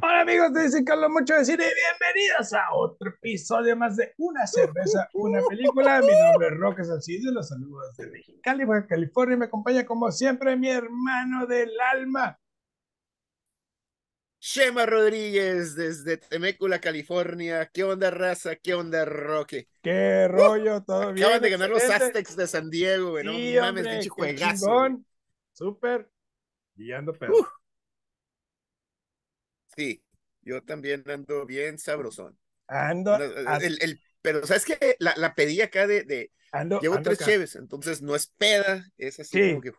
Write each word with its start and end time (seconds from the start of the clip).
Hola 0.00 0.20
amigos 0.20 0.52
de 0.52 0.62
Dicen 0.62 0.84
Carlos 0.84 1.10
Mucho 1.10 1.34
de 1.34 1.44
Cine 1.44 1.64
y 1.64 1.74
bienvenidos 1.74 2.52
a 2.52 2.72
otro 2.74 3.10
episodio 3.10 3.76
más 3.76 3.96
de 3.96 4.14
Una 4.18 4.46
Cerveza, 4.46 5.08
Una 5.14 5.40
Película. 5.48 6.00
Mi 6.00 6.12
nombre 6.12 6.48
es 6.48 6.56
Roque 6.56 6.84
Salcido, 6.84 7.32
los 7.32 7.48
saludos 7.48 7.96
de 7.96 8.06
Mexicali, 8.06 8.64
Baja 8.64 8.86
California. 8.86 9.36
Me 9.36 9.44
acompaña 9.46 9.84
como 9.84 10.10
siempre 10.12 10.56
mi 10.56 10.70
hermano 10.70 11.46
del 11.46 11.72
alma. 11.80 12.38
Shema 14.40 14.86
Rodríguez 14.86 15.74
desde 15.74 16.16
Temécula, 16.16 16.80
California. 16.80 17.68
¿Qué 17.72 17.82
onda, 17.82 18.10
raza? 18.12 18.54
¿Qué 18.54 18.74
onda, 18.74 19.04
Roque? 19.04 19.66
¿Qué 19.82 20.28
rollo? 20.28 20.82
¿Todo 20.84 21.12
bien? 21.12 21.26
Acaban 21.26 21.42
de 21.42 21.50
ganar 21.50 21.70
los. 21.70 21.82
Aztecs 21.82 22.36
de 22.36 22.46
San 22.46 22.70
Diego, 22.70 23.10
güey. 23.10 23.24
No 23.24 23.32
Sí, 23.32 23.54
mames, 23.56 23.80
hombre, 23.80 23.92
pinche 23.94 24.08
juegazo. 24.08 24.88
Súper. 25.52 26.08
Guiando 26.76 27.12
perro. 27.12 27.34
Sí, 29.78 30.02
yo 30.42 30.62
también 30.64 31.04
ando 31.08 31.46
bien 31.46 31.78
sabrosón. 31.78 32.36
Ando, 32.66 33.14
as- 33.46 33.62
el- 33.62 33.78
el- 33.80 34.00
pero, 34.22 34.44
¿sabes 34.44 34.64
qué? 34.64 34.96
La, 34.98 35.14
la 35.16 35.34
pedí 35.36 35.60
acá 35.60 35.86
de, 35.86 36.02
de- 36.02 36.32
ando, 36.52 36.80
llevo 36.80 36.96
ando 36.96 37.08
tres 37.10 37.18
acá. 37.20 37.26
cheves, 37.26 37.54
entonces 37.54 38.02
no 38.02 38.16
es 38.16 38.26
peda, 38.26 38.84
es 38.96 39.20
así 39.20 39.38
Sí. 39.38 39.48
como 39.50 39.60
que. 39.60 39.72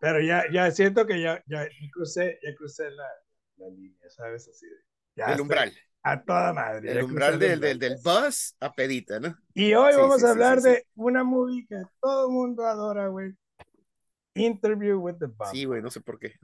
Pero 0.00 0.20
ya, 0.20 0.44
ya 0.52 0.70
siento 0.70 1.04
que 1.06 1.20
ya, 1.20 1.42
ya 1.46 1.66
crucé, 1.92 2.38
ya 2.42 2.54
crucé 2.54 2.90
la, 2.92 3.08
la 3.56 3.68
línea, 3.68 4.08
¿sabes? 4.08 4.48
Así 4.48 4.66
de, 4.66 4.76
ya 5.16 5.24
el 5.26 5.30
estoy 5.32 5.42
umbral. 5.42 5.72
A 6.02 6.22
toda 6.24 6.52
madre. 6.54 6.92
El 6.92 7.02
umbral 7.02 7.38
del, 7.38 7.60
del, 7.60 7.78
del 7.78 7.96
bus 8.02 8.54
a 8.60 8.72
pedita, 8.72 9.20
¿no? 9.20 9.36
Y 9.52 9.74
hoy 9.74 9.92
Sí, 9.92 9.98
vamos 9.98 10.20
sí, 10.20 10.26
a 10.26 10.30
hablar 10.30 10.62
de 10.62 10.86
una 10.94 11.24
movie 11.24 11.66
que 11.66 11.76
todo 12.00 12.28
el 12.28 12.32
mundo 12.32 12.64
adora, 12.64 13.08
güey. 13.08 13.34
Interview 14.34 14.98
with 14.98 15.18
the 15.18 15.26
Bomb. 15.26 15.50
Sí, 15.52 15.64
güey, 15.64 15.82
no 15.82 15.90
sé 15.90 16.00
por 16.00 16.18
qué. 16.18 16.34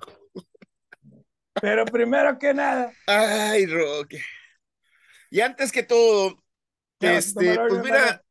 Pero 1.60 1.84
primero 1.84 2.38
que 2.38 2.52
nada, 2.52 2.92
Ay, 3.06 3.66
Roque. 3.66 4.20
Y 5.30 5.40
antes 5.40 5.72
que 5.72 5.82
todo, 5.82 6.42
¿qué 7.00 7.08
vas 7.08 7.14
a 7.14 7.18
este, 7.18 7.56
pues 7.56 7.72
mi 7.72 7.78
mira, 7.84 7.98
hermano? 7.98 8.22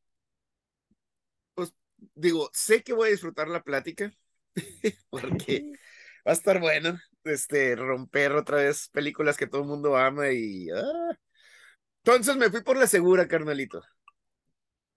digo, 2.15 2.49
sé 2.53 2.83
que 2.83 2.93
voy 2.93 3.09
a 3.09 3.11
disfrutar 3.11 3.47
la 3.47 3.63
plática, 3.63 4.11
porque 5.09 5.65
va 6.27 6.31
a 6.31 6.33
estar 6.33 6.59
bueno, 6.59 6.97
este, 7.23 7.75
romper 7.75 8.33
otra 8.33 8.57
vez 8.57 8.89
películas 8.89 9.37
que 9.37 9.47
todo 9.47 9.61
el 9.61 9.67
mundo 9.67 9.95
ama 9.97 10.31
y... 10.31 10.69
ah. 10.71 11.17
Entonces 12.03 12.35
me 12.37 12.51
fui 12.51 12.61
por 12.61 12.77
la 12.77 12.87
segura, 12.87 13.27
carnalito. 13.27 13.81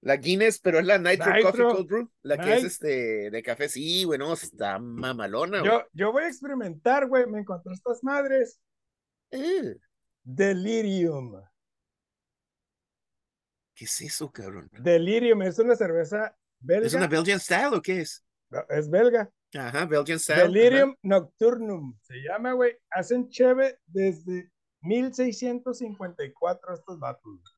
La 0.01 0.17
Guinness, 0.17 0.61
pero 0.61 0.79
es 0.79 0.87
la 0.87 0.99
Nitro, 0.99 1.33
Nitro. 1.33 1.51
Coffee 1.51 1.65
Cold 1.65 1.89
Brew, 1.89 2.11
la 2.23 2.39
que 2.39 2.57
es 2.57 2.65
este 2.65 3.31
de 3.31 3.43
café. 3.43 3.69
Sí, 3.69 4.05
bueno, 4.05 4.33
está 4.33 4.79
mamalona. 4.79 5.65
Yo, 5.65 5.83
yo 5.93 6.13
voy 6.13 6.25
a 6.25 6.29
experimentar, 6.29 7.09
güey. 7.09 7.27
Me 7.27 7.41
encontré 7.41 7.73
estas 7.73 8.05
madres. 8.05 8.61
Eh, 9.31 9.77
Delirium. 10.23 11.43
¿Qué 13.75 13.87
es 13.87 14.01
eso, 14.01 14.31
cabrón? 14.31 14.71
Delirium 14.79 15.43
es 15.43 15.59
una 15.59 15.75
cerveza 15.75 16.37
belga. 16.61 16.87
¿Es 16.87 16.95
una 16.95 17.09
Belgian 17.09 17.41
Style 17.41 17.75
o 17.75 17.83
qué 17.83 18.03
es? 18.03 18.25
No, 18.51 18.61
es 18.69 18.89
belga. 18.89 19.31
Ajá, 19.55 19.85
Belgian 19.87 20.19
Style. 20.19 20.43
Delirium 20.43 20.95
Nocturnum. 21.03 21.99
Se 22.03 22.15
llama, 22.17 22.53
güey. 22.53 22.77
Hacen 22.91 23.29
cheve 23.31 23.79
desde 23.87 24.51
1654 24.81 26.75
estos 26.75 26.99
vatos. 26.99 27.58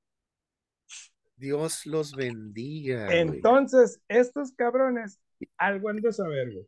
Dios 1.40 1.86
los 1.86 2.14
bendiga. 2.14 3.06
güey. 3.06 3.18
Entonces, 3.18 4.00
estos 4.08 4.52
cabrones, 4.52 5.18
algo 5.56 5.88
han 5.88 5.96
de 6.00 6.12
saber, 6.12 6.52
güey. 6.52 6.66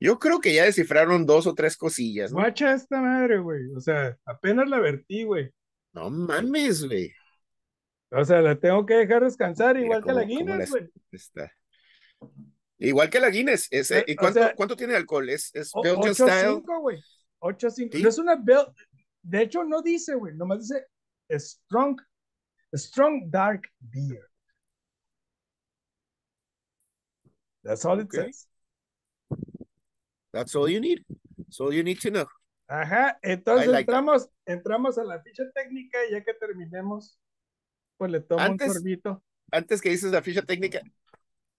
Yo 0.00 0.18
creo 0.18 0.40
que 0.40 0.54
ya 0.54 0.64
descifraron 0.64 1.26
dos 1.26 1.46
o 1.46 1.54
tres 1.54 1.76
cosillas, 1.76 2.30
¿no? 2.32 2.38
Guacha 2.38 2.72
esta 2.72 3.00
madre, 3.00 3.38
güey. 3.38 3.72
O 3.74 3.80
sea, 3.80 4.16
apenas 4.24 4.68
la 4.68 4.78
vertí, 4.78 5.24
güey. 5.24 5.50
No 5.92 6.08
mames, 6.10 6.84
güey. 6.86 7.12
O 8.10 8.24
sea, 8.24 8.40
la 8.40 8.58
tengo 8.58 8.86
que 8.86 8.94
dejar 8.94 9.24
descansar 9.24 9.74
Mira 9.74 9.86
igual 9.86 10.04
que 10.04 10.12
la 10.12 10.22
Guinness, 10.22 10.70
güey. 10.70 10.88
Está. 11.10 11.52
Igual 12.78 13.10
que 13.10 13.18
la 13.20 13.28
Guinness. 13.30 13.66
Es, 13.72 13.90
eh, 13.90 13.98
Eh, 14.00 14.04
¿Y 14.08 14.12
o 14.12 14.16
cuánto, 14.16 14.38
sea- 14.40 14.54
cuánto 14.54 14.76
tiene 14.76 14.94
alcohol? 14.94 15.28
¿Es, 15.30 15.50
es 15.54 15.72
Belgian 15.82 16.14
8.5, 16.14 16.14
Style? 16.14 16.62
güey. 16.80 16.98
8.5. 17.40 17.96
Sí. 17.96 18.02
No 18.02 18.08
es 18.08 18.18
una 18.18 18.36
Bel... 18.36 18.66
De 19.22 19.42
hecho, 19.42 19.64
no 19.64 19.82
dice, 19.82 20.14
güey. 20.14 20.34
Nomás 20.36 20.60
dice 20.60 20.86
Strong, 21.30 22.00
Strong 22.74 23.30
Dark 23.30 23.68
Beer. 23.80 24.28
That's 27.62 27.84
all 27.84 28.00
it 28.00 28.10
says. 28.12 28.46
That's 30.32 30.54
all 30.54 30.68
you 30.68 30.80
need. 30.80 31.04
That's 31.36 31.60
all 31.60 31.72
you 31.72 31.82
need 31.82 32.00
to 32.00 32.10
know. 32.10 32.26
Ajá, 32.70 33.18
entonces 33.22 33.70
that. 33.70 33.80
entramos, 33.80 34.28
entramos 34.46 34.98
a 34.98 35.04
la 35.04 35.20
ficha 35.22 35.44
técnica 35.54 36.04
y 36.06 36.12
ya 36.12 36.22
que 36.22 36.34
terminemos, 36.34 37.18
pues 37.96 38.10
le 38.10 38.20
tomo 38.20 38.42
Antes- 38.42 38.68
un 38.68 38.74
sorbito. 38.74 39.22
Antes 39.50 39.80
que 39.80 39.88
dices 39.88 40.12
la 40.12 40.20
ficha 40.20 40.42
técnica, 40.42 40.82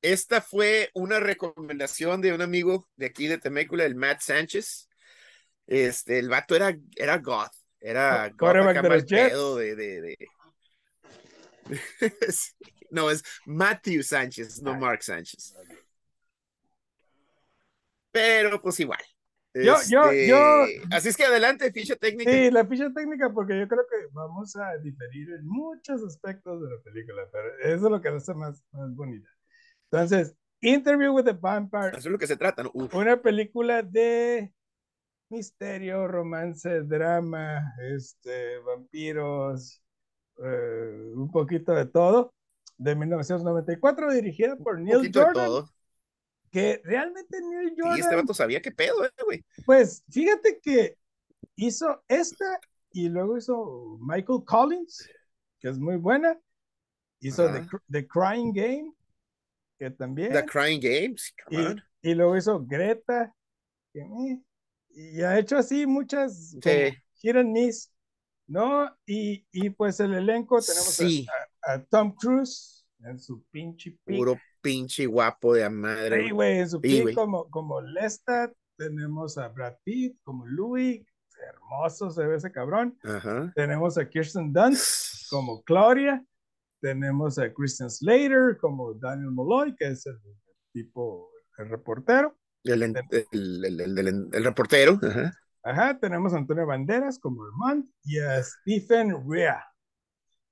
esta 0.03 0.41
fue 0.41 0.91
una 0.93 1.19
recomendación 1.19 2.21
de 2.21 2.33
un 2.33 2.41
amigo 2.41 2.87
de 2.95 3.07
aquí 3.07 3.25
de 3.27 3.39
Temécula, 3.39 3.85
el 3.85 3.95
Matt 3.95 4.21
Sánchez. 4.21 4.87
Este, 5.65 6.19
el 6.19 6.29
vato 6.29 6.55
era, 6.55 6.77
era 6.95 7.17
goth. 7.17 7.51
Era 7.81 8.27
goth 8.29 8.37
quarterback 8.37 8.81
de 8.81 8.89
los 8.89 9.05
Jets. 9.05 9.55
de, 9.55 9.75
de, 9.75 10.01
de- 10.01 10.27
Sí, 12.31 12.53
No, 12.91 13.09
es 13.09 13.23
Matthew 13.45 14.03
Sánchez, 14.03 14.61
no 14.61 14.71
Ah. 14.71 14.77
Mark 14.77 15.03
Sánchez. 15.03 15.55
Pero 18.11 18.61
pues 18.61 18.79
igual. 18.79 18.99
Yo- 19.53 19.75
yo- 19.89 20.03
Este, 20.05 20.27
yo- 20.27 20.65
Así 20.91 21.09
es 21.09 21.17
que 21.17 21.25
adelante, 21.25 21.71
ficha 21.71 21.95
técnica. 21.95 22.31
Sí, 22.31 22.51
la 22.51 22.65
ficha 22.65 22.89
técnica, 22.93 23.31
porque 23.33 23.59
yo 23.59 23.67
creo 23.67 23.85
que 23.89 24.07
vamos 24.11 24.55
a 24.55 24.77
diferir 24.77 25.29
en 25.31 25.45
muchos 25.47 26.03
aspectos 26.03 26.61
de 26.61 26.69
la 26.69 26.81
película, 26.83 27.23
pero 27.31 27.57
eso 27.59 27.85
es 27.85 27.91
lo 27.91 28.01
que 28.01 28.09
la 28.11 28.17
hace 28.17 28.33
más, 28.33 28.63
más 28.71 28.93
bonita. 28.95 29.29
Entonces, 29.91 30.35
Interview 30.61 31.13
with 31.15 31.23
the 31.25 31.33
Vampire, 31.33 31.89
Eso 31.89 31.97
es 31.99 32.05
lo 32.05 32.17
que 32.19 32.27
se 32.27 32.35
trata, 32.37 32.63
¿no? 32.63 32.71
Una 32.73 33.21
película 33.21 33.81
de 33.81 34.53
misterio, 35.29 36.07
romance, 36.07 36.81
drama, 36.81 37.73
este, 37.81 38.59
vampiros, 38.59 39.81
eh, 40.43 41.11
un 41.15 41.29
poquito 41.31 41.73
de 41.73 41.85
todo, 41.85 42.33
de 42.77 42.95
1994, 42.95 44.11
dirigida 44.13 44.55
por 44.55 44.75
un 44.75 44.85
Neil 44.85 45.11
de 45.11 45.19
Jordan, 45.19 45.45
todo. 45.45 45.69
que 46.51 46.81
realmente 46.83 47.37
Neil 47.41 47.75
Jordan 47.77 47.99
este 47.99 48.15
vato 48.15 48.33
sabía 48.33 48.61
qué 48.61 48.71
pedo, 48.71 49.05
eh, 49.05 49.11
güey. 49.23 49.45
Pues 49.65 50.03
fíjate 50.09 50.59
que 50.61 50.97
hizo 51.55 52.03
esta 52.07 52.59
y 52.91 53.09
luego 53.09 53.37
hizo 53.37 53.97
Michael 54.01 54.43
Collins, 54.45 55.09
que 55.59 55.69
es 55.69 55.77
muy 55.77 55.97
buena. 55.97 56.39
Hizo 57.21 57.49
The, 57.91 58.07
Crying 58.07 58.53
Game, 58.53 58.93
que 59.77 59.91
también. 59.91 60.31
The 60.31 60.45
Crying 60.45 60.79
Games, 60.79 61.33
come 61.43 61.61
y, 61.61 61.65
on. 61.65 61.83
y 62.01 62.15
luego 62.15 62.37
hizo 62.37 62.65
Greta, 62.65 63.35
que, 63.91 63.99
eh, 63.99 64.41
y 64.89 65.21
ha 65.21 65.37
hecho 65.39 65.57
así 65.57 65.85
muchas 65.87 66.55
Sí. 66.61 66.93
hit 67.15 67.35
and 67.35 67.51
miss, 67.51 67.91
¿no? 68.47 68.89
Y, 69.05 69.45
y 69.51 69.69
pues 69.69 69.99
el 69.99 70.13
elenco 70.13 70.59
tenemos 70.61 70.99
a- 70.99 71.03
Sí. 71.07 71.25
a, 71.63 71.73
a 71.73 71.83
Tom 71.85 72.13
Cruise 72.15 72.85
en 73.03 73.19
su 73.19 73.43
pinche 73.51 73.91
pick. 74.05 74.17
Puro 74.17 74.37
pinche 74.61 75.05
guapo 75.05 75.53
de 75.53 75.63
a 75.63 75.69
madre. 75.69 76.25
Sí, 76.25 76.31
güey. 76.31 76.59
en 76.59 76.69
su 76.69 76.79
Sí, 76.81 77.01
pick 77.05 77.15
como, 77.15 77.49
como 77.49 77.79
Lestat, 77.81 78.51
tenemos 78.77 79.37
a 79.37 79.47
Brad 79.49 79.75
Pitt 79.83 80.17
como 80.23 80.45
Louis, 80.45 81.05
hermoso 81.47 82.09
se 82.11 82.25
ve 82.25 82.35
ese 82.37 82.51
cabrón. 82.51 82.97
Ajá. 83.03 83.51
Tenemos 83.55 83.97
a 83.97 84.09
Kirsten 84.09 84.51
Dunst 84.51 85.29
como 85.29 85.61
Claudia, 85.63 86.25
tenemos 86.81 87.37
a 87.39 87.53
Christian 87.53 87.89
Slater 87.89 88.57
como 88.59 88.93
Daniel 88.93 89.31
Molloy, 89.31 89.75
que 89.75 89.87
es 89.87 90.05
el 90.05 90.17
tipo, 90.73 91.29
el 91.57 91.69
reportero. 91.69 92.37
El, 92.63 92.83
el, 92.83 94.07
el, 94.33 94.43
reportero. 94.43 94.99
Ajá. 95.01 95.33
Ajá, 95.63 95.99
tenemos 95.99 96.33
a 96.33 96.37
Antonio 96.37 96.65
Banderas 96.65 97.19
como 97.19 97.43
Armand 97.45 97.85
y 98.03 98.19
a 98.19 98.41
Stephen 98.43 99.13
Rea 99.29 99.65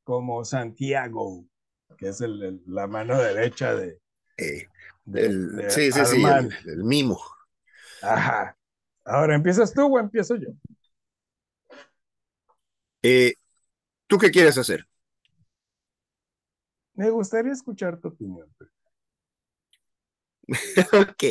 como 0.03 0.45
Santiago, 0.45 1.45
que 1.97 2.09
es 2.09 2.21
la 2.65 2.87
mano 2.87 3.17
derecha 3.17 3.75
de, 3.75 3.99
Eh, 4.37 4.65
de- 5.05 5.25
el- 5.25 5.55
de 5.55 5.69
sí, 5.69 5.91
sí, 5.91 6.05
sí. 6.05 6.21
Armand. 6.21 6.51
El, 6.65 6.69
el 6.69 6.83
mimo. 6.83 7.19
Ajá. 8.01 8.57
Ahora, 9.05 9.35
¿empiezas 9.35 9.73
tú 9.73 9.85
o 9.95 9.99
empiezo 9.99 10.35
yo? 10.35 10.49
Eh, 13.03 13.33
¿Tú 14.07 14.17
qué 14.19 14.31
quieres 14.31 14.57
hacer? 14.57 14.87
Me 16.95 17.09
gustaría 17.09 17.53
escuchar 17.53 17.97
tu 18.01 18.09
opinión. 18.09 18.49
Ok, 20.93 21.23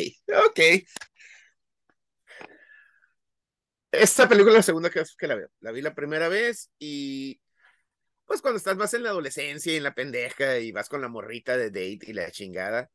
ok. 0.47 0.61
Esta 3.93 4.29
película 4.29 4.53
es 4.53 4.57
la 4.59 4.63
segunda 4.63 4.89
vez 4.91 5.15
que 5.17 5.27
la 5.27 5.37
veo. 5.37 5.49
La 5.61 5.73
vi 5.73 5.81
la 5.83 5.95
primera 5.95 6.29
vez 6.29 6.71
y 6.79 7.41
pues 8.27 8.43
cuando 8.43 8.59
estás 8.59 8.77
más 8.77 8.95
en 8.95 9.05
la 9.05 9.11
adolescencia 9.11 9.73
y 9.73 9.77
en 9.77 9.85
la 9.85 9.95
pendeja 9.95 10.59
y 10.59 10.73
vas 10.73 10.89
con 10.89 11.03
la 11.03 11.09
morrita 11.09 11.57
de 11.57 11.67
date 11.71 12.01
y 12.11 12.13
la 12.15 12.31
chingada, 12.31 12.91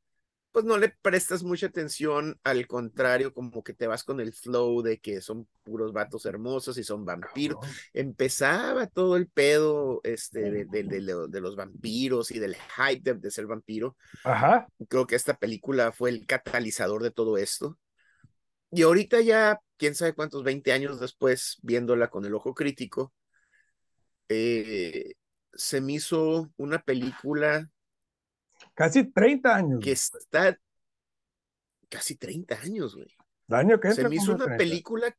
pues 0.51 0.65
no 0.65 0.77
le 0.77 0.89
prestas 1.01 1.43
mucha 1.43 1.67
atención, 1.67 2.39
al 2.43 2.67
contrario, 2.67 3.33
como 3.33 3.63
que 3.63 3.73
te 3.73 3.87
vas 3.87 4.03
con 4.03 4.19
el 4.19 4.33
flow 4.33 4.81
de 4.81 4.99
que 4.99 5.21
son 5.21 5.47
puros 5.63 5.93
vatos 5.93 6.25
hermosos 6.25 6.77
y 6.77 6.83
son 6.83 7.05
vampiros. 7.05 7.59
Empezaba 7.93 8.87
todo 8.87 9.15
el 9.15 9.27
pedo 9.27 10.01
este, 10.03 10.51
de, 10.51 10.65
de, 10.65 10.83
de, 10.83 11.41
los 11.41 11.55
vampiros 11.55 12.31
y 12.31 12.39
del 12.39 12.55
hype 12.55 13.13
de, 13.13 13.31
ser 13.31 13.47
vampiro. 13.47 13.95
Ajá. 14.25 14.67
Creo 14.89 15.07
que 15.07 15.15
esta 15.15 15.37
película 15.37 15.93
fue 15.93 16.09
el 16.09 16.25
catalizador 16.25 17.01
de 17.01 17.11
todo 17.11 17.37
esto. 17.37 17.77
Y 18.71 18.81
ahorita 18.81 19.21
ya, 19.21 19.59
quién 19.77 19.95
sabe 19.95 20.13
cuántos, 20.13 20.43
20 20.43 20.71
años 20.73 20.99
después, 20.99 21.59
viéndola 21.61 22.09
con 22.09 22.25
el 22.25 22.35
ojo 22.35 22.53
crítico, 22.53 23.13
eh, 24.27 25.13
se 25.53 25.81
me 25.81 25.93
hizo 25.93 26.51
una 26.57 26.81
película 26.81 27.69
Casi 28.81 29.03
30 29.03 29.55
años. 29.55 29.79
Que 29.79 29.91
está 29.91 30.59
casi 31.87 32.15
30 32.15 32.59
años, 32.61 32.95
güey. 32.95 33.15
año 33.49 33.79
que 33.79 33.93
Se 33.93 34.09
me 34.09 34.15
hizo 34.15 34.33
una 34.33 34.57
película 34.57 35.15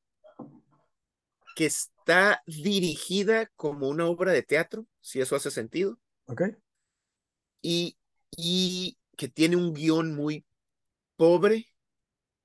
que 1.55 1.67
está 1.67 2.43
dirigida 2.45 3.47
como 3.55 3.89
una 3.89 4.07
obra 4.07 4.33
de 4.33 4.43
teatro, 4.43 4.85
si 5.01 5.21
eso 5.21 5.37
hace 5.37 5.53
sentido. 5.53 6.01
Ok. 6.27 6.43
Y, 7.61 7.97
y 8.37 8.99
que 9.17 9.29
tiene 9.29 9.55
un 9.55 9.73
guion 9.75 10.13
muy 10.13 10.45
pobre, 11.15 11.69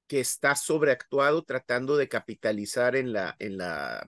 que 0.06 0.20
está 0.20 0.56
sobreactuado 0.56 1.44
tratando 1.44 1.98
de 1.98 2.10
capitalizar 2.10 2.96
en 2.96 3.12
la, 3.12 3.36
en 3.40 3.58
la 3.58 4.08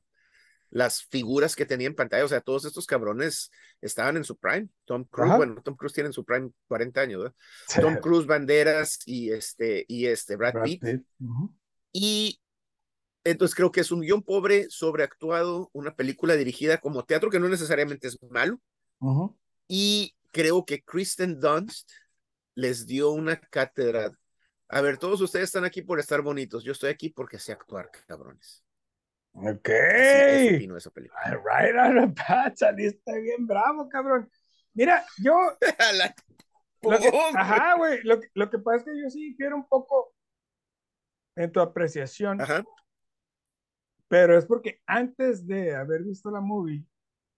las 0.69 1.03
figuras 1.03 1.55
que 1.55 1.65
tenía 1.65 1.87
en 1.87 1.95
pantalla, 1.95 2.25
o 2.25 2.27
sea, 2.27 2.41
todos 2.41 2.65
estos 2.65 2.85
cabrones 2.85 3.49
estaban 3.81 4.17
en 4.17 4.23
su 4.23 4.37
prime. 4.37 4.69
Tom 4.85 5.03
Cruise, 5.05 5.35
bueno, 5.35 5.61
Tom 5.63 5.75
Cruise 5.75 5.93
tiene 5.93 6.07
en 6.07 6.13
su 6.13 6.23
prime 6.23 6.51
40 6.67 7.01
años, 7.01 7.23
¿verdad? 7.23 7.35
Tom 7.81 7.95
Cruise, 7.97 8.25
Banderas 8.27 8.99
y 9.05 9.31
este, 9.31 9.85
y 9.87 10.05
este 10.05 10.35
Brad, 10.35 10.63
Pitt. 10.63 10.83
Y 11.91 12.39
entonces 13.23 13.55
creo 13.55 13.71
que 13.71 13.81
es 13.81 13.91
un 13.91 14.01
guion 14.01 14.23
pobre, 14.23 14.67
sobreactuado, 14.69 15.69
una 15.73 15.95
película 15.95 16.35
dirigida 16.35 16.77
como 16.77 17.03
teatro 17.03 17.29
que 17.29 17.39
no 17.39 17.49
necesariamente 17.49 18.07
es 18.07 18.17
malo. 18.29 18.59
Y 19.67 20.15
creo 20.31 20.65
que 20.65 20.83
Kristen 20.83 21.39
Dunst 21.39 21.89
les 22.55 22.85
dio 22.85 23.11
una 23.11 23.39
cátedra. 23.39 24.11
A 24.67 24.81
ver, 24.81 24.97
todos 24.97 25.19
ustedes 25.21 25.45
están 25.45 25.65
aquí 25.65 25.81
por 25.81 25.99
estar 25.99 26.21
bonitos. 26.21 26.63
Yo 26.63 26.73
estoy 26.73 26.91
aquí 26.91 27.09
porque 27.09 27.39
sé 27.39 27.51
actuar, 27.53 27.89
cabrones. 28.07 28.63
Ok. 29.41 29.69
Así, 29.69 30.69
esa 30.75 30.91
película. 30.91 31.21
Right 31.43 31.75
on 31.75 31.95
the 31.95 32.13
path, 32.15 32.57
saliste 32.57 33.21
bien 33.21 33.47
bravo, 33.47 33.87
cabrón. 33.89 34.29
Mira, 34.73 35.05
yo. 35.17 35.35
ajá, 37.35 37.75
güey. 37.77 38.01
Lo, 38.03 38.19
lo, 38.33 38.49
que 38.49 38.59
pasa 38.59 38.77
es 38.77 38.83
que 38.83 39.01
yo 39.01 39.09
sí 39.09 39.35
quiero 39.37 39.55
un 39.55 39.67
poco 39.67 40.13
en 41.35 41.51
tu 41.51 41.59
apreciación. 41.59 42.41
Ajá. 42.41 42.63
Pero 44.09 44.37
es 44.37 44.45
porque 44.45 44.81
antes 44.87 45.45
de 45.45 45.75
haber 45.75 46.03
visto 46.03 46.31
la 46.31 46.41
movie, 46.41 46.83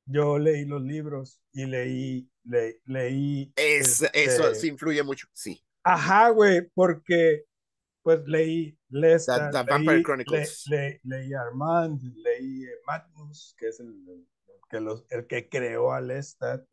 yo 0.05 0.39
leí 0.39 0.65
los 0.65 0.81
libros 0.81 1.41
y 1.53 1.65
leí. 1.65 2.29
leí 2.85 3.51
es, 3.55 4.01
Eso 4.13 4.47
este 4.47 4.55
sí 4.55 4.67
influye 4.69 5.03
mucho, 5.03 5.27
sí. 5.33 5.63
Ajá, 5.83 6.29
güey, 6.29 6.69
porque 6.73 7.45
pues 8.03 8.25
leí 8.27 8.77
Lestat, 8.91 9.53
leí, 9.79 10.03
Chronicles. 10.03 10.65
leí 11.03 11.33
Armand, 11.33 12.01
leí 12.15 12.65
Magnus, 12.85 13.55
que 13.57 13.69
es 13.69 13.79
el, 13.79 14.27
que 14.69 14.79
los, 14.79 15.05
el 15.09 15.25
que 15.27 15.49
creó 15.49 15.93
a 15.93 16.01
Lestat, 16.01 16.65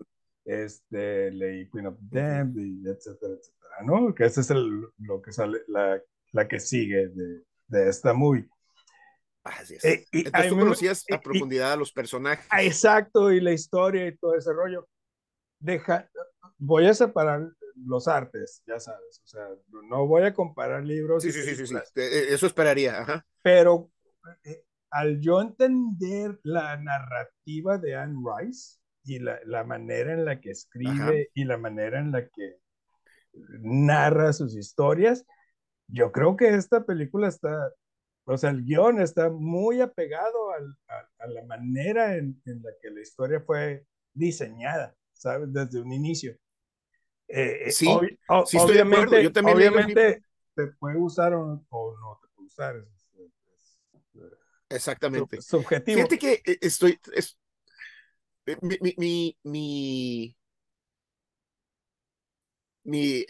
este, 0.45 1.31
leí 1.31 1.71
Queen 1.71 1.87
of 1.87 1.97
Damned, 2.01 2.57
y 2.57 2.89
etcétera, 2.89 3.35
etcétera, 3.35 3.83
¿no? 3.85 4.15
Que 4.15 4.27
ese 4.27 4.41
es 4.41 4.51
el, 4.51 4.89
lo 4.99 5.23
que 5.23 5.33
sale, 5.33 5.61
la, 5.69 6.03
la 6.33 6.49
que 6.49 6.59
sigue 6.59 7.09
de, 7.09 7.43
de 7.69 7.89
esta 7.89 8.13
movie. 8.13 8.49
Así 9.45 9.77
es. 9.77 9.85
Eh, 9.85 10.07
y, 10.13 10.27
Entonces 10.27 10.51
tú 10.51 10.59
conocías 10.59 11.05
a 11.11 11.21
profundidad 11.21 11.73
a 11.73 11.77
los 11.77 11.93
personajes. 11.93 12.47
Ah, 12.51 12.63
exacto, 12.63 13.31
y 13.33 13.41
la 13.41 13.53
historia 13.53 14.07
y 14.07 14.17
todo 14.17 14.35
ese 14.35 14.53
rollo. 14.53 14.89
Deja, 15.61 16.09
voy 16.57 16.87
a 16.87 16.95
separar 16.95 17.49
los 17.89 18.07
artes, 18.07 18.63
ya 18.67 18.79
sabes, 18.79 19.23
o 19.25 19.27
sea, 19.27 19.49
no 19.89 20.07
voy 20.07 20.23
a 20.23 20.35
comparar 20.35 20.85
libros. 20.85 21.23
Sí, 21.23 21.33
sí, 21.33 21.43
sí, 21.43 21.67
sí, 21.67 21.75
eh, 21.97 22.27
eso 22.29 22.47
esperaría, 22.47 23.01
ajá. 23.01 23.27
Pero 23.43 23.91
eh, 24.45 24.65
al 24.91 25.21
yo 25.21 25.41
entender 25.41 26.39
la 26.43 26.77
narrativa 26.77 27.79
de 27.79 27.97
Anne 27.97 28.21
Rice 28.23 28.79
y 29.05 29.19
la, 29.19 29.39
la 29.47 29.65
manera 29.65 30.13
en 30.13 30.25
la 30.25 30.41
que 30.41 30.51
escribe 30.51 31.31
y 31.35 31.45
la 31.45 31.57
manera 31.57 31.99
en 31.99 32.13
la 32.13 32.29
que 32.29 32.59
narra 33.61 34.33
sus 34.33 34.55
historias, 34.55 35.25
yo 35.87 36.13
creo 36.13 36.37
que 36.37 36.55
esta 36.55 36.85
película 36.85 37.29
está, 37.29 37.73
o 38.25 38.37
sea, 38.37 38.51
el 38.51 38.65
guion 38.65 39.01
está 39.01 39.31
muy 39.31 39.81
apegado 39.81 40.53
al, 40.53 40.77
a, 40.89 41.25
a, 41.25 41.27
la 41.29 41.45
manera 41.45 42.17
en, 42.17 42.41
en 42.45 42.63
la 42.63 42.71
que 42.83 42.91
la 42.91 43.01
historia 43.01 43.41
fue 43.41 43.87
diseñada, 44.13 44.95
¿sabes? 45.13 45.53
Desde 45.53 45.81
un 45.81 45.93
inicio. 45.93 46.37
Eh, 47.29 47.67
eh, 47.67 47.71
sí, 47.71 47.87
sí 48.47 48.57
estoy 48.57 48.79
obviamente, 48.79 49.23
Yo 49.23 49.33
también 49.33 49.59
obviamente 49.59 50.23
te 50.55 50.67
puede 50.79 50.97
gustar 50.97 51.35
o, 51.35 51.45
no 51.45 52.19
te 52.21 52.29
puede 52.29 52.45
gustar. 52.45 52.85
Exactamente. 54.71 55.41
subjetivo. 55.41 55.97
Fíjate 55.97 56.19
que 56.19 56.33
eh, 56.45 56.59
estoy. 56.61 56.99
Es, 57.15 57.39
mi, 58.63 58.79
mi, 58.81 58.95
mi, 58.97 59.37
mi, 59.45 60.37
mi 62.85 63.27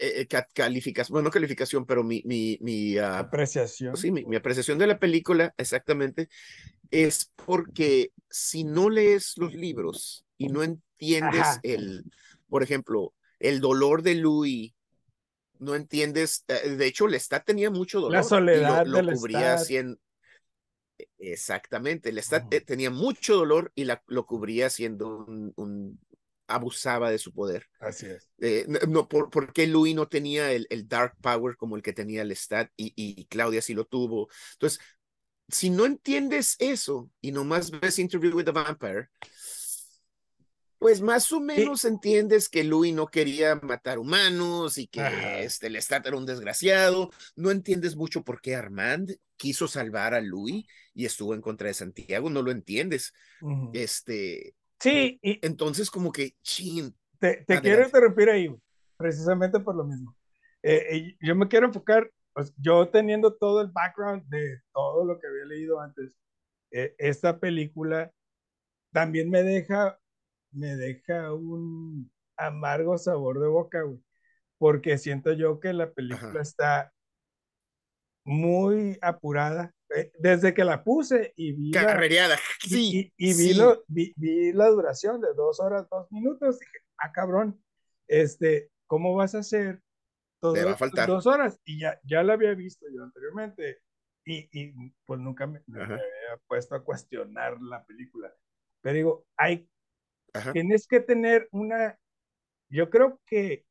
calificación, 0.53 1.13
bueno, 1.13 1.25
no 1.25 1.31
calificación, 1.31 1.85
pero 1.85 2.03
mi, 2.03 2.21
mi, 2.25 2.57
mi 2.61 2.97
ah, 2.97 3.19
apreciación. 3.19 3.97
Sí, 3.97 4.11
mi, 4.11 4.23
mi, 4.25 4.37
apreciación 4.37 4.77
de 4.77 4.87
la 4.87 4.97
película, 4.97 5.53
exactamente, 5.57 6.29
es 6.89 7.33
porque 7.35 8.13
si 8.29 8.63
no 8.63 8.89
lees 8.89 9.37
los 9.37 9.53
libros 9.53 10.25
y 10.37 10.47
no 10.47 10.63
entiendes 10.63 11.59
el, 11.63 12.05
por 12.47 12.63
ejemplo, 12.63 13.13
el 13.39 13.59
dolor 13.59 14.03
de 14.03 14.15
Louis, 14.15 14.73
no 15.59 15.75
entiendes, 15.75 16.45
eh, 16.47 16.69
de 16.69 16.85
hecho, 16.85 17.07
Lestat 17.07 17.45
tenía 17.45 17.69
mucho 17.69 17.99
dolor. 17.99 18.13
La 18.13 18.23
soledad 18.23 18.85
y 18.85 18.89
lo, 18.89 19.13
cubría 19.13 19.55
haciendo. 19.55 19.99
Exactamente, 21.17 22.11
Lestat 22.11 22.53
eh, 22.53 22.61
tenía 22.61 22.89
mucho 22.89 23.35
dolor 23.35 23.71
y 23.75 23.85
la, 23.85 24.01
lo 24.07 24.25
cubría 24.25 24.69
siendo 24.69 25.25
un, 25.25 25.99
abusaba 26.47 27.11
de 27.11 27.19
su 27.19 27.33
poder. 27.33 27.67
Así 27.79 28.07
es. 28.07 28.29
Eh, 28.39 28.65
no, 28.87 29.07
por, 29.07 29.29
porque 29.29 29.67
Louis 29.67 29.95
no 29.95 30.07
tenía 30.07 30.51
el, 30.51 30.65
el, 30.69 30.87
dark 30.87 31.15
power 31.21 31.55
como 31.57 31.75
el 31.75 31.83
que 31.83 31.93
tenía 31.93 32.23
Lestat 32.23 32.71
y, 32.75 32.93
y 32.95 33.25
Claudia 33.25 33.61
sí 33.61 33.73
lo 33.73 33.85
tuvo. 33.85 34.29
Entonces, 34.53 34.79
si 35.49 35.69
no 35.69 35.85
entiendes 35.85 36.55
eso 36.59 37.09
y 37.21 37.31
nomás 37.31 37.71
ves 37.71 37.99
Interview 37.99 38.35
with 38.35 38.45
the 38.45 38.51
Vampire, 38.51 39.09
pues 40.79 41.01
más 41.01 41.31
o 41.33 41.41
menos 41.41 41.83
entiendes 41.83 42.47
que 42.47 42.63
Louis 42.63 42.93
no 42.93 43.07
quería 43.07 43.55
matar 43.55 43.99
humanos 43.99 44.77
y 44.77 44.87
que 44.87 45.43
este 45.43 45.69
Lestat 45.69 46.07
era 46.07 46.15
un 46.15 46.25
desgraciado. 46.25 47.11
No 47.35 47.51
entiendes 47.51 47.97
mucho 47.97 48.23
por 48.23 48.39
qué 48.39 48.55
Armand 48.55 49.11
quiso 49.35 49.67
salvar 49.67 50.13
a 50.13 50.21
Louis 50.21 50.65
y 50.93 51.05
estuvo 51.05 51.35
en 51.35 51.41
contra 51.41 51.67
de 51.67 51.73
Santiago. 51.73 52.29
No 52.29 52.41
lo 52.41 52.51
entiendes. 52.51 53.13
Este. 53.73 54.55
Sí. 54.79 55.19
Y 55.21 55.45
entonces, 55.45 55.91
como 55.91 56.13
que, 56.13 56.35
chin. 56.41 56.95
Te, 57.19 57.43
quiero 57.45 57.83
interrumpir 57.83 58.29
ahí, 58.29 58.55
precisamente 58.95 59.59
por 59.59 59.75
lo 59.75 59.83
mismo. 59.83 60.15
Eh, 60.63 60.85
eh, 60.91 61.17
yo 61.19 61.35
me 61.35 61.49
quiero 61.49 61.67
enfocar, 61.67 62.09
pues, 62.31 62.53
yo 62.55 62.87
teniendo 62.87 63.33
todo 63.33 63.59
el 63.59 63.67
background 63.67 64.23
de 64.29 64.61
todo 64.73 65.03
lo 65.03 65.19
que 65.19 65.27
había 65.27 65.43
leído 65.43 65.81
antes, 65.81 66.13
eh, 66.71 66.95
esta 66.97 67.37
película 67.37 68.13
también 68.93 69.29
me 69.29 69.43
deja 69.43 69.98
me 70.51 70.75
deja 70.75 71.33
un 71.33 72.11
amargo 72.37 72.97
sabor 72.97 73.39
de 73.39 73.47
boca, 73.47 73.81
güey, 73.81 73.99
porque 74.57 74.97
siento 74.97 75.33
yo 75.33 75.59
que 75.59 75.73
la 75.73 75.91
película 75.91 76.41
está 76.41 76.93
muy 78.25 78.97
apurada. 79.01 79.73
Eh, 79.95 80.11
desde 80.19 80.53
que 80.53 80.63
la 80.63 80.83
puse 80.83 81.33
y 81.35 81.53
vi 81.53 81.71
la, 81.71 81.99
sí, 82.59 83.11
y, 83.17 83.33
vi, 83.33 83.55
Lo, 83.55 83.83
vi, 83.87 84.13
la 84.53 84.67
duración 84.67 85.19
de 85.19 85.33
dos 85.33 85.59
horas, 85.59 85.87
dos 85.89 86.11
minutos, 86.11 86.59
dije, 86.59 86.77
ah, 86.99 87.11
cabrón, 87.11 87.59
este, 88.07 88.69
¿cómo 88.85 89.15
vas 89.15 89.33
a 89.33 89.39
hacer 89.39 89.81
todo 90.39 90.53
va 90.63 90.73
a 90.73 90.77
faltar. 90.77 91.07
dos 91.07 91.25
horas? 91.25 91.59
Y 91.65 91.79
ya, 91.79 91.99
ya 92.03 92.21
la 92.21 92.33
había 92.33 92.53
visto 92.53 92.85
yo 92.93 93.03
anteriormente 93.03 93.79
y, 94.25 94.47
y 94.51 94.91
pues 95.05 95.19
nunca 95.19 95.47
me, 95.47 95.63
me, 95.65 95.81
había 95.81 95.99
puesto 96.47 96.75
a 96.75 96.83
cuestionar 96.83 97.59
la 97.59 97.83
película. 97.83 98.31
Pero 98.81 98.95
digo, 98.95 99.25
hay 99.37 99.67
Tienes 100.53 100.87
que 100.87 100.99
tener 100.99 101.47
una, 101.51 101.97
yo 102.69 102.89
creo 102.89 103.19
que 103.25 103.65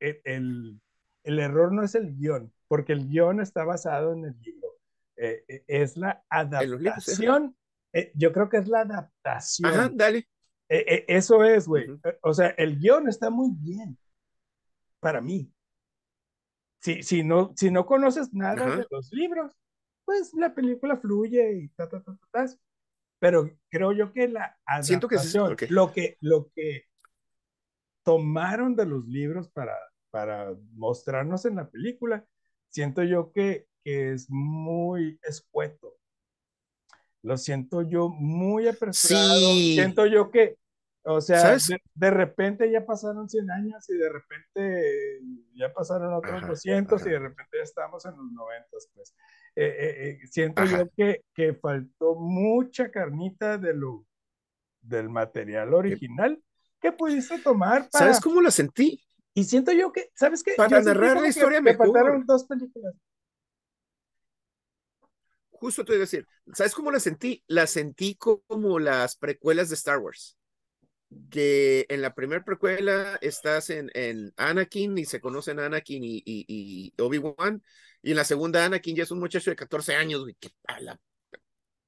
el, 0.00 0.80
el, 1.24 1.38
error 1.38 1.72
no 1.72 1.82
es 1.82 1.94
el 1.94 2.14
guion, 2.16 2.52
porque 2.68 2.92
el 2.92 3.08
guion 3.08 3.40
está 3.40 3.64
basado 3.64 4.12
en 4.12 4.24
el 4.26 4.40
libro. 4.40 4.68
Eh, 5.16 5.44
eh, 5.48 5.64
es 5.66 5.96
la 5.96 6.24
adaptación. 6.28 7.56
Eh, 7.92 8.12
yo 8.14 8.32
creo 8.32 8.48
que 8.48 8.58
es 8.58 8.68
la 8.68 8.80
adaptación. 8.80 9.70
Ajá, 9.70 9.90
dale. 9.92 10.28
eso 10.68 11.42
es, 11.44 11.66
güey. 11.66 11.86
O 12.22 12.34
sea, 12.34 12.48
el 12.58 12.78
guion 12.78 13.08
está 13.08 13.30
muy 13.30 13.50
bien 13.52 13.98
para 15.00 15.20
mí. 15.20 15.50
si, 16.80 17.02
si, 17.02 17.22
no, 17.24 17.52
si 17.56 17.70
no 17.70 17.86
conoces 17.86 18.32
nada 18.34 18.66
Ajá. 18.66 18.76
de 18.76 18.86
los 18.90 19.12
libros, 19.12 19.52
pues 20.04 20.32
la 20.34 20.54
película 20.54 20.96
fluye 20.96 21.58
y 21.58 21.68
ta, 21.68 21.88
ta, 21.88 22.02
ta, 22.02 22.16
ta, 22.16 22.28
ta. 22.30 22.56
Pero 23.18 23.50
creo 23.70 23.92
yo 23.92 24.12
que 24.12 24.28
la 24.28 24.56
Siento 24.82 25.08
que 25.08 25.18
sí, 25.18 25.38
adaptación, 25.38 25.52
ok. 25.54 25.70
lo, 25.70 25.92
que, 25.92 26.16
lo 26.20 26.50
que 26.54 26.84
tomaron 28.04 28.76
de 28.76 28.86
los 28.86 29.06
libros 29.06 29.48
para, 29.48 29.76
para 30.10 30.54
mostrarnos 30.74 31.44
en 31.44 31.56
la 31.56 31.68
película, 31.70 32.24
siento 32.68 33.02
yo 33.02 33.32
que, 33.32 33.66
que 33.82 34.12
es 34.12 34.26
muy 34.28 35.18
escueto. 35.22 35.96
Lo 37.22 37.36
siento 37.36 37.82
yo 37.82 38.08
muy 38.08 38.68
apresurado. 38.68 39.38
Sí. 39.38 39.74
Siento 39.74 40.06
yo 40.06 40.30
que, 40.30 40.58
o 41.04 41.20
sea, 41.20 41.56
de, 41.56 41.80
de 41.94 42.10
repente 42.10 42.70
ya 42.70 42.86
pasaron 42.86 43.28
100 43.28 43.50
años 43.50 43.88
y 43.90 43.96
de 43.96 44.08
repente 44.08 45.20
ya 45.54 45.72
pasaron 45.72 46.14
otros 46.14 46.34
Ajá, 46.34 46.48
200 46.48 47.00
y 47.00 47.04
ajá. 47.04 47.10
de 47.10 47.18
repente 47.18 47.56
ya 47.56 47.64
estamos 47.64 48.04
en 48.04 48.16
los 48.16 48.30
90, 48.30 48.68
pues. 48.94 49.14
Eh, 49.58 49.64
eh, 49.64 50.18
eh, 50.22 50.26
siento 50.30 50.60
Ajá. 50.60 50.80
yo 50.80 50.90
que, 50.94 51.24
que 51.34 51.54
faltó 51.54 52.14
mucha 52.14 52.90
carnita 52.90 53.56
de 53.56 53.72
lo, 53.72 54.06
del 54.82 55.08
material 55.08 55.72
original 55.72 56.38
que 56.78 56.92
pudiste 56.92 57.38
tomar 57.38 57.88
para... 57.90 58.04
¿Sabes 58.04 58.20
cómo 58.20 58.42
lo 58.42 58.50
sentí? 58.50 59.02
Y 59.32 59.44
siento 59.44 59.72
yo 59.72 59.92
que, 59.92 60.10
¿sabes 60.14 60.42
qué? 60.42 60.52
Para 60.56 60.80
Yo 60.80 60.84
narrar 60.84 61.20
la 61.20 61.28
historia 61.28 61.60
me 61.60 61.74
faltaron 61.74 62.24
dos 62.26 62.44
películas. 62.44 62.94
Justo 65.50 65.84
te 65.84 65.92
iba 65.92 66.00
a 66.00 66.00
decir, 66.00 66.26
¿sabes 66.52 66.74
cómo 66.74 66.90
la 66.90 67.00
sentí? 67.00 67.42
La 67.46 67.66
sentí 67.66 68.14
como 68.14 68.78
las 68.78 69.16
precuelas 69.16 69.70
de 69.70 69.74
Star 69.74 69.98
Wars. 69.98 70.38
Que 71.30 71.86
en 71.88 72.02
la 72.02 72.14
primera 72.14 72.44
precuela 72.44 73.16
estás 73.22 73.70
en, 73.70 73.90
en 73.94 74.32
Anakin 74.36 74.98
y 74.98 75.04
se 75.06 75.20
conocen 75.20 75.60
Anakin 75.60 76.04
y, 76.04 76.16
y, 76.18 76.44
y 76.46 76.94
Obi-Wan. 77.00 77.62
Y 78.06 78.12
en 78.12 78.18
la 78.18 78.24
segunda, 78.24 78.64
Anakin 78.64 78.94
ya 78.94 79.02
es 79.02 79.10
un 79.10 79.18
muchacho 79.18 79.50
de 79.50 79.56
14 79.56 79.96
años, 79.96 80.20
güey. 80.20 80.36
¿Qué 80.38 80.50
pala? 80.62 80.96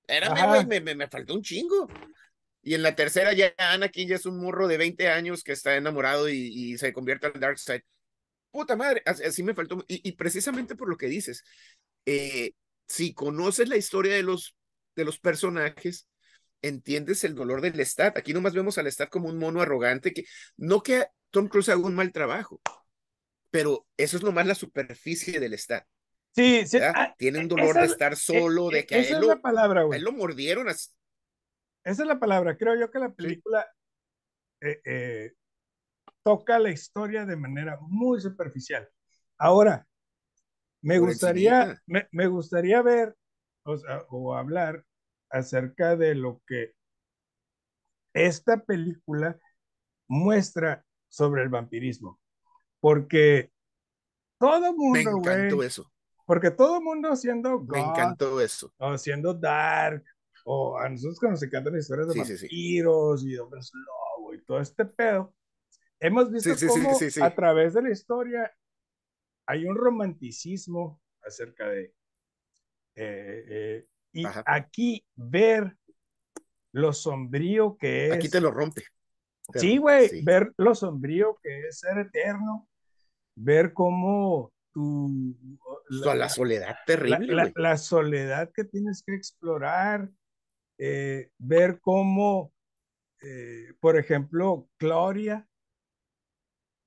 Espérame, 0.04 0.48
güey, 0.48 0.66
me, 0.66 0.80
me, 0.80 0.96
me 0.96 1.06
faltó 1.06 1.32
un 1.32 1.42
chingo. 1.42 1.87
Y 2.60 2.75
en 2.75 2.82
la 2.82 2.96
tercera, 2.96 3.32
ya 3.34 3.54
Anakin 3.56 4.08
ya 4.08 4.16
es 4.16 4.26
un 4.26 4.40
morro 4.40 4.66
de 4.66 4.78
20 4.78 5.06
años 5.10 5.44
que 5.44 5.52
está 5.52 5.76
enamorado 5.76 6.28
y, 6.28 6.34
y 6.34 6.76
se 6.76 6.92
convierte 6.92 7.28
al 7.28 7.38
Dark 7.38 7.60
Side. 7.60 7.84
Puta 8.50 8.75
madre, 8.75 9.00
así, 9.06 9.22
así 9.22 9.42
me 9.44 9.54
faltó. 9.54 9.84
Y, 9.87 10.08
y, 10.08 10.16
precisamente 10.16 10.75
por 10.75 10.88
lo 10.88 10.96
que 10.96 11.06
dices, 11.06 11.44
eh, 12.04 12.50
si 12.88 13.14
conoces 13.14 13.68
la 13.68 13.76
historia 13.76 14.14
de 14.14 14.25
los, 14.25 14.56
de 14.96 15.04
los 15.04 15.20
personajes, 15.20 16.08
entiendes 16.62 17.22
el 17.22 17.37
dolor 17.37 17.60
del 17.60 17.78
Stat. 17.87 18.18
Aquí 18.18 18.32
nomás 18.32 18.54
vemos 18.54 18.76
al 18.76 18.90
Stat 18.90 19.08
como 19.08 19.28
un 19.28 19.38
mono 19.38 19.60
arrogante 19.60 20.12
que 20.12 20.25
no 20.56 20.82
que 20.82 21.06
Tom 21.30 21.46
Cruise 21.46 21.68
haga 21.68 21.87
un 21.87 21.94
mal 21.94 22.10
trabajo, 22.10 22.60
pero 23.52 23.87
eso 23.96 24.16
es 24.16 24.25
nomás 24.25 24.48
la 24.48 24.56
superficie 24.56 25.38
del 25.38 25.56
Stat. 25.56 25.87
Sí, 26.35 26.66
sí. 26.66 26.78
Ah, 26.80 27.14
Tiene 27.18 27.40
un 27.40 27.49
dolor 27.49 27.75
de 27.75 27.87
estar 27.87 28.16
solo, 28.16 28.70
eh, 28.70 28.76
de 28.76 28.87
que 28.87 28.94
a 28.94 28.99
esa 28.99 29.11
él, 29.11 29.14
es 29.16 29.20
lo, 29.23 29.28
la 29.28 29.40
palabra, 29.40 29.82
a 29.82 29.97
él 29.97 30.02
lo 30.02 30.12
mordieron. 30.12 30.68
Así. 30.68 30.90
Esa 31.85 32.02
es 32.02 32.08
la 32.08 32.18
palabra. 32.18 32.56
Creo 32.56 32.78
yo 32.78 32.90
que 32.90 32.99
la 32.99 33.12
película 33.12 33.66
sí. 34.61 34.68
eh, 34.68 34.80
eh, 34.85 35.32
toca 36.23 36.58
la 36.58 36.70
historia 36.70 37.25
de 37.25 37.37
manera 37.37 37.78
muy 37.80 38.20
superficial. 38.20 38.88
Ahora, 39.38 39.87
me 40.82 40.99
Por 40.99 41.08
gustaría, 41.08 41.80
me, 41.87 42.08
me, 42.12 42.26
gustaría 42.26 42.82
ver 42.82 43.16
o, 43.64 43.76
sea, 43.76 44.04
o 44.11 44.35
hablar 44.35 44.85
acerca 45.30 45.97
de 45.97 46.14
lo 46.14 46.42
que 46.47 46.75
esta 48.14 48.64
película 48.64 49.38
muestra 50.08 50.85
sobre 51.08 51.42
el 51.42 51.49
vampirismo. 51.49 52.20
Porque 52.80 53.52
todo 54.38 54.73
mundo, 54.75 54.92
Me 54.92 55.00
encantó 55.00 55.56
wey, 55.56 55.66
eso. 55.66 55.90
Porque 56.28 56.50
todo 56.50 56.82
mundo 56.82 57.16
siendo 57.16 57.58
God, 57.58 57.70
Me 57.70 57.80
encantó 57.80 58.38
eso. 58.38 58.70
O 58.76 58.99
siendo 58.99 59.32
dark, 59.32 60.04
o 60.44 60.76
a 60.76 60.87
nosotros 60.87 61.18
que 61.18 61.26
nos 61.26 61.42
encantan 61.42 61.73
las 61.73 61.85
historias 61.85 62.08
de 62.08 62.12
sí, 62.12 62.18
vampiros 62.18 63.20
sí, 63.23 63.26
sí. 63.26 63.32
y 63.32 63.35
de 63.35 63.40
hombres 63.40 63.73
lobo 63.73 64.35
y 64.35 64.44
todo 64.44 64.61
este 64.61 64.85
pedo, 64.85 65.35
hemos 65.99 66.30
visto 66.30 66.50
cómo 66.68 66.99
a 67.23 67.35
través 67.35 67.73
de 67.73 67.80
la 67.80 67.90
historia 67.90 68.54
hay 69.47 69.64
un 69.64 69.75
romanticismo 69.75 71.00
acerca 71.23 71.66
de... 71.68 71.94
Eh, 72.94 73.44
eh, 73.49 73.87
y 74.12 74.26
Ajá. 74.26 74.44
aquí 74.44 75.06
ver 75.16 75.78
lo 76.73 76.92
sombrío 76.92 77.78
que 77.78 78.08
es... 78.08 78.12
Aquí 78.12 78.28
te 78.28 78.42
lo 78.42 78.50
rompe. 78.50 78.82
Pero, 79.50 79.61
sí, 79.61 79.78
güey, 79.78 80.23
ver 80.25 80.52
lo 80.58 80.75
sombrío 80.75 81.38
que 81.42 81.68
es 81.68 81.78
ser 81.78 81.97
eterno, 81.97 82.68
ver 83.35 83.73
cómo 83.73 84.52
tu... 84.72 85.10
La, 85.88 86.14
la 86.14 86.28
soledad 86.28 86.76
terrible. 86.87 87.34
La, 87.34 87.44
la, 87.44 87.52
la, 87.54 87.76
soledad 87.76 88.50
que 88.52 88.64
tienes 88.64 89.02
que 89.02 89.14
explorar, 89.14 90.10
eh, 90.78 91.30
ver 91.38 91.80
cómo, 91.80 92.52
eh, 93.22 93.75
por 93.80 93.96
ejemplo, 93.96 94.68
Gloria, 94.78 95.46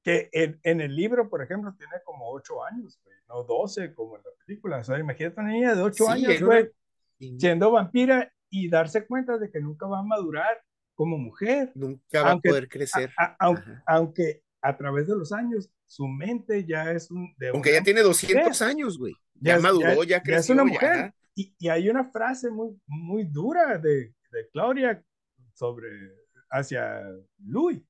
que 0.04 0.30
en, 0.32 0.60
en, 0.64 0.82
el 0.82 0.96
libro, 0.96 1.30
por 1.30 1.42
ejemplo, 1.42 1.74
tiene 1.78 1.94
como 2.06 2.32
8 2.32 2.64
años, 2.64 3.00
güey, 3.04 3.18
no 3.28 3.44
12 3.44 3.94
como 3.94 4.18
en 4.18 4.24
la 4.24 4.30
película. 4.46 4.78
O 4.78 4.84
sea, 4.84 5.00
imagínate 5.00 5.40
una 5.40 5.52
niña 5.52 5.76
de 5.76 5.82
8 5.82 6.04
sí, 6.04 6.12
años, 6.12 6.42
güey, 6.42 6.70
una... 7.20 7.40
siendo 7.40 7.72
vampira 7.72 8.34
y 8.50 8.70
darse 8.70 9.06
cuenta 9.06 9.38
de 9.38 9.52
que 9.52 9.60
nunca 9.60 9.88
va 9.88 10.00
a 10.00 10.04
madurar 10.04 10.62
como 10.96 11.18
mujer. 11.18 11.72
Nunca 11.76 12.24
va 12.24 12.32
aunque, 12.32 12.50
a 12.50 12.52
poder 12.52 12.70
crecer. 12.70 13.12
A, 13.18 13.36
a, 13.40 13.50
a, 13.50 13.84
aunque 13.88 14.44
a 14.62 14.78
través 14.78 15.08
de 15.08 15.16
los 15.16 15.32
años 15.32 15.70
su 15.92 16.08
mente 16.08 16.66
ya 16.66 16.90
es 16.94 17.12
un... 17.12 17.36
De 17.38 17.50
aunque 17.50 17.74
ya 17.74 17.84
tiene 17.84 18.02
200 18.02 18.48
mujer. 18.48 18.68
años, 18.70 18.98
güey. 18.98 19.14
Ya, 19.34 19.58
ya, 19.58 19.62
maduró, 19.62 20.06
ya, 20.06 20.18
ya 20.18 20.24
creció. 20.24 20.32
Ya 20.32 20.40
es 20.40 20.50
una 20.50 20.64
mujer. 20.64 21.14
Y, 21.36 21.54
y, 21.60 21.68
hay 21.68 21.90
una 21.90 22.06
frase 22.06 22.50
muy, 22.50 22.80
muy 22.88 23.26
dura 23.26 23.78
de, 23.78 24.14
de 24.32 24.50
Claudia 24.54 25.04
sobre, 25.54 25.90
hacia 26.50 27.04
Louis. 27.40 27.84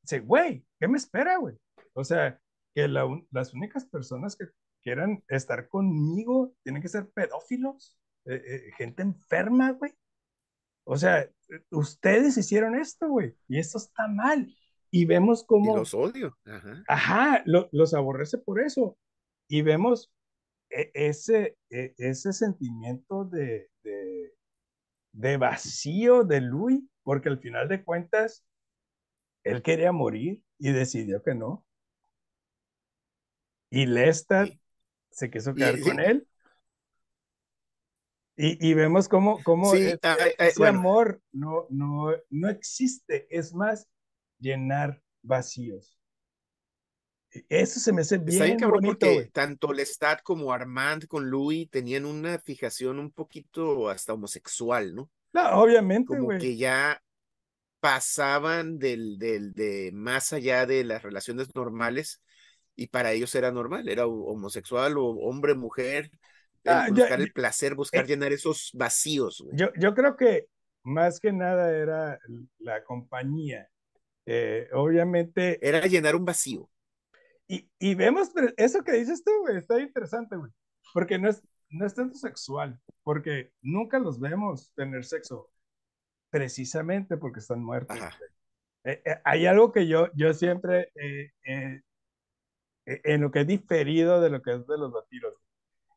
Dice, 0.00 0.20
güey, 0.20 0.64
¿qué 0.80 0.88
me 0.88 0.96
espera, 0.96 1.36
güey? 1.36 1.54
O 1.92 2.04
sea, 2.04 2.40
que 2.74 2.88
la, 2.88 3.06
las 3.30 3.52
únicas 3.52 3.84
personas 3.84 4.34
que 4.34 4.46
quieran 4.80 5.22
estar 5.28 5.68
conmigo 5.68 6.54
tienen 6.62 6.80
que 6.80 6.88
ser 6.88 7.10
pedófilos, 7.10 7.98
eh, 8.24 8.42
eh, 8.46 8.70
gente 8.78 9.02
enferma, 9.02 9.72
güey. 9.72 9.92
O 10.84 10.96
sea, 10.96 11.28
ustedes 11.70 12.38
hicieron 12.38 12.76
esto, 12.76 13.08
güey, 13.08 13.36
y 13.46 13.58
esto 13.58 13.76
está 13.76 14.08
mal. 14.08 14.50
Y 14.96 15.04
vemos 15.04 15.44
cómo... 15.44 15.74
Y 15.74 15.78
los 15.78 15.94
odio. 15.94 16.36
Ajá, 16.46 16.84
Ajá 16.88 17.42
lo, 17.46 17.68
los 17.72 17.94
aborrece 17.94 18.38
por 18.38 18.60
eso. 18.60 18.96
Y 19.48 19.62
vemos 19.62 20.10
e, 20.70 20.90
ese, 20.94 21.56
e, 21.70 21.94
ese 21.98 22.32
sentimiento 22.32 23.24
de, 23.24 23.68
de, 23.82 24.32
de 25.12 25.36
vacío 25.36 26.24
de 26.24 26.40
Louis, 26.40 26.82
porque 27.02 27.28
al 27.28 27.38
final 27.38 27.68
de 27.68 27.84
cuentas, 27.84 28.44
él 29.44 29.62
quería 29.62 29.92
morir 29.92 30.42
y 30.58 30.72
decidió 30.72 31.22
que 31.22 31.34
no. 31.34 31.64
Y 33.70 33.86
Lestat 33.86 34.48
Sí. 34.48 34.60
se 35.10 35.30
quiso 35.30 35.54
quedar 35.54 35.80
con 35.80 36.00
él. 36.00 36.26
Y, 38.36 38.68
y 38.70 38.74
vemos 38.74 39.08
cómo, 39.08 39.42
cómo 39.42 39.72
Sí, 39.72 39.78
ese, 39.82 39.98
ah, 40.02 40.16
eh, 40.26 40.34
ese 40.38 40.58
bueno. 40.60 40.78
amor 40.78 41.22
no, 41.32 41.66
no, 41.70 42.10
no 42.30 42.48
existe. 42.50 43.26
Es 43.30 43.54
más, 43.54 43.88
llenar 44.38 45.02
vacíos. 45.22 45.98
Eso 47.48 47.78
se 47.80 47.92
me 47.92 48.00
hace 48.02 48.18
Está 48.24 48.44
bien 48.44 48.56
cabrón 48.56 48.80
bonito, 48.80 49.06
porque 49.06 49.14
güey. 49.14 49.32
tanto 49.32 49.72
Lestat 49.72 50.22
como 50.22 50.52
Armand 50.52 51.06
con 51.06 51.30
Louis 51.30 51.70
tenían 51.70 52.04
una 52.04 52.38
fijación 52.38 52.98
un 52.98 53.12
poquito 53.12 53.88
hasta 53.88 54.14
homosexual, 54.14 54.94
¿no? 54.94 55.10
No, 55.32 55.62
obviamente, 55.62 56.08
Como 56.08 56.26
güey. 56.26 56.38
que 56.38 56.56
ya 56.56 57.02
pasaban 57.80 58.78
del, 58.78 59.18
del, 59.18 59.52
de 59.54 59.90
más 59.92 60.32
allá 60.32 60.66
de 60.66 60.84
las 60.84 61.02
relaciones 61.02 61.54
normales 61.54 62.22
y 62.76 62.88
para 62.88 63.12
ellos 63.12 63.34
era 63.34 63.52
normal, 63.52 63.88
era 63.88 64.06
ho- 64.06 64.26
homosexual 64.32 64.98
o 64.98 65.06
hombre, 65.06 65.54
mujer, 65.54 66.10
Ah, 66.66 66.88
buscar 66.90 67.20
el 67.20 67.32
placer, 67.32 67.74
buscar 67.76 68.04
eh, 68.04 68.08
llenar 68.08 68.32
esos 68.32 68.70
vacíos. 68.74 69.44
Yo, 69.52 69.68
yo 69.78 69.94
creo 69.94 70.16
que 70.16 70.46
más 70.82 71.20
que 71.20 71.32
nada 71.32 71.70
era 71.72 72.18
la 72.58 72.82
compañía. 72.84 73.68
Eh, 74.26 74.68
obviamente, 74.72 75.58
Era 75.66 75.80
llenar 75.86 76.16
un 76.16 76.24
vacío. 76.24 76.68
y, 77.48 77.70
y 77.78 77.94
vemos 77.94 78.30
eso 78.56 78.82
que 78.82 78.92
dices 78.92 79.22
tú, 79.24 79.30
güey, 79.42 79.56
está 79.56 79.80
interesante, 79.80 80.36
güey, 80.36 80.50
porque 80.92 81.18
no 81.18 81.28
es, 81.30 81.42
no 81.70 81.86
es 81.86 81.94
tanto 81.94 82.16
sexual, 82.18 82.80
porque 83.04 83.52
nunca 83.62 83.98
los 83.98 84.18
vemos 84.20 84.72
tener 84.74 85.04
sexo, 85.04 85.50
precisamente 86.30 87.16
porque 87.16 87.40
están 87.40 87.62
muertos. 87.62 87.98
Eh, 88.84 89.02
eh, 89.04 89.20
hay 89.24 89.46
algo 89.46 89.72
que 89.72 89.86
yo, 89.86 90.08
yo 90.14 90.32
siempre, 90.34 90.90
eh, 90.94 91.82
en 92.84 93.20
lo 93.20 93.30
que 93.30 93.40
he 93.40 93.44
diferido 93.44 94.20
de 94.20 94.30
lo 94.30 94.42
que 94.42 94.54
es 94.54 94.66
de 94.66 94.78
los 94.78 94.92
vampiros, 94.92 95.34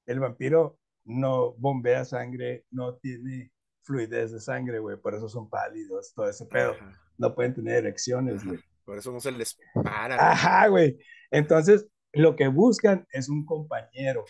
el 0.05 0.19
vampiro 0.19 0.79
no 1.05 1.53
bombea 1.53 2.05
sangre, 2.05 2.65
no 2.71 2.95
tiene 2.95 3.51
fluidez 3.83 4.31
de 4.31 4.39
sangre, 4.39 4.79
güey, 4.79 4.98
por 4.98 5.15
eso 5.15 5.29
son 5.29 5.50
pálidos, 5.50 6.13
todo 6.13 6.29
ese 6.29 6.45
pedo, 6.45 6.71
Ajá, 6.71 7.08
no 7.19 7.35
pueden 7.35 7.53
tener 7.53 7.75
erecciones, 7.77 8.43
güey. 8.43 8.59
Por 8.85 8.97
eso 8.97 9.11
no 9.11 9.19
se 9.19 9.31
les 9.31 9.55
para. 9.83 10.15
güey. 10.15 10.27
Ajá, 10.31 10.67
güey. 10.67 10.97
Entonces, 11.29 11.85
lo 12.11 12.35
que 12.35 12.47
buscan 12.47 13.05
es 13.11 13.29
un 13.29 13.45
compañero. 13.45 14.25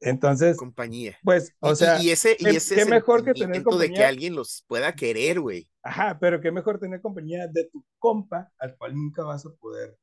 Entonces, 0.00 0.56
compañía. 0.56 1.18
Pues, 1.22 1.54
o 1.60 1.74
sea, 1.74 2.00
y, 2.00 2.10
ese, 2.10 2.34
y 2.38 2.56
ese 2.56 2.76
qué 2.76 2.84
mejor 2.86 3.22
que 3.22 3.34
tener 3.34 3.62
compañía 3.62 3.88
de 3.88 3.94
que 3.94 4.04
alguien 4.04 4.34
los 4.34 4.64
pueda 4.66 4.94
querer, 4.94 5.40
güey. 5.40 5.68
Ajá, 5.82 6.16
pero 6.18 6.40
qué 6.40 6.50
mejor 6.50 6.78
tener 6.78 7.02
compañía 7.02 7.46
de 7.48 7.68
tu 7.70 7.84
compa, 7.98 8.50
al 8.58 8.76
cual 8.78 8.94
nunca 8.94 9.24
vas 9.24 9.44
a 9.44 9.50
poder 9.56 9.98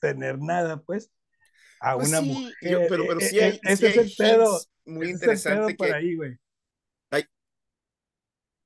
tener 0.00 0.38
nada, 0.40 0.82
pues, 0.82 1.12
a 1.80 1.94
Pues 1.94 2.08
una 2.08 2.20
sí, 2.20 2.26
mujer. 2.26 2.54
yo- 2.62 2.80
pero, 2.88 3.04
pero 3.06 3.20
Eh, 3.20 3.24
sí 3.28 3.38
eh, 3.38 3.44
hay, 3.44 3.60
ese 3.62 3.76
sí 3.76 3.86
es 3.86 3.96
hay 3.98 4.04
el 4.06 4.12
pedo. 4.16 4.60
muy 4.86 5.10
ese 5.10 5.14
es 5.14 5.46
el 5.46 5.52
pedo 5.52 5.70
interesante 5.70 5.74
por 5.76 5.86
que 5.86 5.94
ahí, 5.94 6.16
güey. 6.16 6.36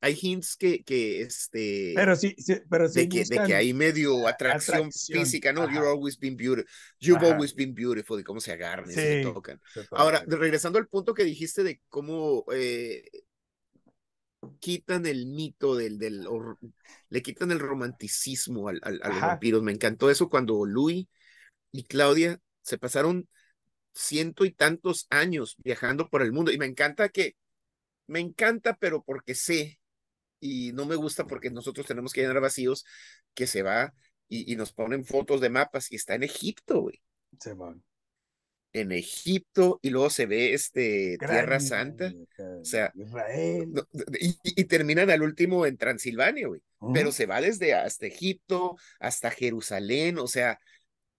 Hay 0.00 0.18
hints 0.20 0.56
que, 0.56 0.82
que 0.84 1.22
este 1.22 1.94
Pero 1.94 2.16
sí, 2.16 2.34
sí, 2.38 2.56
pero 2.68 2.88
sí 2.88 3.00
de 3.00 3.08
que, 3.08 3.24
de 3.24 3.42
que 3.42 3.54
hay 3.54 3.74
medio 3.74 4.28
atracción, 4.28 4.92
atracción, 4.92 5.20
física, 5.22 5.52
¿no? 5.52 5.62
ajá. 5.62 5.70
You've 5.70 5.88
always 5.88 6.18
been 6.18 6.36
beautiful. 6.36 6.70
You've 7.00 7.24
Ajá. 7.24 7.26
always 7.26 7.54
been 7.54 7.74
beautiful, 7.74 8.20
y 8.20 8.24
cómo 8.24 8.40
se 8.40 8.52
agarran 8.52 8.90
y 8.90 8.96
se 8.96 9.16
tocan. 9.16 9.60
se 9.74 9.84
Ahora, 9.94 10.24
regresando 10.26 10.78
al 10.78 10.88
punto 10.88 11.14
que 11.14 11.24
dijiste 11.24 11.62
de 11.64 11.80
cómo 11.88 12.44
eh, 12.52 13.04
quitan 14.60 15.06
el 15.06 15.26
mito 15.26 15.74
del, 15.76 15.98
del 15.98 16.26
le 17.10 17.22
quitan 17.22 17.50
el 17.50 17.58
romanticismo 17.60 18.68
al, 18.68 18.80
al- 18.82 19.00
a 19.02 19.10
los 19.10 19.22
vampiros. 19.22 19.62
Me 19.62 19.72
encantó 19.72 20.10
eso 20.10 20.28
cuando 20.28 20.64
Louis 20.66 21.06
y 21.72 21.84
Claudia 21.84 22.40
se 22.62 22.78
pasaron 22.78 23.28
ciento 23.94 24.44
y 24.44 24.52
tantos 24.52 25.06
años 25.10 25.56
viajando 25.64 26.08
por 26.08 26.22
el 26.22 26.32
mundo. 26.32 26.52
Y 26.52 26.58
me 26.58 26.66
encanta 26.66 27.08
que, 27.10 27.36
me 28.06 28.20
encanta, 28.20 28.76
pero 28.80 29.02
porque 29.04 29.34
sé, 29.34 29.80
y 30.40 30.72
no 30.72 30.86
me 30.86 30.96
gusta 30.96 31.26
porque 31.26 31.50
nosotros 31.50 31.86
tenemos 31.86 32.12
que 32.12 32.22
llenar 32.22 32.40
vacíos, 32.40 32.84
que 33.34 33.46
se 33.46 33.62
va 33.62 33.94
y, 34.28 34.52
y 34.52 34.56
nos 34.56 34.72
ponen 34.72 35.04
fotos 35.04 35.40
de 35.40 35.50
mapas 35.50 35.90
y 35.92 35.96
está 35.96 36.14
en 36.14 36.22
Egipto, 36.22 36.82
güey. 36.82 37.02
Simón. 37.40 37.84
En 38.72 38.92
Egipto 38.92 39.78
y 39.80 39.88
luego 39.90 40.10
se 40.10 40.26
ve 40.26 40.52
este 40.52 41.16
Tierra 41.18 41.60
Santa. 41.60 42.12
O 42.60 42.64
sea, 42.64 42.92
Israel. 42.94 43.72
no, 43.72 43.86
y, 44.20 44.64
terminan 44.64 45.08
al 45.08 45.22
último 45.22 45.64
en 45.64 45.78
Transilvania, 45.78 46.46
güey. 46.46 46.60
Pero 46.92 47.10
se 47.10 47.24
va 47.24 47.40
desde 47.40 47.72
hasta 47.72 48.06
Egipto, 48.06 48.76
hasta 49.00 49.30
Jerusalén, 49.30 50.18
o 50.18 50.26
sea, 50.26 50.58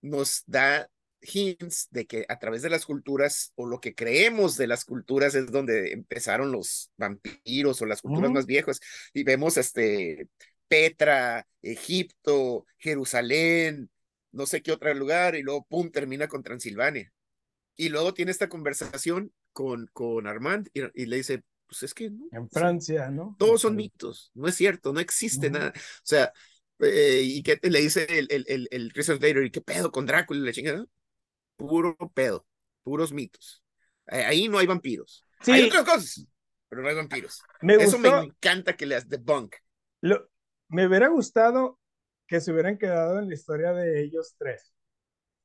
nos 0.02 0.44
da 0.46 0.88
hints 1.22 1.88
de 1.92 2.06
que 2.06 2.26
a 2.30 2.40
través 2.40 2.62
de 2.62 2.70
las 2.70 2.86
culturas 2.86 3.52
o 3.56 3.66
lo 3.68 3.80
que 3.80 3.96
creemos 3.96 4.58
de 4.58 4.68
las 4.68 4.86
culturas 4.86 5.36
es 5.36 5.52
donde 5.52 5.92
empezaron 5.94 6.52
los 6.52 6.92
vampiros 6.98 7.82
o 7.82 7.86
las 7.86 8.02
culturas 8.02 8.32
Ujú. 8.32 8.32
más 8.32 8.46
viejas 8.46 8.80
y 9.14 9.24
vemos 9.24 9.58
este 9.58 10.30
Petra, 10.68 11.48
Egipto, 11.62 12.66
Jerusalén, 12.78 13.90
no 14.32 14.46
sé 14.46 14.62
qué 14.62 14.72
otro 14.74 14.94
lugar 14.94 15.36
y 15.36 15.42
luego 15.44 15.66
pum 15.66 15.90
termina 15.92 16.28
con 16.28 16.44
Transilvania. 16.44 17.12
Y 17.78 17.90
luego 17.90 18.14
tiene 18.14 18.32
esta 18.32 18.50
conversación 18.50 19.34
con, 19.54 19.88
con 19.94 20.28
Armand 20.28 20.70
y, 20.74 20.82
y 21.04 21.06
le 21.08 21.18
dice, 21.18 21.44
pues 21.68 21.84
es 21.84 21.94
que 21.94 22.10
no, 22.10 22.32
En 22.32 22.50
Francia, 22.50 23.10
¿no? 23.12 23.38
todos 23.38 23.62
son 23.62 23.76
mitos, 23.76 24.32
no 24.34 24.48
es 24.48 24.56
cierto, 24.56 24.94
no 24.94 25.00
existe 25.00 25.50
Ujú. 25.50 25.52
nada. 25.52 25.72
O 25.76 25.82
sea, 26.04 26.32
eh, 26.80 27.22
¿y 27.24 27.44
qué 27.44 27.58
te 27.58 27.70
le 27.70 27.80
dice 27.82 28.06
el, 28.10 28.28
el, 28.32 28.46
el, 28.48 28.68
el 28.72 28.94
Christian 28.94 29.18
Slater? 29.20 29.44
¿Y 29.46 29.52
qué 29.52 29.62
pedo 29.62 29.92
con 29.92 30.06
Drácula 30.06 30.42
la 30.46 30.54
chingada? 30.54 30.86
Puro 31.58 31.96
pedo, 32.14 32.46
puros 32.84 33.12
mitos. 33.12 33.64
Eh, 34.08 34.24
Ahí 34.24 34.48
no 34.48 34.58
hay 34.60 34.68
vampiros. 34.68 35.26
Hay 35.48 35.62
Sí, 35.62 35.68
otras 35.68 35.84
cosas, 35.84 36.28
pero 36.70 36.82
no 36.82 36.88
hay 36.88 36.96
vampiros. 36.96 37.42
me 37.62 37.74
Eso 37.76 38.00
me 38.00 38.10
encanta 38.10 38.76
que 38.78 38.86
les 38.86 39.10
debunk. 39.10 39.56
Lo, 40.02 40.30
me 40.70 40.88
hubiera 40.88 41.08
gustado 41.10 41.80
que 42.28 42.40
se 42.40 42.52
hubieran 42.52 42.78
quedado 42.78 43.20
en 43.20 43.28
la 43.28 43.34
historia 43.34 43.74
de 43.74 44.02
ellos 44.02 44.36
tres. 44.38 44.74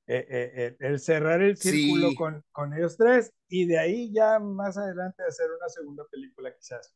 Eh, 0.09 0.27
eh, 0.29 0.53
eh, 0.57 0.77
el 0.81 0.99
cerrar 0.99 1.41
el 1.43 1.57
círculo 1.57 2.11
Sí. 2.11 2.17
con, 2.17 2.45
con 2.51 2.75
ellos 2.75 2.97
tres 2.97 3.33
y 3.49 3.67
de 3.67 3.79
ahí 3.79 4.13
ya 4.13 4.41
más 4.41 4.77
adelante 4.77 5.23
hacer 5.23 5.47
una 5.51 5.69
segunda 5.69 6.05
película 6.11 6.55
quizás. 6.55 6.95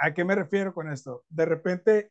¿A 0.00 0.12
qué 0.14 0.24
me 0.24 0.34
refiero 0.34 0.74
con 0.74 0.90
esto? 0.90 1.24
De 1.28 1.44
repente 1.44 2.10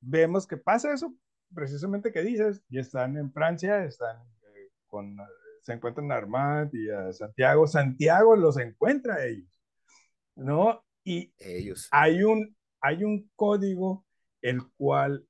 vemos 0.00 0.46
que 0.46 0.56
pasa 0.56 0.92
eso 0.92 1.14
precisamente 1.54 2.10
que 2.12 2.22
dices, 2.22 2.62
y 2.70 2.78
están 2.78 3.18
en 3.18 3.30
Francia, 3.32 3.84
están 3.84 4.16
con, 4.92 5.16
se 5.62 5.72
encuentran 5.72 6.12
a 6.12 6.16
Armand 6.16 6.70
y 6.74 6.90
a 6.90 7.10
Santiago. 7.14 7.66
Santiago 7.66 8.36
los 8.36 8.58
encuentra 8.58 9.14
a 9.14 9.24
ellos, 9.26 9.58
¿no? 10.36 10.84
Y 11.02 11.32
Ellos. 11.38 11.88
hay 11.90 12.22
un, 12.22 12.54
hay 12.80 13.02
un 13.04 13.30
código 13.34 14.04
el 14.42 14.60
cual 14.76 15.26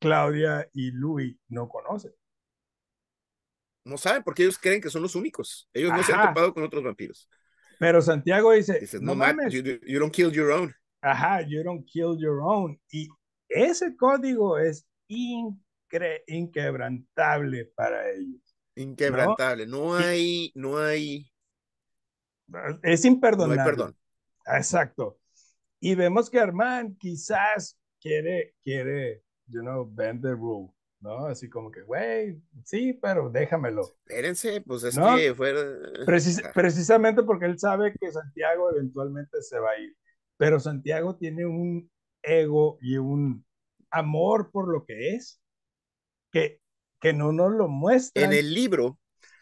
Claudia 0.00 0.68
y 0.72 0.90
Louis 0.90 1.36
no 1.48 1.68
conocen. 1.68 2.12
No 3.84 3.96
saben 3.96 4.22
porque 4.22 4.42
ellos 4.42 4.58
creen 4.58 4.80
que 4.80 4.90
son 4.90 5.02
los 5.02 5.14
únicos. 5.14 5.68
Ellos 5.72 5.92
no 5.92 6.02
se 6.02 6.12
han 6.12 6.20
Ajá. 6.20 6.28
topado 6.28 6.54
con 6.54 6.64
otros 6.64 6.82
vampiros. 6.82 7.28
Pero 7.78 8.00
Santiago 8.02 8.52
dice, 8.52 8.78
Dices, 8.80 9.00
no 9.00 9.14
mames, 9.14 9.52
you, 9.52 9.62
you 9.86 9.98
don't 10.00 10.12
kill 10.14 10.30
your 10.32 10.50
own. 10.52 10.74
ajá, 11.00 11.42
you 11.42 11.62
don't 11.62 11.84
kill 11.86 12.16
your 12.18 12.40
own. 12.42 12.80
Y 12.90 13.08
ese 13.48 13.96
código 13.96 14.58
es 14.58 14.86
incre- 15.08 16.22
inquebrantable 16.26 17.66
para 17.74 18.10
ellos. 18.10 18.41
Inquebrantable. 18.76 19.66
No 19.66 19.98
Y- 20.00 20.02
hay, 20.02 20.52
no 20.54 20.78
hay, 20.78 21.32
Es 22.82 23.04
no 23.04 23.08
hay 23.08 23.12
imperdonable. 23.14 23.64
perdón. 23.64 23.96
Exacto. 24.46 25.18
Y 25.80 25.94
vemos 25.94 26.30
que 26.30 26.38
Armand 26.38 26.96
quizás 26.98 27.78
quiere, 28.00 28.54
quiere, 28.62 29.22
you 29.46 29.60
know, 29.60 29.88
bend 29.92 30.22
the 30.22 30.32
rule, 30.32 30.72
¿no? 31.00 31.26
Así 31.26 31.48
como 31.48 31.70
que, 31.70 31.82
güey, 31.82 32.40
sí, 32.64 32.92
pero 32.94 33.30
déjamelo. 33.30 33.82
Espérense, 34.06 34.60
pues 34.60 34.84
es 34.84 34.96
No, 34.96 35.16
que 35.16 35.34
fuera. 35.34 35.60
Precis- 36.06 36.40
Ah, 36.44 36.50
precisamente 36.54 37.22
porque 37.22 37.46
él 37.46 37.58
sabe 37.58 37.94
que 38.00 38.10
Santiago 38.12 38.70
eventualmente 38.70 39.42
se 39.42 39.58
va 39.58 39.70
a 39.70 39.78
ir. 39.80 39.96
Pero 40.36 40.58
Santiago 40.60 41.16
tiene 41.16 41.46
un 41.46 41.90
ego 42.22 42.78
y 42.80 42.96
un 42.96 43.44
amor 43.90 44.50
por 44.50 44.68
lo 44.72 44.84
que 44.84 45.14
es, 45.16 45.40
que, 46.30 46.60
que 47.02 47.12
no 47.12 47.32
nos 47.32 47.52
lo 47.52 47.68
muestran, 47.68 48.32
En 48.32 48.38
el 48.38 48.54
libro, 48.54 48.98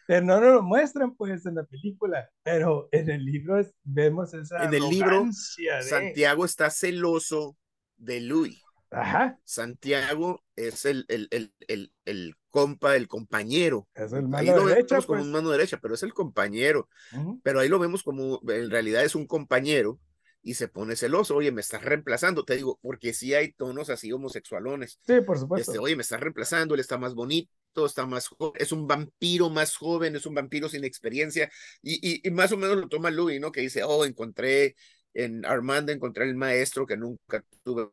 pero 0.06 0.24
no 0.26 0.40
nos 0.40 0.54
lo 0.54 0.62
muestran 0.62 1.14
pues 1.14 1.46
en 1.46 1.54
la 1.54 1.64
película, 1.64 2.28
pero 2.42 2.88
en 2.90 3.10
el 3.10 3.24
libro 3.24 3.60
vemos 3.84 4.34
esa 4.34 4.64
En 4.64 4.74
el 4.74 4.88
libro, 4.88 5.26
de, 5.26 5.82
Santiago 5.82 6.44
está 6.44 6.70
celoso 6.70 7.56
de 7.96 8.20
Louis. 8.20 8.60
ajá, 8.90 9.38
Santiago 9.44 10.42
es 10.56 10.84
el, 10.84 11.04
el, 11.08 11.28
el, 11.30 11.52
el, 11.68 11.92
el 12.06 12.34
compa, 12.48 12.96
el 12.96 13.06
compañero. 13.06 13.88
es 13.94 14.12
el 14.12 14.26
Ahí 14.32 14.46
mano 14.46 14.56
lo 14.56 14.66
derecha, 14.66 14.94
vemos 14.96 15.06
como 15.06 15.18
pues. 15.18 15.26
un 15.26 15.32
mano 15.32 15.50
derecha, 15.50 15.78
pero 15.80 15.94
es 15.94 16.02
el 16.02 16.12
compañero. 16.12 16.88
Ujú. 17.12 17.40
Pero 17.42 17.60
ahí 17.60 17.68
lo 17.68 17.78
vemos 17.78 18.02
como, 18.02 18.40
en 18.48 18.70
realidad 18.70 19.04
es 19.04 19.14
un 19.14 19.26
compañero 19.26 20.00
y 20.42 20.54
se 20.54 20.68
pone 20.68 20.96
celoso. 20.96 21.36
Oye, 21.36 21.52
me 21.52 21.60
estás 21.60 21.82
reemplazando. 21.84 22.44
Te 22.44 22.56
digo, 22.56 22.78
porque 22.82 23.12
sí 23.12 23.34
hay 23.34 23.52
tonos 23.52 23.90
así 23.90 24.12
homosexualones. 24.12 24.98
Sí, 25.06 25.20
por 25.20 25.38
supuesto. 25.38 25.72
Este, 25.72 25.78
oye, 25.78 25.96
me 25.96 26.02
estás 26.02 26.20
reemplazando, 26.20 26.74
él 26.74 26.80
está 26.80 26.98
más 26.98 27.14
bonito, 27.14 27.86
está 27.86 28.06
más 28.06 28.28
joven, 28.28 28.52
es 28.60 28.72
un 28.72 28.86
vampiro 28.86 29.50
más 29.50 29.76
joven, 29.76 30.16
es 30.16 30.26
un 30.26 30.34
vampiro 30.34 30.68
sin 30.68 30.84
experiencia, 30.84 31.50
y, 31.82 31.94
y, 32.22 32.26
y 32.26 32.30
más 32.30 32.52
o 32.52 32.56
menos 32.56 32.76
lo 32.76 32.88
toma 32.88 33.10
Louis, 33.10 33.40
¿no? 33.40 33.52
Que 33.52 33.60
dice, 33.62 33.82
oh, 33.84 34.04
encontré 34.04 34.76
en 35.14 35.44
Armando, 35.44 35.92
encontré 35.92 36.24
el 36.24 36.34
maestro 36.36 36.86
que 36.86 36.96
nunca 36.96 37.44
tuve. 37.62 37.88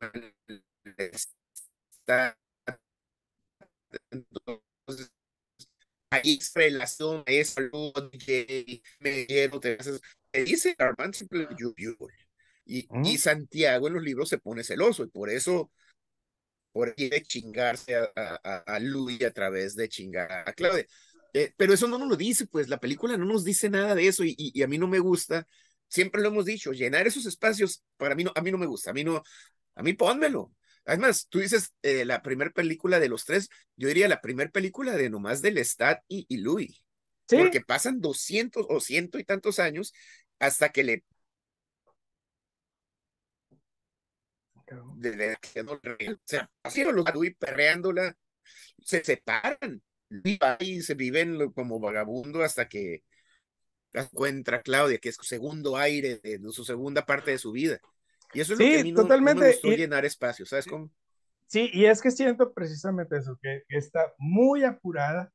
Entonces, 4.11 5.11
ahí 6.09 6.37
es 6.39 6.51
relación, 6.53 7.23
es 7.25 7.49
salud, 7.51 7.93
me 8.99 9.25
quiero, 9.25 9.59
te 9.59 9.77
haces- 9.77 10.01
dice 10.33 10.75
Armand 10.77 11.13
simplemente 11.13 11.55
beautiful. 11.55 12.11
Y, 12.67 12.89
y 13.01 13.17
Santiago 13.17 13.87
en 13.87 13.93
los 13.95 14.03
libros 14.03 14.29
se 14.29 14.39
pone 14.39 14.63
celoso 14.63 15.03
y 15.03 15.09
por 15.09 15.29
eso 15.29 15.71
por 16.71 16.93
quiere 16.95 17.23
chingarse 17.23 17.95
a, 17.95 18.11
a, 18.15 18.57
a- 18.75 18.79
Louis 18.79 19.23
a 19.23 19.31
través 19.31 19.75
de 19.75 19.89
chingar 19.89 20.31
a 20.31 20.53
Claudia. 20.53 20.85
Eh, 21.33 21.53
pero 21.57 21.73
eso 21.73 21.87
no 21.87 21.97
nos 21.97 22.07
lo 22.07 22.15
dice, 22.15 22.47
pues 22.47 22.69
la 22.69 22.79
película 22.79 23.17
no 23.17 23.25
nos 23.25 23.43
dice 23.43 23.69
nada 23.69 23.95
de 23.95 24.07
eso 24.07 24.23
y, 24.23 24.35
y- 24.37 24.51
y 24.53 24.63
a 24.63 24.67
mí 24.67 24.77
no 24.77 24.87
me 24.87 24.99
gusta. 24.99 25.47
Siempre 25.87 26.21
lo 26.21 26.29
hemos 26.29 26.45
dicho, 26.45 26.71
llenar 26.73 27.07
esos 27.07 27.25
espacios 27.25 27.83
para 27.97 28.15
mí 28.15 28.23
no, 28.23 28.31
a 28.35 28.41
mí 28.41 28.51
no 28.51 28.57
me 28.57 28.65
gusta, 28.65 28.91
a 28.91 28.93
mí 28.93 29.03
no, 29.03 29.23
a 29.75 29.83
mí 29.83 29.93
pónmelo. 29.93 30.53
Además, 30.85 31.27
tú 31.29 31.39
dices 31.39 31.73
eh, 31.81 32.05
la 32.05 32.21
primera 32.21 32.51
película 32.51 32.99
de 32.99 33.09
los 33.09 33.25
tres, 33.25 33.49
yo 33.75 33.87
diría 33.87 34.07
la 34.07 34.21
primera 34.21 34.49
película 34.49 34.95
de 34.95 35.09
nomás 35.09 35.41
del 35.41 35.57
Stat 35.59 36.01
y, 36.07 36.25
y 36.29 36.37
Louis, 36.37 36.83
Sí, 37.27 37.35
porque 37.37 37.61
pasan 37.61 37.99
200 38.01 38.65
o 38.69 38.79
ciento 38.79 39.19
y 39.19 39.23
tantos 39.25 39.59
años 39.59 39.93
hasta 40.39 40.69
que 40.69 40.83
le 40.83 41.03
de, 44.89 45.37
no 45.63 45.79
le- 45.83 46.11
o 46.13 46.17
sea, 46.25 46.49
así 46.63 46.83
los 46.83 47.13
Louis 47.13 47.35
perreándola, 47.37 48.15
se 48.83 49.03
separan, 49.03 49.81
y 50.59 50.81
se 50.81 50.95
viven 50.95 51.37
lo- 51.37 51.53
como 51.53 51.79
vagabundo 51.79 52.43
hasta 52.43 52.67
que 52.69 53.03
encuentra 53.93 54.57
a 54.57 54.61
Claudia, 54.61 54.99
que 54.99 55.09
es 55.09 55.15
su 55.15 55.23
segundo 55.25 55.77
aire 55.77 56.19
de, 56.23 56.39
de 56.39 56.51
su 56.51 56.63
segunda 56.65 57.05
parte 57.05 57.31
de 57.31 57.37
su 57.39 57.51
vida. 57.51 57.79
Y 58.33 58.41
eso 58.41 58.53
es 58.53 58.59
lo 58.59 58.67
Sí, 58.67 58.69
que 58.69 58.77
a 58.77 58.79
mí 58.79 58.91
no, 58.91 59.13
no 59.17 59.17
totalmente, 59.17 59.33
me 59.33 59.41
gustó 59.43 59.73
y- 59.73 59.73
llenar 59.73 60.05
espacios, 60.05 60.49
¿sabes 60.49 60.67
cómo? 60.67 60.91
Sí, 61.47 61.69
y 61.73 61.85
es 61.85 62.01
que 62.01 62.11
siento 62.11 62.53
precisamente 62.53 63.17
eso, 63.17 63.37
que, 63.41 63.63
que 63.67 63.77
está 63.77 64.13
muy 64.17 64.63
apurada 64.63 65.31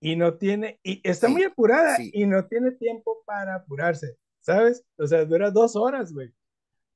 y 0.00 0.16
no 0.16 0.34
tiene, 0.38 0.78
y 0.82 1.00
está 1.08 1.28
Sí, 1.28 1.30
muy 1.30 1.44
apurada 1.44 2.06
sí. 2.06 2.12
y 2.12 2.26
no 2.26 2.46
tiene 2.46 2.72
tiempo 2.72 3.22
para 3.26 3.56
apurarse, 3.56 4.18
¿sabes? 4.40 4.84
O 4.98 5.06
sea, 5.06 5.24
dura 5.24 5.50
dos 5.50 5.76
horas, 5.76 6.12
güey. 6.12 6.32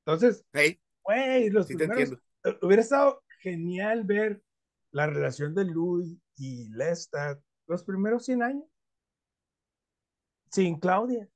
Entonces, 0.05 0.45
Hey, 0.53 0.79
güey, 1.03 1.49
los 1.49 1.67
sí 1.67 1.75
primeros, 1.75 2.13
eh, 2.43 2.57
hubiera 2.61 2.81
estado 2.81 3.23
genial 3.41 4.03
ver 4.03 4.41
la 4.91 5.07
relación 5.07 5.53
de 5.55 5.65
Louis 5.65 6.17
y 6.35 6.69
Lestat 6.69 7.39
los 7.67 7.83
primeros 7.83 8.25
100 8.25 8.43
años 8.43 8.65
sin 10.51 10.79
Claudia. 10.79 11.27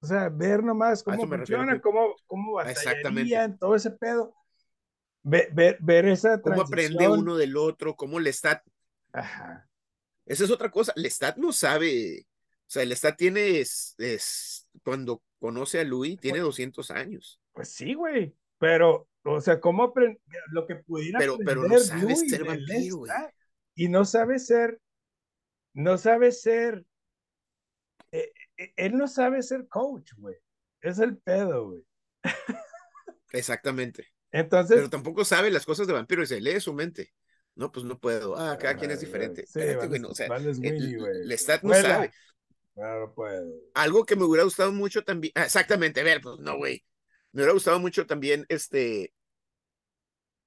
O 0.00 0.06
sea, 0.06 0.28
ver 0.28 0.62
nomás 0.62 1.02
cómo 1.02 1.26
funciona, 1.26 1.74
sí. 1.74 1.80
cómo, 1.80 2.14
cómo 2.26 2.54
batallarían, 2.54 3.58
todo 3.58 3.74
ese 3.74 3.90
pedo. 3.90 4.34
Ver, 5.22 5.52
ver, 5.52 5.76
ver 5.80 6.06
esa 6.06 6.40
¿Cómo 6.40 6.62
aprende 6.62 7.06
uno 7.06 7.36
del 7.36 7.56
otro? 7.56 7.94
¿Cómo 7.94 8.18
Lestat? 8.18 8.62
Ajá. 9.12 9.68
Esa 10.24 10.44
es 10.44 10.50
otra 10.50 10.70
cosa. 10.70 10.94
Lestat 10.96 11.36
no 11.36 11.52
sabe. 11.52 12.22
O 12.22 12.70
sea, 12.70 12.84
Lestat 12.86 13.18
tiene. 13.18 13.60
Es, 13.60 13.94
es- 13.98 14.66
cuando 14.82 15.22
conoce 15.38 15.80
a 15.80 15.84
Louis, 15.84 16.18
tiene 16.18 16.38
200 16.38 16.90
años. 16.90 17.38
Pues 17.52 17.68
sí, 17.68 17.92
güey. 17.92 18.34
Pero, 18.58 19.08
o 19.24 19.40
sea, 19.40 19.60
cómo 19.60 19.84
aprender 19.84 20.20
lo 20.50 20.66
que 20.66 20.76
pudiera 20.76 21.18
Pero- 21.18 21.38
pero 21.38 21.62
no 21.62 21.74
aprender 21.76 21.80
sabe 21.82 22.16
ser 22.16 22.44
vampiro, 22.44 22.96
güey. 22.96 23.12
Y 23.74 23.88
no 23.88 24.04
sabe 24.04 24.38
ser, 24.38 24.80
no 25.74 25.96
sabe 25.98 26.32
ser, 26.32 26.84
eh, 28.12 28.32
eh, 28.56 28.72
él 28.76 28.96
no 28.96 29.08
sabe 29.08 29.42
ser 29.42 29.68
coach, 29.68 30.12
güey. 30.16 30.36
Es 30.80 30.98
el 30.98 31.16
pedo, 31.18 31.68
güey. 31.68 31.84
Exactamente. 33.32 34.08
Entonces, 34.32 34.76
Pero 34.76 34.90
tampoco 34.90 35.24
sabe 35.24 35.50
las 35.50 35.66
cosas 35.66 35.86
de 35.86 35.92
vampiro 35.92 36.22
y 36.22 36.26
se 36.26 36.40
lee 36.40 36.60
su 36.60 36.72
mente. 36.72 37.12
No, 37.56 37.70
pues 37.72 37.84
no 37.84 37.98
puedo. 37.98 38.36
Ah, 38.38 38.56
cada 38.58 38.76
quien 38.76 38.90
es 38.90 39.00
diferente. 39.00 39.42
Sí, 39.46 39.58
Espérate, 39.60 39.76
vales, 39.76 39.88
güey, 39.88 40.00
no, 40.00 40.08
o 40.08 40.14
sea, 40.14 40.28
güey. 40.28 41.26
Lestat 41.26 41.62
no 41.62 41.74
sabe. 41.74 42.12
No 42.76 43.12
puedo. 43.14 43.52
Algo 43.74 44.04
que 44.06 44.16
me 44.16 44.24
hubiera 44.24 44.44
gustado 44.44 44.72
mucho 44.72 45.02
también. 45.02 45.32
ah, 45.34 45.44
exactamente, 45.44 46.00
a 46.00 46.04
ver, 46.04 46.20
pues 46.20 46.38
no, 46.38 46.56
güey. 46.56 46.82
Me 47.32 47.40
hubiera 47.42 47.52
gustado 47.52 47.78
mucho 47.80 48.06
también 48.06 48.44
este. 48.48 49.12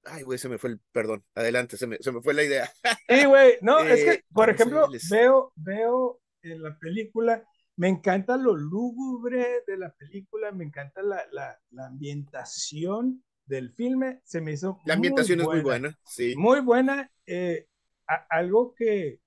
Ay, 0.04 0.22
güey, 0.22 0.38
se 0.38 0.48
me 0.48 0.58
fue 0.58 0.70
el. 0.70 0.80
Perdón, 0.92 1.24
adelante, 1.34 1.76
se 1.76 1.86
me, 1.86 1.96
se 1.98 2.12
me 2.12 2.20
fue 2.20 2.34
la 2.34 2.42
idea. 2.44 2.70
Sí, 3.08 3.24
güey, 3.24 3.54
no, 3.62 3.78
es 3.80 4.00
Eh, 4.00 4.04
que, 4.04 4.24
por 4.32 4.46
vamos 4.46 4.48
a 4.48 4.52
ejemplo, 4.54 4.88
veo, 5.10 5.52
veo 5.56 6.20
en 6.42 6.62
la 6.62 6.78
película, 6.78 7.44
me 7.76 7.88
encanta 7.88 8.36
lo 8.36 8.54
lúgubre 8.54 9.62
de 9.66 9.76
la 9.78 9.92
película, 9.94 10.52
me 10.52 10.64
encanta 10.64 11.02
la, 11.02 11.22
la, 11.32 11.58
la 11.70 11.86
ambientación 11.86 13.24
del 13.46 13.72
filme, 13.74 14.20
se 14.24 14.40
me 14.40 14.52
hizo 14.52 14.80
La 14.84 14.94
ambientación 14.94 15.40
es 15.40 15.46
muy 15.46 15.60
buena, 15.60 15.98
sí. 16.04 16.34
muy 16.36 16.60
buena, 16.60 17.10
eh, 17.26 17.66
a- 18.06 18.26
algo 18.30 18.74
que 18.74 19.20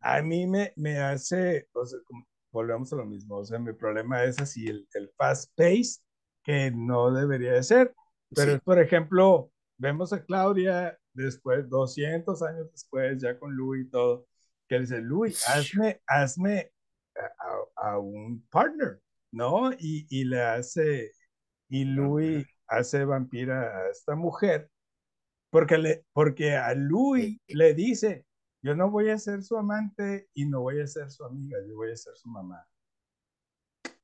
a 0.00 0.22
mí 0.22 0.46
me, 0.46 0.72
me 0.76 0.98
hace, 0.98 1.68
o 1.72 1.84
sea, 1.84 1.98
como- 2.04 2.26
volvemos 2.50 2.92
a 2.92 2.96
lo 2.96 3.04
mismo, 3.06 3.36
o 3.36 3.44
sea, 3.44 3.58
mi 3.58 3.72
problema 3.72 4.24
es 4.24 4.40
así, 4.40 4.66
el, 4.66 4.88
el 4.94 5.10
fast 5.16 5.52
pace, 5.56 6.00
que 6.48 6.70
no 6.72 7.12
debería 7.12 7.52
de 7.52 7.62
ser, 7.62 7.94
pero 8.34 8.54
Sí. 8.54 8.60
por 8.64 8.78
ejemplo, 8.80 9.52
vemos 9.78 10.14
a 10.14 10.24
Claudia 10.24 10.98
después, 11.12 11.68
200 11.68 12.42
años 12.42 12.70
después, 12.72 13.20
ya 13.22 13.38
con 13.38 13.54
Louis 13.56 13.86
y 13.86 13.90
todo, 13.90 14.26
que 14.68 14.80
dice, 14.80 15.02
Louis, 15.02 15.46
hazme, 15.48 16.00
hazme 16.06 16.72
a, 17.76 17.90
a- 17.92 17.98
un 17.98 18.42
partner, 18.50 19.00
¿no? 19.32 19.72
Y, 19.74 20.06
y 20.10 20.24
le 20.24 20.40
hace, 20.42 21.12
y 21.68 21.84
Louis 21.84 22.46
hace 22.68 23.04
vampira 23.04 23.78
a 23.78 23.90
esta 23.90 24.16
mujer, 24.16 24.70
porque, 25.50 25.78
le, 25.78 26.04
porque 26.14 26.56
a 26.56 26.74
Louis 26.74 27.38
le 27.48 27.74
dice, 27.74 28.26
yo 28.62 28.74
no 28.74 28.90
voy 28.90 29.10
a 29.10 29.18
ser 29.18 29.42
su 29.42 29.56
amante 29.58 30.28
y 30.34 30.46
no 30.46 30.62
voy 30.62 30.80
a 30.80 30.86
ser 30.86 31.10
su 31.10 31.24
amiga, 31.24 31.58
yo 31.68 31.76
voy 31.76 31.92
a 31.92 31.96
ser 31.96 32.16
su 32.16 32.28
mamá. 32.30 32.66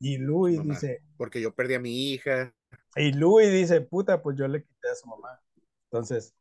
Y 0.04 0.18
Louis 0.18 0.58
Mamá. 0.58 0.74
dice, 0.74 1.02
Porque 1.16 1.40
yo 1.40 1.54
perdí 1.54 1.74
a 1.74 1.80
mi 1.80 2.12
hija. 2.12 2.52
y 2.96 3.12
Louis 3.12 3.50
dice, 3.50 3.80
puta, 3.80 4.22
pues 4.22 4.36
yo 4.36 4.46
le 4.48 4.62
quité 4.62 4.88
a 4.90 4.94
su 4.94 5.08
mamá. 5.08 5.40
Entonces, 5.90 6.34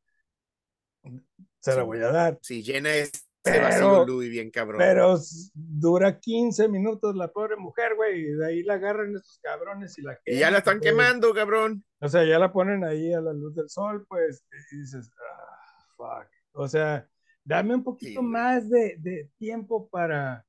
se 1.04 1.72
Sí, 1.72 1.78
la 1.78 1.84
voy 1.84 2.00
a 2.00 2.12
dar. 2.12 2.40
Sí, 2.42 2.62
llena 2.64 2.94
ese 2.96 3.12
Pero- 3.42 3.64
vacío 3.64 4.06
Louis 4.06 4.30
bien 4.30 4.52
cabrón. 4.52 4.80
Pero 4.80 5.18
dura 5.54 6.20
15 6.20 6.68
minutos 6.68 7.16
la 7.16 7.30
pobre 7.32 7.56
mujer, 7.56 7.96
güey, 7.96 8.22
y 8.22 8.32
de 8.34 8.46
ahí 8.46 8.64
la 8.64 8.76
agarran 8.76 9.16
estos 9.16 9.40
cabrones 9.42 9.98
y 9.98 10.02
la 10.02 10.20
y 10.26 10.40
ya 10.40 10.52
la 10.52 10.58
están 10.60 10.80
güey. 10.80 10.90
quemando, 10.92 11.34
cabrón. 11.34 11.86
O 12.02 12.08
sea, 12.10 12.24
ya 12.26 12.40
la 12.40 12.52
ponen 12.52 12.84
ahí 12.84 13.14
a 13.14 13.22
la 13.22 13.32
luz 13.34 13.56
del 13.56 13.70
sol, 13.70 14.06
pues, 14.10 14.44
y 14.72 14.78
dices, 14.80 15.10
ah, 15.20 15.86
fuck. 15.96 16.28
O 16.54 16.68
sea, 16.68 17.08
dame 17.44 17.76
un 17.76 17.84
poquito 17.84 18.20
Sí, 18.22 18.26
más 18.26 18.70
de, 18.70 18.96
de 19.00 19.30
tiempo 19.38 19.88
para 19.90 20.46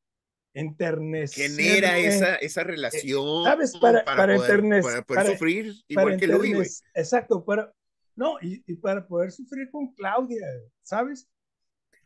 enternecer. 0.55 1.51
Genera 1.51 1.99
esa, 1.99 2.37
esa 2.37 2.65
relación. 2.65 3.45
¿sabes? 3.45 3.77
Para- 3.77 4.05
para 4.05 4.37
poder, 4.37 4.61
enternec- 4.63 4.83
para 4.83 5.03
poder 5.03 5.23
para- 5.25 5.31
sufrir 5.33 5.73
para 5.95 6.03
igual 6.07 6.17
que 6.21 6.27
Louis, 6.29 6.55
güey. 6.55 6.69
Exacto, 6.95 7.45
para, 7.45 7.73
no, 8.17 8.37
y, 8.41 8.63
y 8.67 8.77
para 8.77 9.07
poder 9.07 9.33
sufrir 9.33 9.71
con 9.71 9.93
Claudia, 9.95 10.47
¿sabes? 10.83 11.29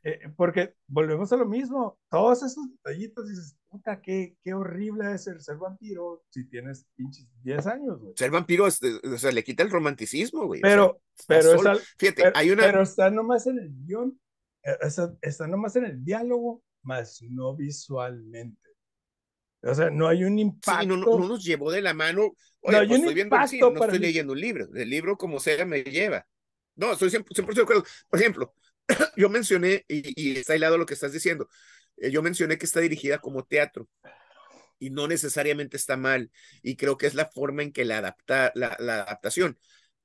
Eh, 0.04 0.20
porque 0.36 0.74
volvemos 0.86 1.32
a 1.32 1.36
lo 1.36 1.44
mismo, 1.44 1.98
todos 2.08 2.42
esos 2.44 2.70
detallitos 2.70 3.28
dices, 3.28 3.56
puta, 3.68 4.00
qué, 4.00 4.36
qué 4.44 4.54
horrible 4.54 5.12
es 5.12 5.24
ser, 5.24 5.42
ser 5.42 5.56
vampiro 5.56 6.22
si 6.30 6.44
tienes 6.48 6.86
pinches 6.94 7.26
10 7.42 7.66
años, 7.66 8.00
güey. 8.00 8.14
Ser 8.16 8.30
vampiro, 8.30 8.66
es- 8.68 8.80
o 8.82 9.18
sea, 9.18 9.32
le 9.32 9.42
quita 9.44 9.62
el 9.64 9.70
romanticismo, 9.70 10.46
güey. 10.46 10.60
o 10.60 10.62
sea, 10.66 10.70
Pero, 10.70 11.00
está 11.18 11.26
pero, 11.34 11.50
es 11.50 11.56
solo. 11.56 11.70
al- 11.70 11.78
Fíjate, 11.98 12.22
pero, 12.22 12.32
hay 12.36 12.50
una. 12.50 12.62
pero 12.62 12.82
está 12.82 13.10
nomás 13.10 13.46
en 13.48 13.58
el 13.58 13.70
guion, 13.84 14.18
está, 14.62 15.12
está 15.20 15.46
nomás 15.48 15.74
en 15.76 15.84
el 15.86 16.04
diálogo, 16.04 16.62
más 16.88 17.22
no 17.22 17.54
visualmente. 17.54 18.70
O 19.62 19.74
sea, 19.74 19.90
no 19.90 20.08
hay 20.08 20.24
un 20.24 20.38
impacto. 20.38 20.80
Sí, 20.82 20.86
no, 20.86 20.96
no, 20.96 21.06
no 21.12 21.28
nos 21.28 21.44
llevó 21.44 21.70
de 21.70 21.82
la 21.82 21.94
mano. 21.94 22.32
Oye, 22.60 22.76
No, 22.76 22.78
hay 22.78 22.86
pues 22.86 22.98
un 22.98 23.04
estoy 23.04 23.14
viendo 23.14 23.36
impacto 23.36 23.48
cine, 23.48 23.72
no 23.72 23.80
para 23.80 23.92
estoy 23.92 23.98
mí. 24.00 24.06
leyendo 24.06 24.32
un 24.32 24.40
libro. 24.40 24.68
El 24.74 24.88
libro, 24.90 25.16
como 25.16 25.40
sea, 25.40 25.64
me 25.66 25.82
lleva. 25.82 26.26
No, 26.76 26.92
estoy 26.92 27.10
100%, 27.10 27.34
100% 27.34 27.60
de 27.60 27.64
acuerdo. 27.64 27.84
Por 28.08 28.20
ejemplo, 28.20 28.54
yo 29.16 29.28
mencioné, 29.28 29.84
y, 29.88 30.12
y 30.34 30.36
está 30.38 30.54
hilado 30.56 30.78
lo 30.78 30.86
que 30.86 30.94
estás 30.94 31.12
diciendo, 31.12 31.48
eh, 31.96 32.10
yo 32.10 32.22
mencioné 32.22 32.58
que 32.58 32.66
está 32.66 32.80
dirigida 32.80 33.18
como 33.20 33.44
teatro 33.44 33.88
y 34.78 34.90
no 34.90 35.08
necesariamente 35.08 35.76
está 35.76 35.96
mal. 35.96 36.30
Y 36.62 36.76
creo 36.76 36.96
que 36.98 37.06
es 37.06 37.14
la 37.14 37.26
forma 37.26 37.62
en 37.62 37.72
que 37.72 37.84
la 37.84 37.98
adapta, 37.98 38.52
la, 38.54 38.76
la 38.80 39.02
adaptación. 39.02 39.58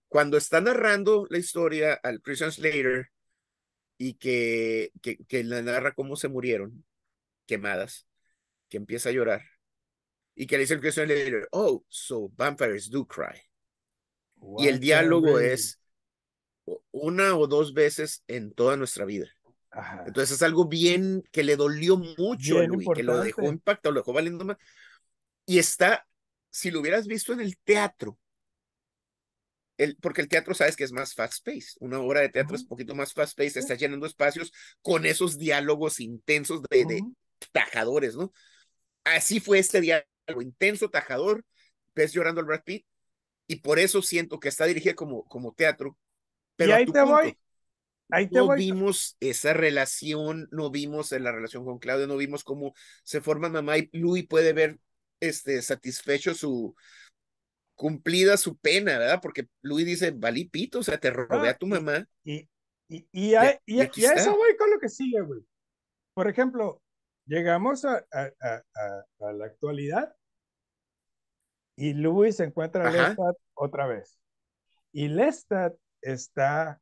Cuando 0.10 0.38
está 0.38 0.62
narrando 0.62 1.28
la 1.30 1.38
historia 1.40 1.94
al 2.04 2.22
Christian 2.22 2.52
Slater 2.52 3.10
y 3.98 4.16
que, 4.16 4.92
que, 5.02 5.18
que 5.26 5.44
la 5.44 5.62
narra 5.62 5.94
cómo 5.94 6.16
se 6.16 6.28
murieron, 6.28 6.86
quemadas, 7.46 8.08
que 8.70 8.78
empieza 8.78 9.10
a 9.10 9.14
llorar 9.14 9.42
y 10.36 10.48
que 10.48 10.56
le 10.56 10.62
dice 10.62 10.74
el 10.74 10.82
Christian 10.82 11.08
Slater, 11.08 11.48
oh, 11.52 11.84
so 11.88 12.30
vampires 12.36 12.90
do 12.90 13.06
cry. 13.06 13.40
Y 14.58 14.68
el 14.68 14.80
diálogo 14.80 15.40
es 15.40 15.80
una 16.92 17.38
o 17.38 17.48
dos 17.48 17.74
veces 17.74 18.24
en 18.28 18.54
toda 18.54 18.76
nuestra 18.76 19.06
vida. 19.06 19.28
Ajá. 19.72 20.04
Entonces 20.06 20.36
es 20.36 20.44
algo 20.44 20.68
bien 20.68 21.24
que 21.32 21.44
le 21.44 21.56
dolió 21.56 21.98
mucho 21.98 22.58
a 22.58 22.62
Bien 22.62 22.72
Louis, 22.72 22.88
que 22.94 23.04
lo 23.04 23.20
dejó 23.22 23.44
impactado, 23.44 23.94
lo 23.94 24.02
dejó 24.02 24.14
valiendo 24.14 24.46
más. 24.46 24.58
Y 25.46 25.60
está, 25.60 26.06
si 26.50 26.72
lo 26.72 26.82
hubieras 26.82 27.08
visto 27.08 27.34
en 27.34 27.42
el 27.42 27.58
teatro, 27.58 28.20
el, 29.84 29.98
porque 29.98 30.22
el 30.22 30.28
teatro 30.30 30.54
sabes 30.54 30.76
que 30.76 30.84
es 30.84 30.92
más 30.92 31.14
fast 31.14 31.46
pace, 31.46 31.76
una 31.80 32.00
obra 32.00 32.22
de 32.22 32.30
teatro 32.30 32.56
es 32.56 32.62
Ujú. 32.62 32.64
un 32.64 32.70
poquito 32.70 32.96
más 32.96 33.14
fast 33.14 33.38
pace, 33.38 33.60
Sí. 33.60 33.60
está 33.60 33.76
llenando 33.76 34.06
espacios 34.08 34.52
con 34.82 35.06
esos 35.06 35.38
diálogos 35.38 36.00
intensos 36.00 36.62
de, 36.70 36.86
de 36.86 37.04
Ujú. 37.04 37.16
tajadores, 37.52 38.16
¿no? 38.16 38.32
Así 39.04 39.40
fue 39.40 39.60
este 39.60 39.82
diálogo, 39.82 40.42
intenso, 40.42 40.90
tajador, 40.90 41.46
ves 41.96 42.14
llorando 42.14 42.42
al 42.42 42.48
Brad 42.48 42.64
Pitt, 42.64 42.86
y 43.48 43.58
por 43.58 43.80
eso 43.80 44.02
siento 44.02 44.40
que 44.40 44.50
está 44.50 44.66
dirigida 44.66 44.96
como, 44.96 45.26
como 45.26 45.54
teatro. 45.54 45.98
Pero 46.56 46.72
y 46.72 46.74
ahí 46.74 46.86
te 46.86 47.02
punto, 47.02 47.04
voy. 47.04 47.38
Ahí 48.10 48.30
te 48.30 48.40
no 48.40 48.48
voy. 48.48 48.60
vimos 48.60 49.18
esa 49.20 49.54
relación, 49.54 50.48
no 50.52 50.72
vimos 50.72 51.12
en 51.12 51.24
la 51.24 51.32
relación 51.32 51.66
con 51.66 51.80
Claudia, 51.80 52.08
no 52.08 52.18
vimos 52.18 52.44
cómo 52.44 52.74
se 53.04 53.22
forma 53.22 53.50
mamá 53.50 53.78
y 53.78 53.90
Louis 53.94 54.28
puede 54.28 54.54
ver 54.54 54.80
este, 55.20 55.62
satisfecho 55.62 56.34
su 56.34 56.76
cumplida 57.84 58.38
su 58.38 58.56
pena, 58.58 58.98
¿verdad? 58.98 59.20
Porque 59.22 59.50
Louis 59.62 59.86
dice, 59.86 60.12
valí 60.12 60.46
pito, 60.46 60.80
o 60.80 60.84
sea, 60.84 60.98
te 60.98 61.10
robé 61.12 61.50
Ah, 61.50 61.52
a 61.52 61.58
tu 61.58 61.68
mamá. 61.68 62.08
Y, 62.24 62.50
y, 62.88 63.06
y, 63.12 63.36
a, 63.36 63.60
y, 63.66 63.82
a- 63.82 63.92
y 63.94 64.06
a 64.06 64.14
eso 64.14 64.38
voy 64.38 64.56
con 64.56 64.72
lo 64.72 64.80
que 64.80 64.88
sigue, 64.88 65.20
güey. 65.20 65.42
Por 66.14 66.30
ejemplo, 66.30 66.82
llegamos 67.26 67.84
a, 67.84 68.06
a, 68.14 69.34
la 69.34 69.46
actualidad 69.46 70.16
y 71.76 71.92
Louis 71.94 72.38
se 72.38 72.46
encuentra 72.46 72.88
a. 72.88 72.92
Lestat 72.92 73.36
otra 73.54 73.86
vez. 73.86 74.18
Y 74.94 75.10
Lestat 75.10 75.76
está 76.02 76.80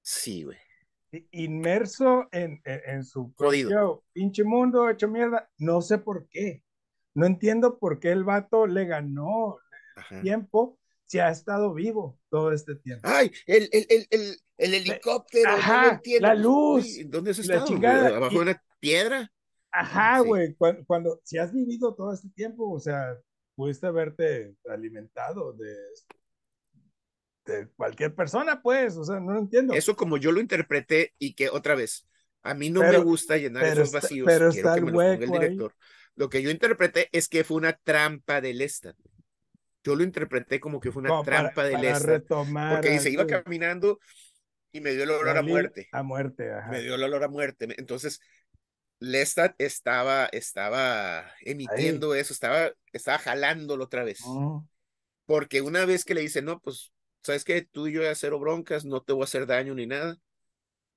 Sí, 0.00 0.44
güey. 0.44 0.56
inmerso 1.32 2.26
en, 2.32 2.62
en, 2.64 2.80
en 2.86 3.04
su 3.04 3.34
Jodido. 3.36 4.02
pinche 4.14 4.44
mundo 4.44 4.88
hecho 4.88 5.08
mierda. 5.08 5.50
No 5.58 5.82
sé 5.82 5.98
por 5.98 6.26
qué. 6.30 6.62
No 7.14 7.26
entiendo 7.26 7.78
por 7.78 8.00
qué 8.00 8.12
el 8.12 8.24
vato 8.24 8.66
le 8.66 8.86
ganó 8.86 9.58
Ajá. 9.96 10.20
tiempo 10.22 10.78
si 11.06 11.18
ha 11.18 11.28
estado 11.30 11.74
vivo 11.74 12.18
todo 12.30 12.52
este 12.52 12.74
tiempo. 12.76 13.06
Ay, 13.06 13.30
el, 13.46 13.68
el, 13.72 13.86
el, 13.90 14.06
el, 14.10 14.36
el 14.56 14.74
helicóptero, 14.74 15.50
Ajá, 15.50 16.00
la 16.20 16.34
luz, 16.34 16.86
¿Dónde 17.06 17.32
has 17.32 17.38
estado? 17.38 17.66
chingada, 17.66 18.16
¿Abajo 18.16 18.32
y- 18.32 18.36
de 18.36 18.42
una 18.42 18.62
piedra? 18.80 19.32
Ajá, 19.70 20.20
Sí. 20.22 20.28
güey, 20.28 20.54
cuando, 20.54 20.84
cuando, 20.86 21.20
si 21.24 21.38
has 21.38 21.52
vivido 21.52 21.94
todo 21.94 22.12
este 22.14 22.28
tiempo, 22.30 22.70
o 22.70 22.80
sea, 22.80 23.16
pudiste 23.54 23.86
haberte 23.86 24.54
alimentado 24.68 25.52
de, 25.54 25.74
de 27.44 27.68
cualquier 27.76 28.14
persona, 28.14 28.62
pues, 28.62 28.96
o 28.96 29.04
sea, 29.04 29.18
no 29.20 29.32
lo 29.32 29.40
entiendo. 29.40 29.74
Eso 29.74 29.96
como 29.96 30.16
yo 30.16 30.30
lo 30.32 30.40
interpreté 30.40 31.12
y 31.18 31.34
que 31.34 31.48
otra 31.48 31.74
vez, 31.74 32.06
a 32.42 32.54
mí 32.54 32.70
no 32.70 32.80
Pero- 32.80 32.98
me 33.00 33.04
gusta 33.04 33.36
llenar 33.36 33.64
esos 33.64 33.86
está- 33.86 34.00
vacíos, 34.00 34.26
pero 34.26 34.50
quiero 34.50 34.68
está 34.68 34.74
que 34.74 34.78
el 34.78 34.84
me 34.84 34.90
el 34.90 34.96
hueco 34.96 35.34
ahí. 35.34 35.40
director. 35.40 35.74
Lo 36.14 36.28
que 36.28 36.42
yo 36.42 36.50
interpreté 36.50 37.08
es 37.12 37.28
que 37.28 37.42
fue 37.44 37.56
una 37.56 37.72
trampa 37.72 38.40
de 38.40 38.52
Lestat. 38.54 38.96
Yo 39.84 39.96
lo 39.96 40.04
interpreté 40.04 40.60
como 40.60 40.80
que 40.80 40.92
fue 40.92 41.00
una 41.00 41.10
como 41.10 41.24
para- 41.24 41.38
trampa 41.38 41.64
de 41.64 41.72
para 41.72 41.98
retomar 41.98 42.74
Porque 42.74 42.90
dice, 42.90 43.10
iba 43.10 43.26
caminando 43.26 43.98
y 44.72 44.80
me 44.80 44.92
dio 44.92 45.04
el 45.04 45.10
olor 45.10 45.36
a 45.36 45.42
muerte. 45.42 45.88
A 45.92 46.02
muerte, 46.02 46.52
ajá. 46.52 46.70
Me 46.70 46.80
dio 46.80 46.94
el 46.94 47.02
olor 47.02 47.24
a 47.24 47.28
muerte. 47.28 47.68
Entonces, 47.76 48.20
Lestat 49.00 49.54
estaba, 49.58 50.26
estaba 50.26 51.30
emitiendo 51.40 52.14
eso, 52.14 52.32
estaba, 52.32 52.70
estaba 52.92 53.18
jalándolo 53.18 53.84
otra 53.84 54.04
vez. 54.04 54.20
Porque 55.26 55.60
una 55.60 55.84
vez 55.84 56.04
que 56.04 56.14
le 56.14 56.20
dice, 56.20 56.42
no, 56.42 56.60
pues, 56.60 56.92
¿sabes 57.22 57.44
qué? 57.44 57.62
Tú 57.62 57.88
y 57.88 57.92
yo 57.92 58.02
ya 58.02 58.14
cero 58.14 58.38
broncas, 58.38 58.84
no 58.84 59.02
te 59.02 59.12
voy 59.12 59.22
a 59.22 59.24
hacer 59.24 59.46
daño 59.46 59.74
ni 59.74 59.86
nada. 59.86 60.16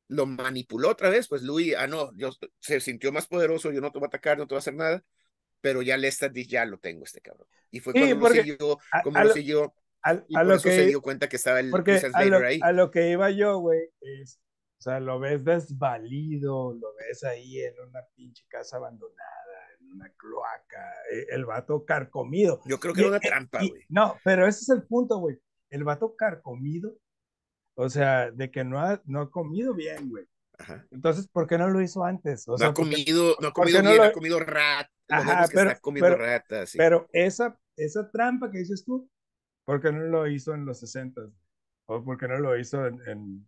Lo 0.08 0.28
manipuló 0.28 0.90
otra 0.90 1.10
vez, 1.10 1.28
pues 1.28 1.42
Louis, 1.42 1.76
ah, 1.76 1.88
no, 1.88 2.12
yo, 2.16 2.30
se 2.60 2.80
sintió 2.80 3.12
más 3.12 3.28
poderoso, 3.28 3.72
yo 3.72 3.82
no 3.82 3.92
te 3.92 3.98
voy 3.98 4.06
a 4.06 4.10
atacar, 4.10 4.38
no 4.38 4.46
te 4.46 4.54
voy 4.54 4.58
a 4.58 4.60
hacer 4.60 4.76
nada. 4.76 5.04
Pero 5.66 5.82
ya 5.82 5.98
Lestat 5.98 6.32
dice, 6.32 6.52
ya 6.52 6.66
lo 6.66 6.78
tengo 6.78 7.04
este 7.06 7.22
cabrón. 7.22 7.48
Y 7.72 7.80
fue 7.80 7.94
Sí, 7.94 8.00
cuando 8.00 8.30
lo 8.30 8.36
siguió, 8.36 8.58
como 9.04 9.18
a 9.18 9.24
lo 9.24 9.28
lo- 9.30 9.34
siguió, 9.34 9.74
a, 10.04 10.14
y 10.14 10.36
a 10.36 10.40
por 10.40 10.46
lo 10.46 10.54
eso 10.54 10.70
se 10.70 10.86
dio 10.86 11.02
cuenta 11.02 11.28
que 11.28 11.38
estaba 11.38 11.60
el 11.60 11.72
Slater 11.72 12.46
ahí. 12.46 12.60
a 12.62 12.72
lo 12.72 12.92
que 12.92 13.10
iba 13.10 13.32
yo, 13.32 13.58
güey, 13.58 13.90
es, 14.02 14.40
o 14.78 14.82
sea, 14.84 15.00
lo 15.00 15.20
ves 15.20 15.44
desvalido, 15.44 16.74
lo 16.74 16.94
ves 17.00 17.24
ahí 17.24 17.62
en 17.62 17.74
una 17.90 18.02
pinche 18.16 18.46
casa 18.48 18.78
abandonada, 18.78 19.72
en 19.80 19.92
una 19.94 20.08
cloaca, 20.16 20.94
eh, 21.12 21.26
el 21.32 21.46
vato 21.46 21.84
carcomido. 21.84 22.62
Yo 22.66 22.80
creo 22.80 22.94
que 22.94 23.02
Y- 23.02 23.04
era 23.06 23.10
una 23.10 23.18
eh, 23.18 23.28
trampa, 23.28 23.60
güey. 23.68 23.84
No, 23.90 24.20
pero 24.24 24.48
ese 24.48 24.60
es 24.62 24.70
el 24.70 24.84
punto, 24.84 25.18
güey. 25.18 25.38
El 25.72 25.84
vato 25.84 26.16
carcomido, 26.16 26.96
o 27.74 27.90
sea, 27.90 28.30
de 28.30 28.52
que 28.52 28.64
no 28.64 28.80
ha, 28.80 29.02
no 29.06 29.22
ha 29.22 29.32
comido 29.32 29.74
bien, 29.74 30.10
güey. 30.10 30.26
Ajá. 30.58 30.86
Entonces, 30.92 31.28
¿por 31.28 31.48
qué 31.48 31.58
no 31.58 31.70
lo 31.70 31.82
hizo 31.82 32.04
antes? 32.04 32.48
O 32.48 32.52
No 32.54 32.58
sea, 32.58 32.68
ha 32.70 32.74
¿por 32.74 32.86
qué- 32.90 32.92
comido, 33.06 33.36
no 33.42 33.48
ha 33.50 33.52
comido 33.54 33.82
no 33.84 33.90
bien, 33.90 34.02
lo- 34.02 34.08
ha 34.08 34.12
comido 34.12 34.40
rat. 34.40 34.88
Lo 35.08 35.16
Ajá, 35.18 35.46
pero- 35.54 35.70
está 35.70 35.82
comiendo 35.82 36.10
pero- 36.10 36.18
ratas. 36.26 36.70
sí. 36.70 36.78
Pero 36.78 37.08
esa, 37.14 37.60
esa 37.78 38.10
trampa 38.12 38.50
que 38.52 38.60
dices 38.60 38.84
tú, 38.86 39.10
¿por 39.66 39.82
qué 39.82 39.92
no 39.92 40.00
lo 40.06 40.28
hizo 40.28 40.54
en 40.54 40.66
los 40.66 40.80
60? 40.80 41.22
¿O 41.88 42.04
por 42.04 42.18
qué 42.18 42.28
no 42.28 42.40
lo 42.40 42.58
hizo 42.58 42.86
en, 42.88 43.00
en 43.08 43.48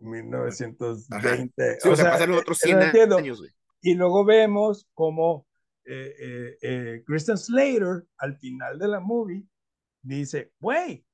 1920? 0.00 1.80
Sí, 1.80 1.88
o, 1.88 1.96
sea, 1.96 2.10
pasaron 2.12 2.36
otros 2.38 2.62
eh, 2.62 2.66
100 2.66 2.78
no 2.78 2.84
entiendo. 2.84 3.16
años, 3.18 3.38
güey. 3.38 3.50
Y 3.82 3.94
luego 3.94 4.24
vemos 4.24 4.88
como 4.94 5.46
eh, 5.86 6.14
eh, 6.18 6.58
eh, 6.62 7.02
Christian 7.06 7.36
Slater, 7.38 8.04
al 8.18 8.36
final 8.38 8.78
de 8.78 8.88
la 8.88 9.00
movie, 9.00 9.44
dice, 10.02 10.52
güey, 10.58 11.04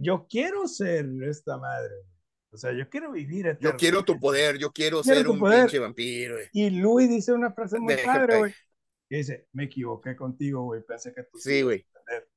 yo 0.00 0.26
quiero 0.28 0.66
ser 0.66 1.06
esta 1.24 1.58
madre. 1.58 1.94
O 2.56 2.58
sea, 2.58 2.72
yo 2.72 2.88
quiero 2.88 3.12
vivir 3.12 3.44
Yo 3.44 3.50
eternamente. 3.52 3.78
quiero 3.80 4.02
tu 4.04 4.18
poder, 4.18 4.56
yo 4.58 4.72
quiero, 4.72 5.02
Quiero 5.02 5.18
ser 5.20 5.28
un 5.28 5.38
poder. 5.38 5.60
pinche 5.66 5.78
vampiro, 5.78 6.36
güey. 6.36 6.48
Y 6.52 6.70
Louis 6.70 7.08
dice 7.08 7.32
una 7.32 7.52
frase 7.52 7.78
muy 7.78 7.94
Déjate 7.94 8.18
padre, 8.18 8.38
güey. 8.38 8.54
que 9.08 9.16
Dice, 9.18 9.46
me 9.52 9.64
equivoqué 9.64 10.16
contigo, 10.16 10.62
güey. 10.64 10.82
Pensé 10.82 11.12
que 11.12 11.22
tú 11.24 11.38
Sí, 11.38 11.60
güey. 11.62 11.86
entender". 11.86 12.28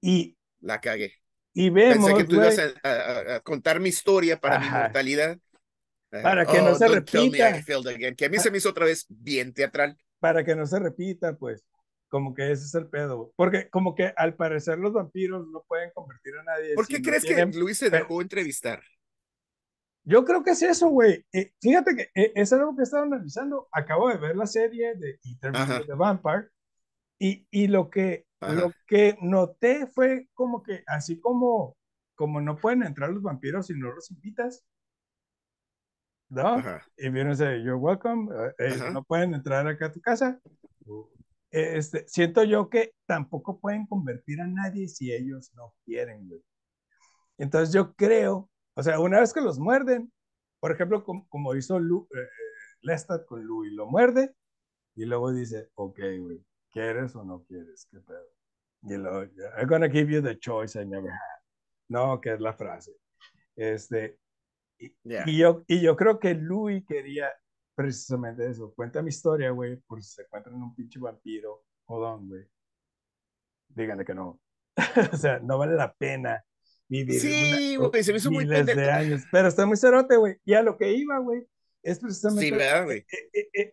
Y, 0.00 0.36
La 0.60 0.80
cagué. 0.80 1.12
y 1.52 1.70
vemos, 1.70 2.06
Pensé 2.08 2.22
que 2.22 2.28
tú 2.28 2.36
güey, 2.36 2.52
ibas 2.54 2.74
a, 2.82 2.88
a- 2.88 3.34
a 3.36 3.40
contar 3.40 3.80
mi 3.80 3.88
historia 3.88 4.40
para 4.40 4.58
mi 4.60 4.66
Ajá. 4.66 4.82
mortalidad. 4.84 5.38
Ajá. 6.12 6.22
Para 6.22 6.46
que 6.46 6.58
no 6.62 6.74
se 6.74 6.88
repita. 6.88 7.62
Que 8.16 8.24
a 8.24 8.28
mí 8.28 8.38
se 8.38 8.50
me 8.50 8.58
hizo 8.58 8.70
otra 8.70 8.86
vez 8.86 9.04
bien 9.08 9.52
teatral. 9.52 9.96
para 10.20 10.44
que 10.44 10.54
no 10.56 10.66
se 10.66 10.78
repita, 10.80 11.36
pues, 11.36 11.64
como 12.08 12.34
que 12.34 12.50
ese 12.50 12.64
es 12.64 12.74
el 12.74 12.88
pedo. 12.88 13.32
Porque 13.36 13.68
como 13.70 13.94
que 13.94 14.12
al 14.16 14.34
parecer 14.34 14.78
los 14.78 14.92
vampiros 14.92 15.46
no 15.48 15.62
pueden 15.68 15.90
convertir 15.94 16.34
a 16.36 16.42
nadie. 16.44 16.74
¿Por 16.74 16.86
si 16.86 16.94
qué 16.94 16.98
no 17.00 17.04
crees 17.04 17.22
tienen- 17.24 17.50
que 17.52 17.58
Luis 17.58 17.78
se 17.78 17.90
dejó 17.90 18.20
entrevistar? 18.22 18.82
Yo 20.08 20.24
creo 20.24 20.42
que 20.42 20.50
es 20.52 20.62
eso, 20.62 20.88
güey. 20.88 21.24
Eh, 21.32 21.52
fíjate 21.60 21.94
que 21.94 22.02
eh, 22.14 22.32
es 22.34 22.52
algo 22.52 22.74
que 22.74 22.80
he 22.80 22.84
estado 22.84 23.02
analizando. 23.04 23.68
Acabo 23.72 24.08
de 24.08 24.16
ver 24.16 24.36
la 24.36 24.46
serie 24.46 24.94
de 24.96 25.18
Interview 25.24 25.84
the 25.86 25.92
Vampire 25.94 26.48
y, 27.18 27.46
y 27.50 27.66
lo, 27.68 27.90
que, 27.90 28.26
Ajá. 28.40 28.54
lo 28.54 28.72
que 28.86 29.18
noté 29.20 29.86
fue 29.86 30.28
como 30.34 30.62
que 30.62 30.82
así 30.86 31.20
como, 31.20 31.76
como 32.14 32.40
no 32.40 32.56
pueden 32.56 32.84
entrar 32.84 33.10
los 33.10 33.22
vampiros 33.22 33.66
si 33.66 33.74
no 33.74 33.92
los 33.92 34.10
invitas, 34.10 34.64
¿no? 36.30 36.46
Ajá. 36.46 36.82
Y 36.96 37.10
dicen, 37.10 37.62
you're 37.64 37.74
welcome, 37.76 38.30
eh, 38.34 38.54
eh, 38.58 38.90
no 38.92 39.02
pueden 39.04 39.34
entrar 39.34 39.66
acá 39.66 39.86
a 39.86 39.92
tu 39.92 40.00
casa. 40.00 40.40
Eh, 41.50 41.78
Este, 41.78 42.06
siento 42.08 42.44
yo 42.44 42.68
que 42.68 42.92
tampoco 43.06 43.58
pueden 43.58 43.86
convertir 43.86 44.40
a 44.40 44.46
nadie 44.46 44.88
si 44.88 45.12
ellos 45.12 45.50
no 45.54 45.74
quieren, 45.84 46.28
güey. 46.28 46.42
Entonces 47.38 47.74
yo 47.74 47.94
creo, 47.94 48.50
o 48.78 48.82
sea, 48.82 49.00
una 49.00 49.18
vez 49.18 49.34
que 49.34 49.40
los 49.40 49.58
muerden, 49.58 50.12
por 50.60 50.70
ejemplo, 50.70 51.02
como, 51.02 51.28
como 51.28 51.56
hizo 51.56 51.80
Lu, 51.80 52.08
eh, 52.14 52.20
eh, 52.20 52.28
Lestat 52.82 53.26
con 53.26 53.44
Louis, 53.44 53.72
lo 53.72 53.86
muerde 53.86 54.36
y 54.94 55.04
luego 55.04 55.32
dice, 55.32 55.68
ok, 55.74 55.98
güey, 56.20 56.44
¿quieres 56.70 57.16
o 57.16 57.24
no 57.24 57.42
quieres? 57.42 57.88
¿Qué 57.90 57.98
pedo? 57.98 58.24
Y 58.82 58.94
luego, 58.96 59.32
I'm 59.58 59.68
gonna 59.68 59.90
give 59.90 60.12
you 60.12 60.22
the 60.22 60.38
choice 60.38 60.80
I 60.80 60.86
never 60.86 61.10
had. 61.10 61.40
No, 61.88 62.20
que 62.20 62.34
es 62.34 62.40
la 62.40 62.52
frase. 62.52 62.92
Este, 63.56 64.16
y, 64.78 64.94
Ya. 65.02 65.24
y 65.26 65.38
yo, 65.38 65.64
y 65.66 65.80
yo 65.80 65.96
creo 65.96 66.20
que 66.20 66.34
Louis 66.34 66.84
quería 66.86 67.32
precisamente 67.74 68.48
eso. 68.48 68.72
Cuenta 68.76 69.02
mi 69.02 69.08
historia, 69.08 69.50
güey, 69.50 69.74
por 69.88 70.00
si 70.00 70.08
se 70.14 70.22
encuentran 70.22 70.54
un 70.54 70.72
pinche 70.76 71.00
vampiro. 71.00 71.64
Jodón, 71.84 72.28
güey. 72.28 72.46
Díganle 73.70 74.04
que 74.04 74.14
no. 74.14 74.40
o 75.12 75.16
sea, 75.16 75.40
no 75.40 75.58
vale 75.58 75.74
la 75.74 75.92
pena 75.94 76.44
Sí, 76.88 77.76
güey, 77.76 78.02
se 78.02 78.12
me 78.12 78.18
hizo 78.18 78.30
muy 78.30 78.44
miles 78.44 78.66
de 78.66 78.74
pendejo. 78.74 78.96
años. 78.96 79.22
Pero 79.30 79.48
está 79.48 79.66
muy 79.66 79.76
cerote, 79.76 80.16
güey. 80.16 80.36
Y 80.44 80.54
a 80.54 80.62
lo 80.62 80.76
que 80.76 80.92
iba, 80.92 81.18
güey, 81.18 81.46
es 81.82 81.98
precisamente 81.98 82.46
Sí, 82.46 82.50
¿verdad, 82.50 82.84
güey? 82.84 82.98
eh, 82.98 83.28
eh, 83.32 83.50
eh, 83.54 83.70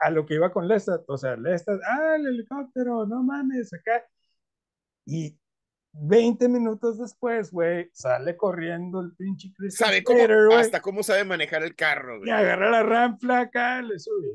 a 0.00 0.10
lo 0.10 0.24
que 0.26 0.34
iba 0.34 0.50
con 0.52 0.66
Lestat. 0.66 1.04
O 1.08 1.16
sea, 1.18 1.36
Lestat, 1.36 1.80
ah, 1.86 2.16
el 2.16 2.26
helicóptero, 2.28 3.06
no 3.06 3.22
mames, 3.22 3.72
acá. 3.74 4.04
Y 5.04 5.38
20 5.92 6.48
minutos 6.48 6.98
después, 6.98 7.50
güey, 7.50 7.88
sale 7.92 8.36
corriendo 8.36 9.00
el 9.00 9.14
pinche 9.16 9.52
Christian 9.56 9.88
¿Sabe 9.88 10.02
cómo? 10.02 10.18
Hasta 10.56 10.80
cómo 10.82 11.02
sabe 11.02 11.24
manejar 11.24 11.62
el 11.62 11.74
carro, 11.76 12.16
y 12.16 12.18
güey. 12.20 12.30
agarra 12.32 12.70
la 12.70 12.82
ramfla 12.82 13.40
acá, 13.40 13.80
le 13.82 13.98
sube. 13.98 14.28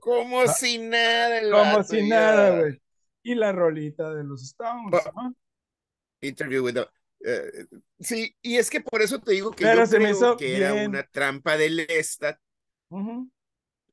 Como 0.00 0.40
Ah, 0.42 0.48
si 0.48 0.78
nada, 0.78 1.40
como 1.42 1.52
vato, 1.76 1.82
si 1.84 2.08
nada, 2.08 2.58
güey. 2.60 2.80
Y 3.22 3.34
la 3.34 3.52
rolita 3.52 4.14
de 4.14 4.24
los 4.24 4.42
Stones, 4.42 5.02
¿no? 5.14 5.34
Interview 6.22 6.64
with 6.64 6.74
the- 6.74 6.86
eh, 7.24 7.66
sí, 8.00 8.34
y 8.42 8.56
es 8.56 8.70
que 8.70 8.80
por 8.80 9.02
eso 9.02 9.20
te 9.20 9.32
digo 9.32 9.50
que 9.50 9.64
Pero 9.64 9.80
yo 9.80 9.86
se 9.86 9.98
me 9.98 10.04
creo 10.06 10.16
hizo 10.16 10.36
que 10.36 10.56
era 10.56 10.74
una 10.74 11.02
trampa 11.04 11.56
de 11.56 11.70
Lestat. 11.70 12.38
Ujú. 12.90 13.30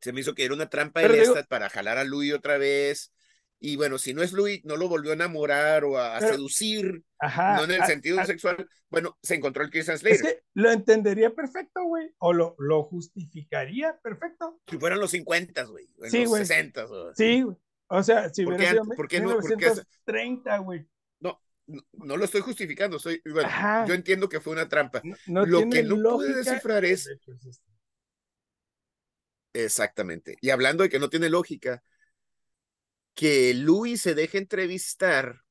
Se 0.02 0.14
me 0.14 0.22
hizo 0.22 0.34
que 0.36 0.46
era 0.46 0.54
una 0.54 0.70
trampa 0.70 1.02
de 1.02 1.08
Pero 1.10 1.22
digo- 1.22 1.36
para 1.50 1.70
jalar 1.70 1.98
a 1.98 2.04
Louis 2.04 2.34
otra 2.34 2.58
vez. 2.58 3.12
Y 3.60 3.76
bueno, 3.76 3.98
si 3.98 4.14
no 4.14 4.22
es 4.22 4.34
Louis, 4.34 4.64
no 4.66 4.76
lo 4.78 4.88
volvió 4.88 5.10
a 5.10 5.16
enamorar 5.16 5.84
o 5.84 5.98
a, 5.98 6.20
Pero- 6.20 6.34
seducir, 6.34 7.04
Ajá. 7.20 7.58
no 7.58 7.64
en 7.64 7.72
el 7.72 7.84
sentido 7.86 8.24
sexual. 8.24 8.70
Bueno, 8.90 9.18
se 9.24 9.34
encontró 9.34 9.64
el 9.64 9.72
Christian 9.72 9.96
Es 9.96 10.02
Slater. 10.02 10.22
que 10.22 10.44
lo 10.54 10.72
entendería 10.72 11.32
perfecto, 11.34 11.84
güey. 11.84 12.12
O 12.20 12.34
lo, 12.34 12.56
lo 12.60 12.84
justificaría 12.84 13.98
perfecto. 14.04 14.62
Si 14.68 14.78
fueran 14.78 15.00
los 15.00 15.10
50, 15.12 15.64
güey, 15.64 15.90
en 16.04 16.12
Sí, 16.12 16.20
los 16.22 16.30
güey. 16.30 16.46
60. 16.46 16.86
o- 16.86 17.14
Sí, 17.16 17.42
güey. 17.42 17.58
O 17.90 18.04
sea, 18.04 18.30
si 18.34 18.44
¿Por 18.46 18.58
qué 18.58 18.68
sido? 18.68 18.84
¿Por 18.86 19.08
qué 19.08 19.20
no? 19.22 19.30
¿Por 19.40 19.58
qué 19.58 19.66
hace- 19.66 19.82
1930, 19.82 20.58
güey. 20.60 20.86
No, 21.68 22.16
lo 22.16 22.24
estoy 22.24 22.42
justificando. 22.42 22.98
Soy, 22.98 23.22
bueno, 23.26 23.50
yo 23.88 23.94
entiendo 23.94 24.30
que 24.30 24.40
fue 24.40 24.54
una 24.54 24.70
trampa. 24.70 25.02
No, 25.04 25.16
no 25.28 25.46
Lo 25.46 25.70
que 25.70 25.84
no 25.84 25.96
pude 25.96 26.34
descifrar 26.34 26.86
es-. 26.86 27.10
Exactamente. 29.54 30.38
Y 30.40 30.50
hablando 30.50 30.84
de 30.84 30.90
que 30.90 31.00
no 31.00 31.10
tiene 31.10 31.30
lógica, 31.30 31.84
que 33.14 33.54
Louis 33.54 34.02
se 34.02 34.14
deje 34.14 34.38
entrevistar, 34.38 35.42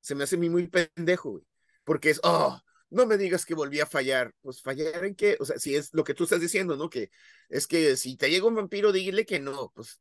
se 0.00 0.14
me 0.14 0.24
hace 0.24 0.36
a 0.36 0.38
mí 0.38 0.48
muy 0.48 0.66
pendejo, 0.66 1.32
güey. 1.32 1.44
Porque 1.84 2.10
es, 2.10 2.20
oh, 2.22 2.60
no 2.88 3.06
me 3.06 3.18
digas 3.18 3.44
que 3.44 3.54
volví 3.54 3.78
a 3.80 3.86
fallar. 3.86 4.32
Pues 4.40 4.62
fallar 4.62 5.04
en 5.04 5.14
qué? 5.14 5.36
O 5.38 5.44
sea, 5.44 5.58
si 5.58 5.76
es 5.76 5.92
lo 5.92 6.02
que 6.02 6.14
tú 6.14 6.24
estás 6.24 6.40
diciendo, 6.40 6.76
¿no? 6.76 6.88
Que 6.88 7.10
es 7.48 7.66
que 7.66 7.96
si 7.96 8.16
te 8.16 8.30
llega 8.30 8.46
un 8.46 8.54
vampiro, 8.54 8.90
dile 8.90 9.26
que 9.26 9.38
no. 9.38 9.70
Pues, 9.74 10.00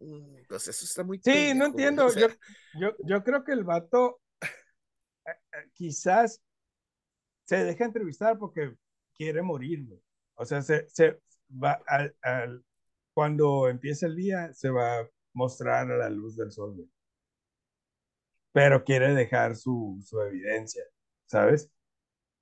mm, 0.00 0.46
pues 0.48 0.68
eso 0.68 0.84
está 0.84 1.04
muy 1.04 1.18
Sí, 1.18 1.24
pendejo, 1.24 1.58
no 1.58 1.66
entiendo. 1.66 2.06
O 2.06 2.10
sea, 2.10 2.28
yo, 2.28 2.34
yo, 2.80 2.96
yo 3.04 3.22
creo 3.22 3.44
que 3.44 3.52
el 3.52 3.64
vato 3.64 4.21
quizás 5.74 6.42
se 7.44 7.64
deja 7.64 7.84
entrevistar 7.84 8.38
porque 8.38 8.74
quiere 9.14 9.42
morir, 9.42 9.84
güey. 9.86 10.00
O 10.34 10.44
sea, 10.44 10.62
se, 10.62 10.88
se 10.88 11.20
va 11.62 11.82
al, 11.86 12.14
al- 12.22 12.64
cuando 13.14 13.68
empiece 13.68 14.06
el 14.06 14.16
día, 14.16 14.52
se 14.54 14.70
va 14.70 15.00
a 15.00 15.08
mostrar 15.34 15.90
a 15.90 15.96
la 15.96 16.10
luz 16.10 16.36
del 16.36 16.50
sol, 16.50 16.74
güey. 16.74 16.88
Pero 18.52 18.84
quiere 18.84 19.14
dejar 19.14 19.56
su, 19.56 19.98
su 20.04 20.20
evidencia, 20.20 20.84
¿sabes? 21.26 21.70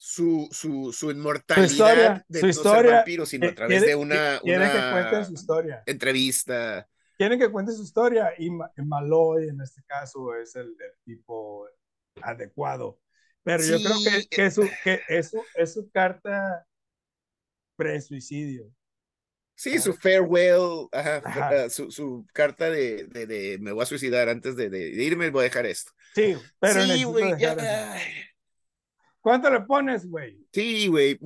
su, 0.03 0.49
su, 0.51 0.93
su 0.95 1.11
inmortalidad 1.11 1.67
su 1.69 1.73
historia, 1.75 2.25
de 2.27 2.41
su 2.41 2.47
no 2.47 2.51
historia, 2.51 2.81
ser 2.83 2.91
vampiro, 2.97 3.27
sino 3.27 3.49
a 3.49 3.55
través 3.55 3.83
de 3.83 3.95
una, 3.95 4.41
una 4.43 4.73
que 4.73 4.93
cuenten 4.93 5.25
su 5.27 5.35
historia. 5.35 5.83
entrevista. 5.87 6.89
Quieren 7.19 7.39
que 7.39 7.51
cuente 7.51 7.73
su 7.73 7.83
historia 7.83 8.33
y 8.39 8.51
Maloy 8.83 9.49
en 9.49 9.61
este 9.61 9.83
caso 9.83 10.35
es 10.35 10.57
el, 10.57 10.69
el 10.69 10.93
tipo 11.05 11.67
adecuado. 12.23 13.01
Pero 13.43 13.63
sí, 13.63 13.71
yo 13.71 13.79
creo 13.79 13.97
que, 14.05 14.29
que, 14.29 14.51
su, 14.51 14.69
que 14.85 15.01
eso 15.09 15.43
es 15.55 15.73
su 15.73 15.91
carta 15.91 16.67
pre-suicidio. 17.77 18.71
Sí, 19.55 19.79
su 19.79 19.93
farewell, 19.93 20.89
ajá, 20.91 21.23
ajá. 21.23 21.69
Su, 21.69 21.91
su, 21.91 22.27
carta 22.33 22.71
de, 22.71 23.05
de, 23.09 23.27
de, 23.27 23.59
me 23.59 23.73
voy 23.73 23.83
a 23.83 23.87
suicidar 23.87 24.31
antes 24.31 24.57
de, 24.57 24.71
de 24.71 24.89
irme, 24.91 25.29
voy 25.29 25.41
a 25.41 25.45
dejar 25.45 25.67
esto. 25.67 25.93
Sí, 26.15 26.35
pero 26.59 26.83
sí, 26.83 27.05
güey, 27.05 27.39
ya. 27.39 27.99
¿Cuánto 29.21 29.51
le 29.51 29.61
pones, 29.61 30.07
güey? 30.07 30.47
Sí, 30.53 30.89
güey. 30.89 31.19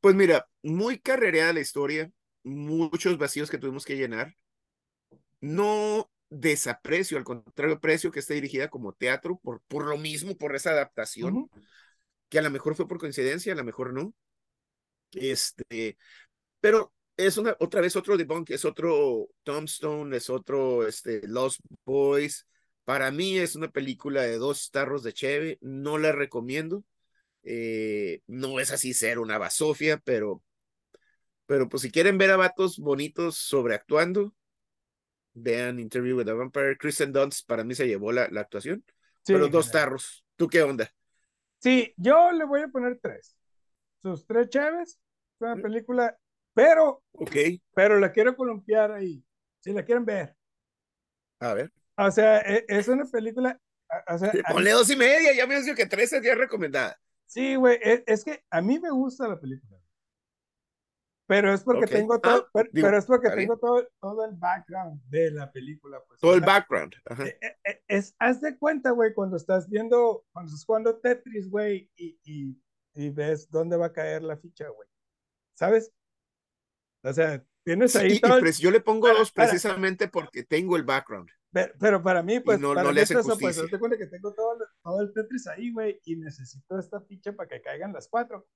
Pues 0.00 0.14
mira, 0.14 0.48
muy 0.62 0.98
carrereada 0.98 1.52
la 1.52 1.60
historia, 1.60 2.10
muchos 2.44 3.18
vacíos 3.18 3.50
que 3.50 3.58
tuvimos 3.58 3.84
que 3.84 3.96
llenar. 3.96 4.34
No 5.40 6.08
desaprecio, 6.30 7.18
al 7.18 7.24
contrario, 7.24 7.76
aprecio 7.76 8.10
que 8.10 8.20
esté 8.20 8.34
dirigida 8.34 8.70
como 8.70 8.92
teatro 8.94 9.38
por, 9.42 9.60
por 9.62 9.86
lo 9.86 9.98
mismo, 9.98 10.36
por 10.36 10.54
esa 10.54 10.70
adaptación, 10.70 11.36
uh 11.36 11.48
-huh. 11.48 11.62
que 12.28 12.38
a 12.38 12.42
lo 12.42 12.50
mejor 12.50 12.74
fue 12.76 12.88
por 12.88 12.98
coincidencia, 12.98 13.52
a 13.52 13.56
lo 13.56 13.64
mejor 13.64 13.92
no. 13.92 14.14
Este, 15.12 15.98
pero 16.60 16.92
es 17.16 17.36
una, 17.36 17.56
otra 17.58 17.80
vez 17.80 17.96
otro 17.96 18.16
debunk, 18.16 18.50
es 18.50 18.64
otro 18.64 19.28
Tombstone, 19.42 20.16
es 20.16 20.30
otro 20.30 20.86
este, 20.86 21.26
Lost 21.26 21.60
Boys. 21.84 22.46
Para 22.84 23.10
mí 23.10 23.38
es 23.38 23.56
una 23.56 23.70
película 23.70 24.22
de 24.22 24.38
dos 24.38 24.70
tarros 24.70 25.02
de 25.02 25.12
cheve, 25.12 25.58
no 25.60 25.98
la 25.98 26.12
recomiendo. 26.12 26.84
Eh, 27.42 28.22
no 28.26 28.60
es 28.60 28.70
así 28.70 28.94
ser 28.94 29.18
una 29.18 29.38
basofia, 29.38 29.98
pero, 30.04 30.42
pero 31.46 31.68
pues 31.68 31.82
si 31.82 31.90
quieren 31.90 32.18
ver 32.18 32.30
a 32.30 32.36
vatos 32.36 32.78
bonitos 32.78 33.36
sobreactuando, 33.36 34.34
vean 35.34 35.78
Interview 35.78 36.16
with 36.16 36.28
a 36.28 36.34
Vampire. 36.34 36.76
Kristen 36.76 37.12
Dunst 37.12 37.46
para 37.46 37.64
mí 37.64 37.74
se 37.74 37.86
llevó 37.86 38.12
la, 38.12 38.28
la 38.30 38.42
actuación, 38.42 38.84
sí, 39.22 39.32
pero 39.32 39.48
dos 39.48 39.70
tarros. 39.70 40.24
¿Tú 40.36 40.48
qué 40.48 40.62
onda? 40.62 40.90
Sí, 41.58 41.92
yo 41.96 42.32
le 42.32 42.44
voy 42.44 42.62
a 42.62 42.68
poner 42.68 42.98
tres. 43.02 43.36
Sus 44.02 44.26
tres 44.26 44.48
chaves, 44.48 44.90
es 44.90 45.40
una 45.40 45.56
película 45.56 46.16
pero, 46.54 47.02
okay. 47.12 47.62
pero 47.74 47.98
la 47.98 48.12
quiero 48.12 48.36
columpiar 48.36 48.92
ahí, 48.92 49.24
si 49.60 49.72
la 49.72 49.84
quieren 49.84 50.04
ver. 50.04 50.36
A 51.38 51.54
ver. 51.54 51.72
O 51.96 52.10
sea, 52.10 52.38
es, 52.38 52.64
es 52.68 52.88
una 52.88 53.04
película. 53.04 53.58
O 54.08 54.18
sea, 54.18 54.32
Ponle 54.50 54.72
dos 54.72 54.90
y 54.90 54.96
media, 54.96 55.32
ya 55.34 55.46
me 55.46 55.54
has 55.54 55.64
dicho 55.64 55.76
que 55.76 55.86
tres 55.86 56.12
es 56.12 56.22
ya 56.22 56.34
recomendada. 56.34 57.00
Sí, 57.26 57.54
güey, 57.54 57.78
es, 57.80 58.02
es, 58.06 58.24
que 58.24 58.42
a 58.50 58.60
mí 58.60 58.78
me 58.78 58.90
gusta 58.90 59.28
la 59.28 59.38
película. 59.38 59.79
Pero 61.30 61.54
es 61.54 61.62
porque 61.62 61.84
okay. 61.84 61.98
tengo 62.00 62.20
todo, 62.20 62.44
ah, 62.44 62.50
pero, 62.52 62.68
digo, 62.72 62.86
pero, 62.88 62.98
es 62.98 63.06
porque 63.06 63.30
tengo 63.30 63.56
todo, 63.56 63.88
todo 64.00 64.24
el 64.24 64.34
background 64.34 65.00
de 65.10 65.30
la 65.30 65.52
película. 65.52 66.02
Pues, 66.04 66.18
todo 66.18 66.34
el 66.34 66.40
background. 66.40 66.92
Ajá. 67.04 67.24
Es, 67.24 67.36
eh, 67.40 67.82
es, 67.86 68.16
haz 68.18 68.40
de 68.40 68.58
cuenta, 68.58 68.90
güey, 68.90 69.14
cuando 69.14 69.36
estás 69.36 69.70
viendo, 69.70 70.24
cuando 70.32 70.48
estás 70.48 70.64
jugando 70.64 70.98
Tetris, 70.98 71.48
güey, 71.48 71.88
y, 71.94 72.18
y, 72.24 72.60
y 72.94 73.10
ves 73.10 73.48
dónde 73.48 73.76
va 73.76 73.86
a 73.86 73.92
caer 73.92 74.24
la 74.24 74.38
ficha, 74.38 74.66
güey. 74.70 74.88
¿Sabes? 75.56 75.92
O 77.04 77.12
sea, 77.12 77.44
tienes 77.62 77.94
ahí. 77.94 78.16
Sí, 78.16 78.20
todo 78.20 78.38
el... 78.38 78.52
yo 78.52 78.72
le 78.72 78.80
pongo 78.80 79.06
para, 79.06 79.20
dos 79.20 79.30
precisamente 79.30 80.08
para... 80.08 80.26
porque 80.26 80.42
tengo 80.42 80.76
el 80.76 80.82
background. 80.82 81.30
Pero, 81.52 81.72
pero 81.78 82.02
para 82.02 82.24
mí, 82.24 82.40
pues, 82.40 82.58
no, 82.58 82.74
para 82.74 82.82
no 82.82 82.90
le 82.90 83.02
hace 83.02 83.14
eso, 83.14 83.38
pues, 83.38 83.70
te 83.70 83.78
cuenta 83.78 83.96
que 83.96 84.08
tengo 84.08 84.34
todo, 84.34 84.58
todo 84.82 85.00
el 85.00 85.12
Tetris 85.12 85.46
ahí, 85.46 85.72
güey, 85.72 86.00
y 86.06 86.16
necesito 86.16 86.76
esta 86.76 87.00
ficha 87.02 87.32
para 87.34 87.48
que 87.48 87.62
caigan 87.62 87.92
las 87.92 88.08
cuatro. 88.08 88.48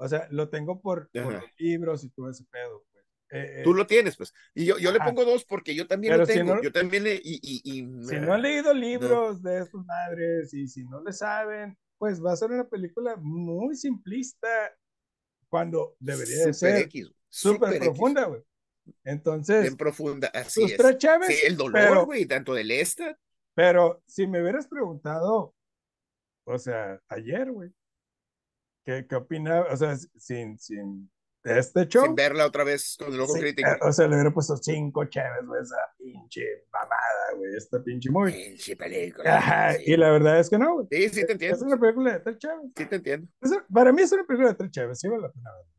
O 0.00 0.08
sea, 0.08 0.26
lo 0.30 0.48
tengo 0.48 0.80
por, 0.80 1.10
libros 1.58 2.04
y 2.04 2.08
todo 2.08 2.30
ese 2.30 2.44
pedo, 2.50 2.86
pues. 2.90 3.04
Eh, 3.32 3.60
Tú 3.62 3.74
lo 3.74 3.86
tienes, 3.86 4.16
pues. 4.16 4.32
Y 4.54 4.64
yo, 4.64 4.78
yo 4.78 4.90
le 4.92 4.98
pongo 4.98 5.26
dos 5.26 5.44
porque 5.44 5.74
yo 5.74 5.86
también 5.86 6.16
lo 6.16 6.26
tengo. 6.26 6.52
Si 6.52 6.56
no, 6.56 6.62
yo 6.62 6.72
también 6.72 7.04
le. 7.04 7.14
Y, 7.16 7.38
y, 7.42 7.60
y, 7.64 8.06
si 8.06 8.16
no 8.16 8.32
han 8.32 8.42
leído 8.42 8.72
libros 8.72 9.42
de 9.42 9.66
sus 9.66 9.84
madres 9.84 10.54
y 10.54 10.66
si 10.68 10.84
no 10.84 11.02
le 11.02 11.12
saben, 11.12 11.78
pues 11.98 12.24
va 12.24 12.32
a 12.32 12.36
ser 12.36 12.50
una 12.50 12.66
película 12.66 13.16
muy 13.16 13.76
simplista 13.76 14.48
cuando 15.50 15.96
debería 16.00 16.46
de 16.46 16.54
ser. 16.54 16.88
Súper 17.28 17.78
profunda, 17.78 18.24
güey. 18.24 18.42
Entonces. 19.04 19.62
Bien 19.62 19.76
profunda, 19.76 20.28
así 20.28 20.64
es. 20.64 20.78
Tres 20.78 20.96
chaves, 20.96 21.28
sí, 21.28 21.46
el 21.46 21.58
dolor, 21.58 22.06
güey, 22.06 22.24
tanto 22.24 22.54
del 22.54 22.70
esta. 22.70 23.18
Pero 23.54 24.02
si 24.06 24.26
me 24.26 24.40
hubieras 24.40 24.66
preguntado, 24.66 25.54
o 26.44 26.58
sea, 26.58 27.00
ayer, 27.08 27.52
güey, 27.52 27.70
¿qué, 28.84 29.06
qué 29.08 29.14
opinaba? 29.16 29.72
O 29.72 29.76
sea, 29.76 29.96
sin, 29.96 30.58
sin 30.58 31.10
este 31.42 31.88
show. 31.88 32.04
Sin 32.04 32.14
verla 32.14 32.46
otra 32.46 32.64
vez 32.64 32.96
con 32.98 33.12
el 33.14 33.20
ojo 33.20 33.34
sí, 33.34 33.40
crítico. 33.40 33.70
O 33.80 33.92
sea, 33.92 34.06
le 34.06 34.14
hubiera 34.14 34.30
puesto 34.30 34.56
cinco 34.56 35.04
chaves, 35.06 35.46
güey, 35.46 35.62
esa 35.62 35.76
pinche 35.96 36.66
mamada, 36.70 37.34
güey, 37.36 37.56
esta 37.56 37.82
pinche 37.82 38.10
movie. 38.10 38.32
Pinche 38.32 38.76
película. 38.76 39.38
Ajá, 39.38 39.74
sí. 39.74 39.84
y 39.86 39.96
la 39.96 40.10
verdad 40.10 40.38
es 40.38 40.50
que 40.50 40.58
no, 40.58 40.74
güey. 40.74 40.86
Sí, 40.90 41.08
sí 41.08 41.26
te 41.26 41.32
entiendo. 41.32 41.56
Es 41.56 41.62
una 41.62 41.78
película 41.78 42.12
de 42.12 42.20
tres 42.20 42.38
chaves. 42.38 42.70
Sí 42.76 42.86
te 42.86 42.96
entiendo. 42.96 43.28
Es, 43.40 43.52
para 43.72 43.92
mí 43.92 44.02
es 44.02 44.12
una 44.12 44.24
película 44.24 44.50
de 44.50 44.54
tres 44.54 44.70
chaves, 44.70 44.98
sí 45.00 45.08
vale 45.08 45.22
la 45.22 45.32
pena 45.32 45.50
verla. 45.50 45.70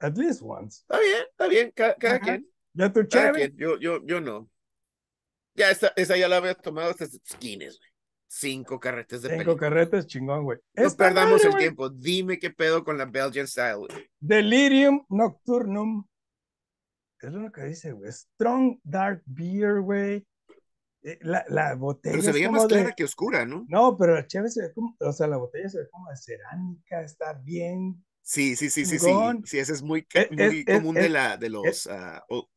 At 0.00 0.18
least 0.18 0.42
once. 0.42 0.80
Está 0.82 1.00
bien, 1.00 1.22
está 1.30 1.48
bien, 1.48 1.72
cada, 1.74 1.94
cada 1.94 2.20
quien. 2.20 2.48
¿Ya 2.74 2.92
tu 2.92 3.02
chévere? 3.04 3.52
Yo, 3.56 3.78
yo, 3.78 4.04
yo 4.04 4.20
no. 4.20 4.48
Ya 5.54 5.70
esta, 5.70 5.92
esa 5.96 6.16
ya 6.16 6.28
la 6.28 6.38
había 6.38 6.54
tomado 6.54 6.90
hasta 6.90 7.06
skins, 7.06 7.78
güey. 7.78 7.91
Cinco 8.34 8.80
carretes 8.80 9.20
de 9.20 9.28
Cinco 9.28 9.44
película. 9.44 9.68
carretes, 9.68 10.06
chingón, 10.06 10.44
güey. 10.44 10.58
No 10.74 10.90
perdamos 10.96 11.44
madre, 11.44 11.48
el 11.48 11.56
tiempo. 11.56 11.90
Dime 11.90 12.38
qué 12.38 12.50
pedo 12.50 12.82
con 12.82 12.96
la 12.96 13.04
Belgian 13.04 13.46
Style, 13.46 13.74
güey. 13.74 13.90
Delirium 14.18 15.04
Nocturnum. 15.10 16.06
Es 17.20 17.30
lo 17.30 17.52
que 17.52 17.64
dice, 17.64 17.92
güey. 17.92 18.10
Strong 18.10 18.80
Dark 18.82 19.22
Beer, 19.26 19.82
güey. 19.82 20.26
Eh, 21.02 21.18
la, 21.20 21.44
la, 21.48 21.74
botella. 21.74 22.14
Pero 22.14 22.22
se 22.22 22.32
veía 22.32 22.50
más 22.50 22.66
clara 22.66 22.92
que 22.92 23.04
oscura, 23.04 23.44
¿no? 23.44 23.66
No, 23.68 23.98
pero 23.98 24.14
la 24.14 24.26
chévere 24.26 24.50
se 24.50 24.62
ve 24.62 24.72
como, 24.72 24.96
o 24.98 25.12
sea, 25.12 25.26
la 25.26 25.36
botella 25.36 25.68
se 25.68 25.80
ve 25.80 25.88
como 25.90 26.08
de 26.08 26.16
cerámica, 26.16 27.02
está 27.02 27.34
bien 27.34 28.02
Sí, 28.22 28.56
sí, 28.56 28.70
sí, 28.70 28.86
sí, 28.86 28.98
sí. 28.98 29.10
Sí, 29.44 29.58
ese 29.58 29.72
es 29.72 29.82
muy, 29.82 30.06
es, 30.14 30.30
muy 30.30 30.64
es, 30.66 30.76
común 30.78 30.96
es, 30.96 31.02
de, 31.02 31.08
la, 31.10 31.36
de 31.36 31.50
los. 31.50 31.86
Uh, 31.86 32.20
oh. 32.30 32.48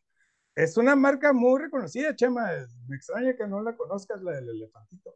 Es 0.55 0.77
una 0.77 0.95
marca 0.95 1.33
muy 1.33 1.59
reconocida, 1.59 2.15
Chema. 2.15 2.49
Me 2.87 2.95
extraña 2.95 3.35
que 3.35 3.45
no 3.45 3.61
la 3.61 3.75
conozcas, 3.75 4.21
la 4.21 4.33
del 4.33 4.49
elefantito. 4.49 5.15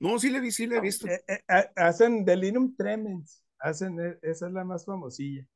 No, 0.00 0.18
sí 0.18 0.30
le 0.30 0.40
vi, 0.40 0.50
sí 0.50 0.66
le 0.66 0.78
he 0.78 0.80
visto. 0.80 1.06
Eh, 1.06 1.22
eh, 1.28 1.70
hacen 1.76 2.24
Delirium 2.24 2.74
Tremens. 2.74 3.44
Hacen, 3.58 4.00
e, 4.00 4.18
esa 4.22 4.46
es 4.46 4.52
la 4.52 4.64
más 4.64 4.84
famosilla. 4.86 5.46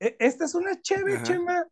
E, 0.00 0.16
esta 0.18 0.46
es 0.46 0.54
una 0.54 0.80
chévere, 0.80 1.22
Chema, 1.22 1.66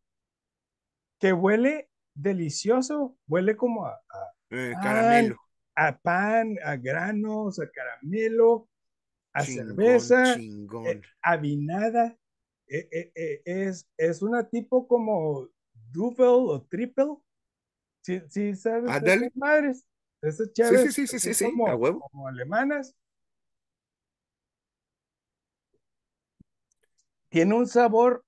que 1.18 1.32
huele 1.32 1.88
delicioso. 2.14 3.16
Huele 3.26 3.56
como 3.56 3.86
a, 3.86 3.94
a 3.94 4.32
eh, 4.50 4.74
caramelo. 4.82 5.36
A 5.74 5.98
pan, 5.98 6.56
a 6.62 6.76
granos, 6.76 7.58
a 7.58 7.70
caramelo 7.70 8.68
a 9.32 9.42
chingón, 9.44 9.66
cerveza, 9.66 10.36
chingón. 10.36 10.86
Eh, 10.86 11.00
avinada. 11.22 12.16
Eh, 12.68 13.12
eh, 13.14 13.42
es, 13.44 13.88
es 13.96 14.22
una 14.22 14.48
tipo 14.48 14.86
como 14.86 15.48
double 15.90 16.26
o 16.26 16.62
triple. 16.62 17.16
Sí, 18.02 18.20
sí 18.28 18.54
¿sabes? 18.54 18.90
Madres. 19.34 19.86
Esas 20.24 20.52
chaves 20.54 20.94
sí, 20.94 21.06
sí, 21.06 21.18
sí, 21.18 21.34
sí, 21.34 21.44
como, 21.44 21.66
sí, 21.66 21.70
a 21.70 21.76
huevo. 21.76 22.00
como 22.00 22.28
alemanas. 22.28 22.94
Tiene 27.28 27.54
un 27.54 27.66
sabor 27.66 28.24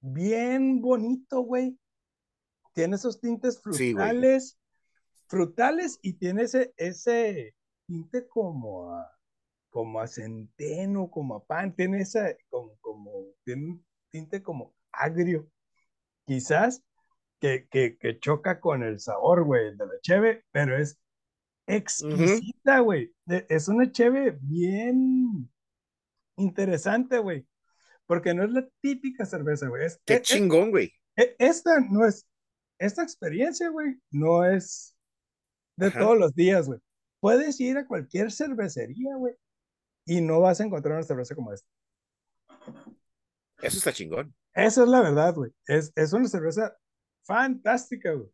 bien 0.00 0.82
bonito, 0.82 1.40
güey. 1.40 1.78
Tiene 2.74 2.96
esos 2.96 3.20
tintes 3.20 3.60
frutales, 3.62 4.50
sí, 4.50 4.56
frutales 5.28 5.98
y 6.02 6.14
tiene 6.14 6.42
ese, 6.42 6.74
ese 6.76 7.54
tinte 7.86 8.26
como 8.28 8.92
a, 8.92 9.10
como 9.70 10.00
a 10.00 10.06
centeno, 10.06 11.10
como 11.10 11.36
a 11.36 11.44
pan, 11.44 11.74
tiene 11.74 12.02
esa, 12.02 12.34
como, 12.50 12.76
como, 12.82 13.10
tiene 13.44 13.66
un 13.66 13.86
tinte 14.10 14.42
como 14.42 14.74
agrio, 14.92 15.50
quizás, 16.26 16.82
que, 17.40 17.66
que, 17.70 17.96
que 17.98 18.18
choca 18.18 18.60
con 18.60 18.82
el 18.82 19.00
sabor, 19.00 19.44
güey, 19.44 19.76
de 19.76 19.86
la 19.86 20.00
cheve, 20.00 20.44
pero 20.52 20.76
es 20.76 20.98
exquisita, 21.66 22.80
güey. 22.80 23.12
Uh 23.26 23.32
-huh. 23.32 23.46
Es 23.48 23.68
una 23.68 23.90
cheve 23.90 24.38
bien 24.40 25.50
interesante, 26.36 27.18
güey, 27.18 27.46
porque 28.06 28.34
no 28.34 28.44
es 28.44 28.50
la 28.50 28.68
típica 28.80 29.24
cerveza, 29.26 29.68
güey. 29.68 29.86
Qué 30.04 30.14
es, 30.14 30.22
chingón, 30.22 30.70
güey. 30.70 30.92
Esta 31.16 31.80
no 31.80 32.06
es, 32.06 32.26
esta 32.78 33.02
experiencia, 33.02 33.68
güey, 33.70 34.00
no 34.10 34.44
es 34.44 34.96
de 35.76 35.86
Ajá. 35.86 36.00
todos 36.00 36.18
los 36.18 36.34
días, 36.34 36.66
güey. 36.66 36.80
Puedes 37.20 37.58
ir 37.60 37.78
a 37.78 37.86
cualquier 37.86 38.30
cervecería, 38.30 39.16
güey, 39.16 39.34
y 40.04 40.20
no 40.20 40.40
vas 40.40 40.60
a 40.60 40.64
encontrar 40.64 40.94
una 40.94 41.02
cerveza 41.02 41.34
como 41.34 41.52
esta. 41.52 41.68
Eso 43.58 43.78
está 43.78 43.92
chingón. 43.92 44.34
Esa 44.54 44.82
es 44.82 44.88
la 44.88 45.00
verdad, 45.00 45.34
güey. 45.34 45.52
Es, 45.66 45.92
es 45.96 46.12
una 46.12 46.28
cerveza 46.28 46.76
fantástica, 47.26 48.12
güey. 48.12 48.30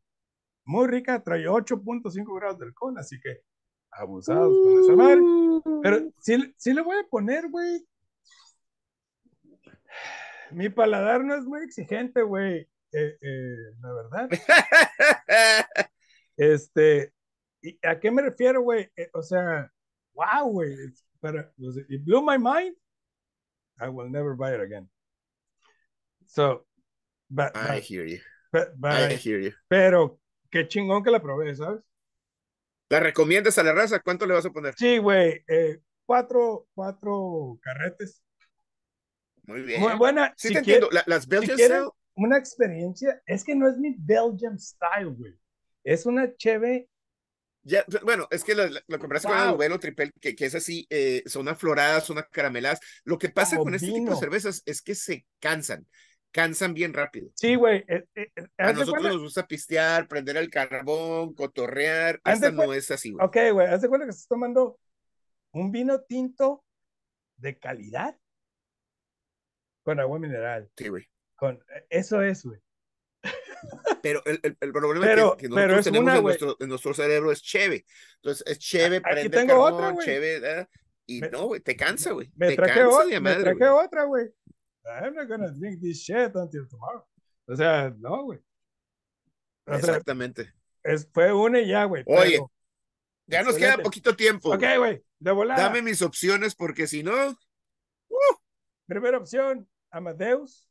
Muy 0.64 0.86
rica, 0.86 1.22
trae 1.22 1.46
8.5 1.46 2.36
grados 2.36 2.58
de 2.58 2.66
alcohol, 2.66 2.96
así 2.98 3.18
que 3.20 3.42
abusados 3.90 4.52
uh, 4.52 4.62
con 4.62 4.84
esa 4.84 4.96
madre. 4.96 5.20
Pero 5.82 6.12
sí, 6.20 6.54
sí 6.56 6.72
le 6.72 6.82
voy 6.82 6.96
a 6.96 7.08
poner, 7.08 7.48
güey. 7.48 7.84
Mi 10.52 10.68
paladar 10.68 11.24
no 11.24 11.34
es 11.34 11.44
muy 11.44 11.62
exigente, 11.62 12.22
güey. 12.22 12.68
Eh, 12.92 13.18
eh, 13.20 13.56
la 13.80 13.92
verdad. 13.92 14.28
este, 16.36 17.12
¿y 17.62 17.78
¿a 17.86 17.98
qué 17.98 18.10
me 18.10 18.22
refiero, 18.22 18.62
güey? 18.62 18.90
Eh, 18.96 19.10
o 19.14 19.22
sea, 19.22 19.70
wow, 20.14 20.50
güey. 20.50 20.74
It 21.88 22.04
blew 22.04 22.22
my 22.22 22.36
mind. 22.38 22.76
I 23.80 23.88
will 23.88 24.10
never 24.10 24.34
buy 24.34 24.54
it 24.54 24.60
again. 24.60 24.88
So, 26.26 26.66
but, 27.30 27.56
I 27.56 27.76
but- 27.76 27.82
hear 27.82 28.06
you. 28.06 28.20
I 28.52 29.16
hear 29.16 29.40
you. 29.40 29.50
pero 29.68 30.20
qué 30.50 30.68
chingón 30.68 31.02
que 31.02 31.10
la 31.10 31.22
probé, 31.22 31.54
¿sabes? 31.54 31.80
¿La 32.90 33.00
recomiendas 33.00 33.56
a 33.58 33.62
la 33.62 33.72
raza? 33.72 34.00
¿Cuánto 34.00 34.26
le 34.26 34.34
vas 34.34 34.44
a 34.44 34.50
poner? 34.50 34.74
Sí, 34.76 34.98
güey. 34.98 35.42
eh, 35.48 35.80
cuatro, 36.04 36.66
cuatro 36.74 37.58
carretes. 37.62 38.22
Muy 39.44 39.62
bien. 39.62 39.80
Muy 39.80 39.94
buena. 39.94 40.32
Sí 40.36 40.48
si 40.48 40.54
te 40.54 40.62
quiere- 40.62 40.84
entiendo. 40.84 40.90
La- 40.90 41.04
las 41.06 41.26
Belgian 41.26 41.56
quieren- 41.56 41.76
Style, 41.78 41.90
una 42.14 42.36
experiencia, 42.38 43.22
es 43.26 43.42
que 43.44 43.54
no 43.54 43.68
es 43.68 43.78
mi 43.78 43.94
Belgian 43.98 44.58
style, 44.58 45.06
güey. 45.16 45.34
Es 45.84 46.04
una 46.06 46.34
cheve, 46.36 46.88
ya, 47.64 47.84
bueno, 48.02 48.26
es 48.30 48.42
que 48.44 48.54
la, 48.56 48.68
la, 48.68 48.82
la 48.88 48.98
comparación 48.98 49.32
con 49.32 49.38
la 49.40 49.46
Wow. 49.46 49.54
Duvel 49.54 49.72
o 49.72 49.78
Tripel, 49.80 50.12
que, 50.20 50.34
que 50.36 50.46
es 50.46 50.54
así, 50.56 50.84
eh, 50.90 51.22
son 51.26 51.48
afloradas, 51.48 52.04
son 52.04 52.18
acarameladas. 52.18 52.80
Lo 53.04 53.18
que 53.18 53.28
pasa 53.30 53.56
Como 53.56 53.66
con 53.66 53.74
este 53.74 53.86
tipo 53.86 53.98
vino. 53.98 54.10
de 54.12 54.16
cervezas 54.18 54.62
es 54.66 54.82
que 54.82 54.94
se 54.96 55.26
cansan, 55.40 55.86
cansan 56.32 56.74
bien 56.74 56.92
rápido. 56.94 57.30
sí, 57.36 57.54
güey. 57.54 57.84
eh, 57.86 58.04
eh, 58.14 58.28
eh, 58.34 58.46
A 58.58 58.72
nosotros 58.72 58.90
cuenta- 58.94 59.08
nos 59.10 59.20
gusta 59.22 59.46
pistear, 59.46 60.08
prender 60.08 60.36
el 60.38 60.50
carbón, 60.50 61.34
cotorrear. 61.34 62.20
Esta 62.24 62.50
no 62.50 62.72
es 62.72 62.90
así, 62.90 63.10
güey. 63.12 63.24
Ok, 63.24 63.36
güey, 63.52 63.66
haz 63.68 63.82
de 63.82 63.88
cuenta 63.88 64.06
que 64.06 64.10
estás 64.10 64.26
tomando 64.28 64.78
un 65.52 65.70
vino 65.70 66.00
tinto 66.00 66.64
de 67.36 67.58
calidad 67.58 68.16
con 69.84 70.00
agua 70.00 70.18
mineral. 70.18 70.70
Sí, 70.76 70.88
güey. 70.88 71.06
Con, 71.36 71.62
eso 71.90 72.22
es, 72.22 72.44
güey. 72.44 72.58
Pero 74.02 74.22
el, 74.24 74.40
el, 74.42 74.56
el 74.60 74.72
problema 74.72 75.06
Pero- 75.06 75.36
que, 75.36 75.42
que 75.42 75.48
nosotros 75.48 75.78
es 75.78 75.84
tenemos 75.84 76.04
una, 76.04 76.16
en, 76.16 76.22
nuestro, 76.24 76.56
en 76.58 76.68
nuestro 76.68 76.94
cerebro 76.94 77.30
es 77.30 77.42
cheve. 77.42 77.84
Entonces 78.16 78.44
es 78.46 78.58
cheve, 78.58 78.96
Aquí 78.96 79.02
prende 79.04 79.22
el 79.22 79.30
tengo 79.46 79.64
carbón, 79.64 79.84
otra, 79.94 80.04
cheve, 80.04 80.68
y 81.06 81.20
Me- 81.20 81.30
no, 81.30 81.46
güey, 81.46 81.60
te 81.60 81.76
cansa, 81.76 82.12
güey. 82.12 82.30
Me 82.36 82.54
traje, 82.56 82.80
cansa 82.80 83.20
me 83.20 83.34
traje 83.36 83.68
otra, 83.68 84.04
güey. 84.04 84.30
I'm 84.84 85.14
not 85.14 85.28
gonna 85.28 85.50
drink 85.50 85.80
this 85.80 86.02
shit 86.02 86.34
until 86.34 86.66
tomorrow. 86.68 87.06
O 87.46 87.56
sea, 87.56 87.94
no, 87.98 88.24
güey. 88.24 88.38
O 89.66 89.70
sea, 89.70 89.78
Exactamente. 89.78 90.52
es, 90.82 91.08
fue 91.12 91.32
una 91.32 91.60
y 91.60 91.68
ya, 91.68 91.84
güey. 91.84 92.02
Oye, 92.06 92.32
pero- 92.32 92.50
Ya 93.26 93.42
nos 93.42 93.56
queda 93.56 93.78
poquito 93.78 94.14
tiempo. 94.16 94.52
Ok, 94.52 94.64
güey, 94.78 95.02
de 95.18 95.30
volada. 95.30 95.62
Dame 95.62 95.82
mis 95.82 96.02
opciones 96.02 96.54
porque 96.54 96.86
si 96.86 97.02
no, 97.02 97.12
Primera 98.86 99.16
opción, 99.16 99.66
Amadeus. 99.90 100.68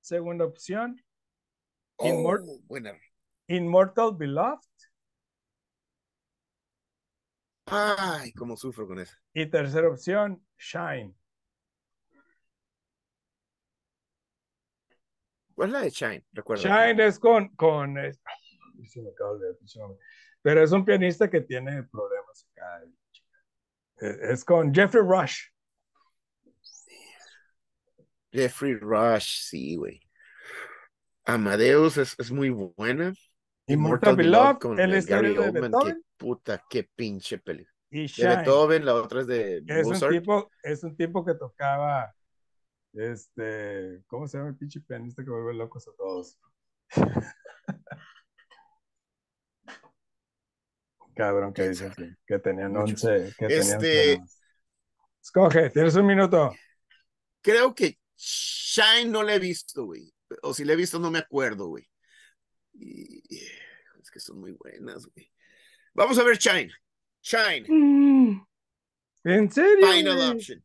Segunda 0.00 0.46
opción, 0.46 1.02
oh, 1.96 2.60
buena. 2.64 2.96
Immortal 3.48 4.16
Beloved. 4.16 4.60
Ay, 7.66 8.32
cómo 8.32 8.56
sufro 8.56 8.86
con 8.86 8.98
eso. 8.98 9.14
Y 9.34 9.44
tercera 9.46 9.88
opción, 9.88 10.42
Shine. 10.56 11.14
¿Cuál 15.58 15.70
es 15.70 15.72
la 15.72 15.80
de 15.80 15.90
Shine? 15.90 16.24
Recuerda. 16.32 16.62
Shine 16.62 17.04
es 17.04 17.18
con, 17.18 17.48
con 17.56 17.98
es- 17.98 18.20
ay, 18.24 18.86
se 18.86 19.02
me 19.02 19.10
acaba 19.10 19.32
de 19.38 19.56
pero 20.40 20.62
es 20.62 20.70
un 20.70 20.84
pianista 20.84 21.28
que 21.28 21.40
tiene 21.40 21.82
problemas 21.82 22.46
acá. 22.52 22.84
Eh, 24.00 24.18
Es 24.30 24.44
con 24.44 24.72
Jeffrey 24.72 25.02
Rush. 25.02 25.48
Jeffrey 28.32 28.76
Rush, 28.76 29.40
sí, 29.48 29.74
güey. 29.74 30.00
Amadeus 31.24 31.96
es, 31.96 32.14
es 32.20 32.30
muy 32.30 32.50
buena. 32.50 33.12
Immortal 33.66 34.14
Beloved, 34.14 34.58
con 34.58 34.78
el 34.78 35.02
Gary 35.04 35.32
de 35.34 35.40
Oldman, 35.40 35.72
Beethoven. 35.72 35.94
Qué 35.96 36.02
puta, 36.16 36.64
qué 36.70 36.88
pinche 36.94 37.38
peli. 37.38 37.66
Y 37.90 38.06
De. 38.06 38.28
Beethoven, 38.36 38.84
la 38.84 38.94
otra 38.94 39.22
es 39.22 39.26
de 39.26 39.56
Es 39.66 39.86
un, 39.86 39.92
Mozart. 39.94 40.12
tipo, 40.12 40.50
es 40.62 40.84
un 40.84 40.96
tipo 40.96 41.24
que 41.24 41.34
tocaba, 41.34 42.14
este, 42.94 44.02
¿cómo 44.06 44.26
se 44.26 44.38
llama 44.38 44.50
el 44.50 44.56
pinche 44.56 44.80
pianista 44.80 45.22
que 45.24 45.30
vuelve 45.30 45.54
locos 45.54 45.86
a 45.88 45.92
todos? 45.96 46.38
Cabrón, 51.14 51.52
que 51.52 51.62
¿Quién 51.62 51.72
dicen 51.72 51.92
sabe? 51.94 52.08
que, 52.26 52.34
que 52.34 52.38
tenían 52.38 52.72
Muchos. 52.72 53.04
11, 53.04 53.34
que 53.38 53.46
tenían 53.48 53.60
Este- 53.62 54.10
11 54.12 54.18
más. 54.20 54.42
Escoge, 55.22 55.70
tienes 55.70 55.94
un 55.96 56.06
minuto. 56.06 56.54
Creo 57.42 57.74
que 57.74 57.98
Shine 58.16 59.10
no 59.10 59.22
la 59.22 59.34
he 59.34 59.38
visto, 59.38 59.84
güey. 59.84 60.12
O 60.42 60.54
si 60.54 60.64
la 60.64 60.72
he 60.74 60.76
visto, 60.76 60.98
no 60.98 61.10
me 61.10 61.18
acuerdo, 61.18 61.66
güey. 61.68 61.88
Y- 62.74 63.22
Es 64.00 64.10
que 64.10 64.20
son 64.20 64.38
muy 64.40 64.52
buenas, 64.52 65.06
güey. 65.06 65.30
Vamos 65.92 66.18
a 66.18 66.22
ver 66.24 66.38
Shine. 66.38 66.72
Shine. 67.20 67.66
¿En 69.24 69.50
serio? 69.50 69.86
Final 69.86 70.16
güey? 70.16 70.30
option. 70.30 70.64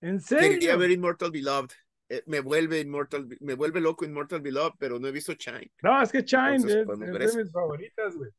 ¿En 0.00 0.18
Quería 0.20 0.50
serio? 0.50 0.78
ver 0.78 0.90
Immortal 0.90 1.30
Beloved. 1.30 1.70
Eh, 2.08 2.22
me 2.26 2.40
vuelve 2.40 2.80
Immortal, 2.80 3.28
me 3.40 3.54
vuelve 3.54 3.80
loco 3.80 4.04
Immortal 4.04 4.40
Beloved, 4.40 4.74
pero 4.78 4.98
no 4.98 5.06
he 5.06 5.12
visto 5.12 5.32
Shine. 5.34 5.70
No, 5.82 6.02
es 6.02 6.10
que 6.10 6.22
Shine 6.22 6.56
Entonces, 6.56 6.86
es, 6.88 7.20
es 7.20 7.36
de 7.36 7.42
mis 7.44 7.52
favoritas, 7.52 8.16
güey. 8.16 8.30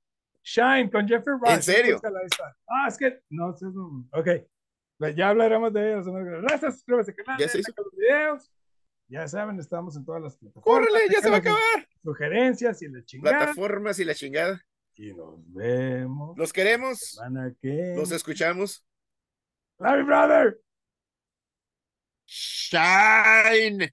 Shine 0.43 0.89
con 0.91 1.07
Jeffrey 1.07 1.35
Rush. 1.39 1.51
¿En 1.53 1.61
serio? 1.63 2.01
Ah, 2.67 2.87
es 2.87 2.97
que, 2.97 3.21
no, 3.29 3.53
es 3.53 3.61
un- 3.61 4.09
ok. 4.11 4.27
Ya 5.15 5.29
hablaremos 5.29 5.71
de 5.73 5.93
ellos. 5.93 6.05
Gracias, 6.07 6.75
suscríbase 6.75 7.11
al 7.11 7.17
canal, 7.17 7.39
Ya 7.39 7.47
se 7.47 7.59
hizo. 7.59 7.71
los 7.75 7.91
videos. 7.95 8.51
Ya 9.07 9.27
saben, 9.27 9.59
estamos 9.59 9.95
en 9.97 10.05
todas 10.05 10.21
las 10.21 10.37
plataformas. 10.37 10.63
¡Córrele! 10.87 11.05
¡Ya 11.13 11.21
se 11.21 11.29
va 11.29 11.35
a 11.37 11.39
acabar! 11.39 11.59
Sugerencias 12.03 12.81
y 12.81 12.87
la 12.87 13.03
chingada. 13.03 13.37
Plataformas 13.39 13.99
y 13.99 14.05
la 14.05 14.15
chingada. 14.15 14.61
Y 14.95 15.13
nos 15.13 15.39
vemos. 15.53 16.37
Los 16.37 16.53
queremos. 16.53 17.19
que. 17.61 17.93
Los 17.95 18.11
escuchamos. 18.11 18.85
Love 19.79 19.99
you, 19.99 20.05
brother. 20.05 20.59
Shine. 22.33 23.91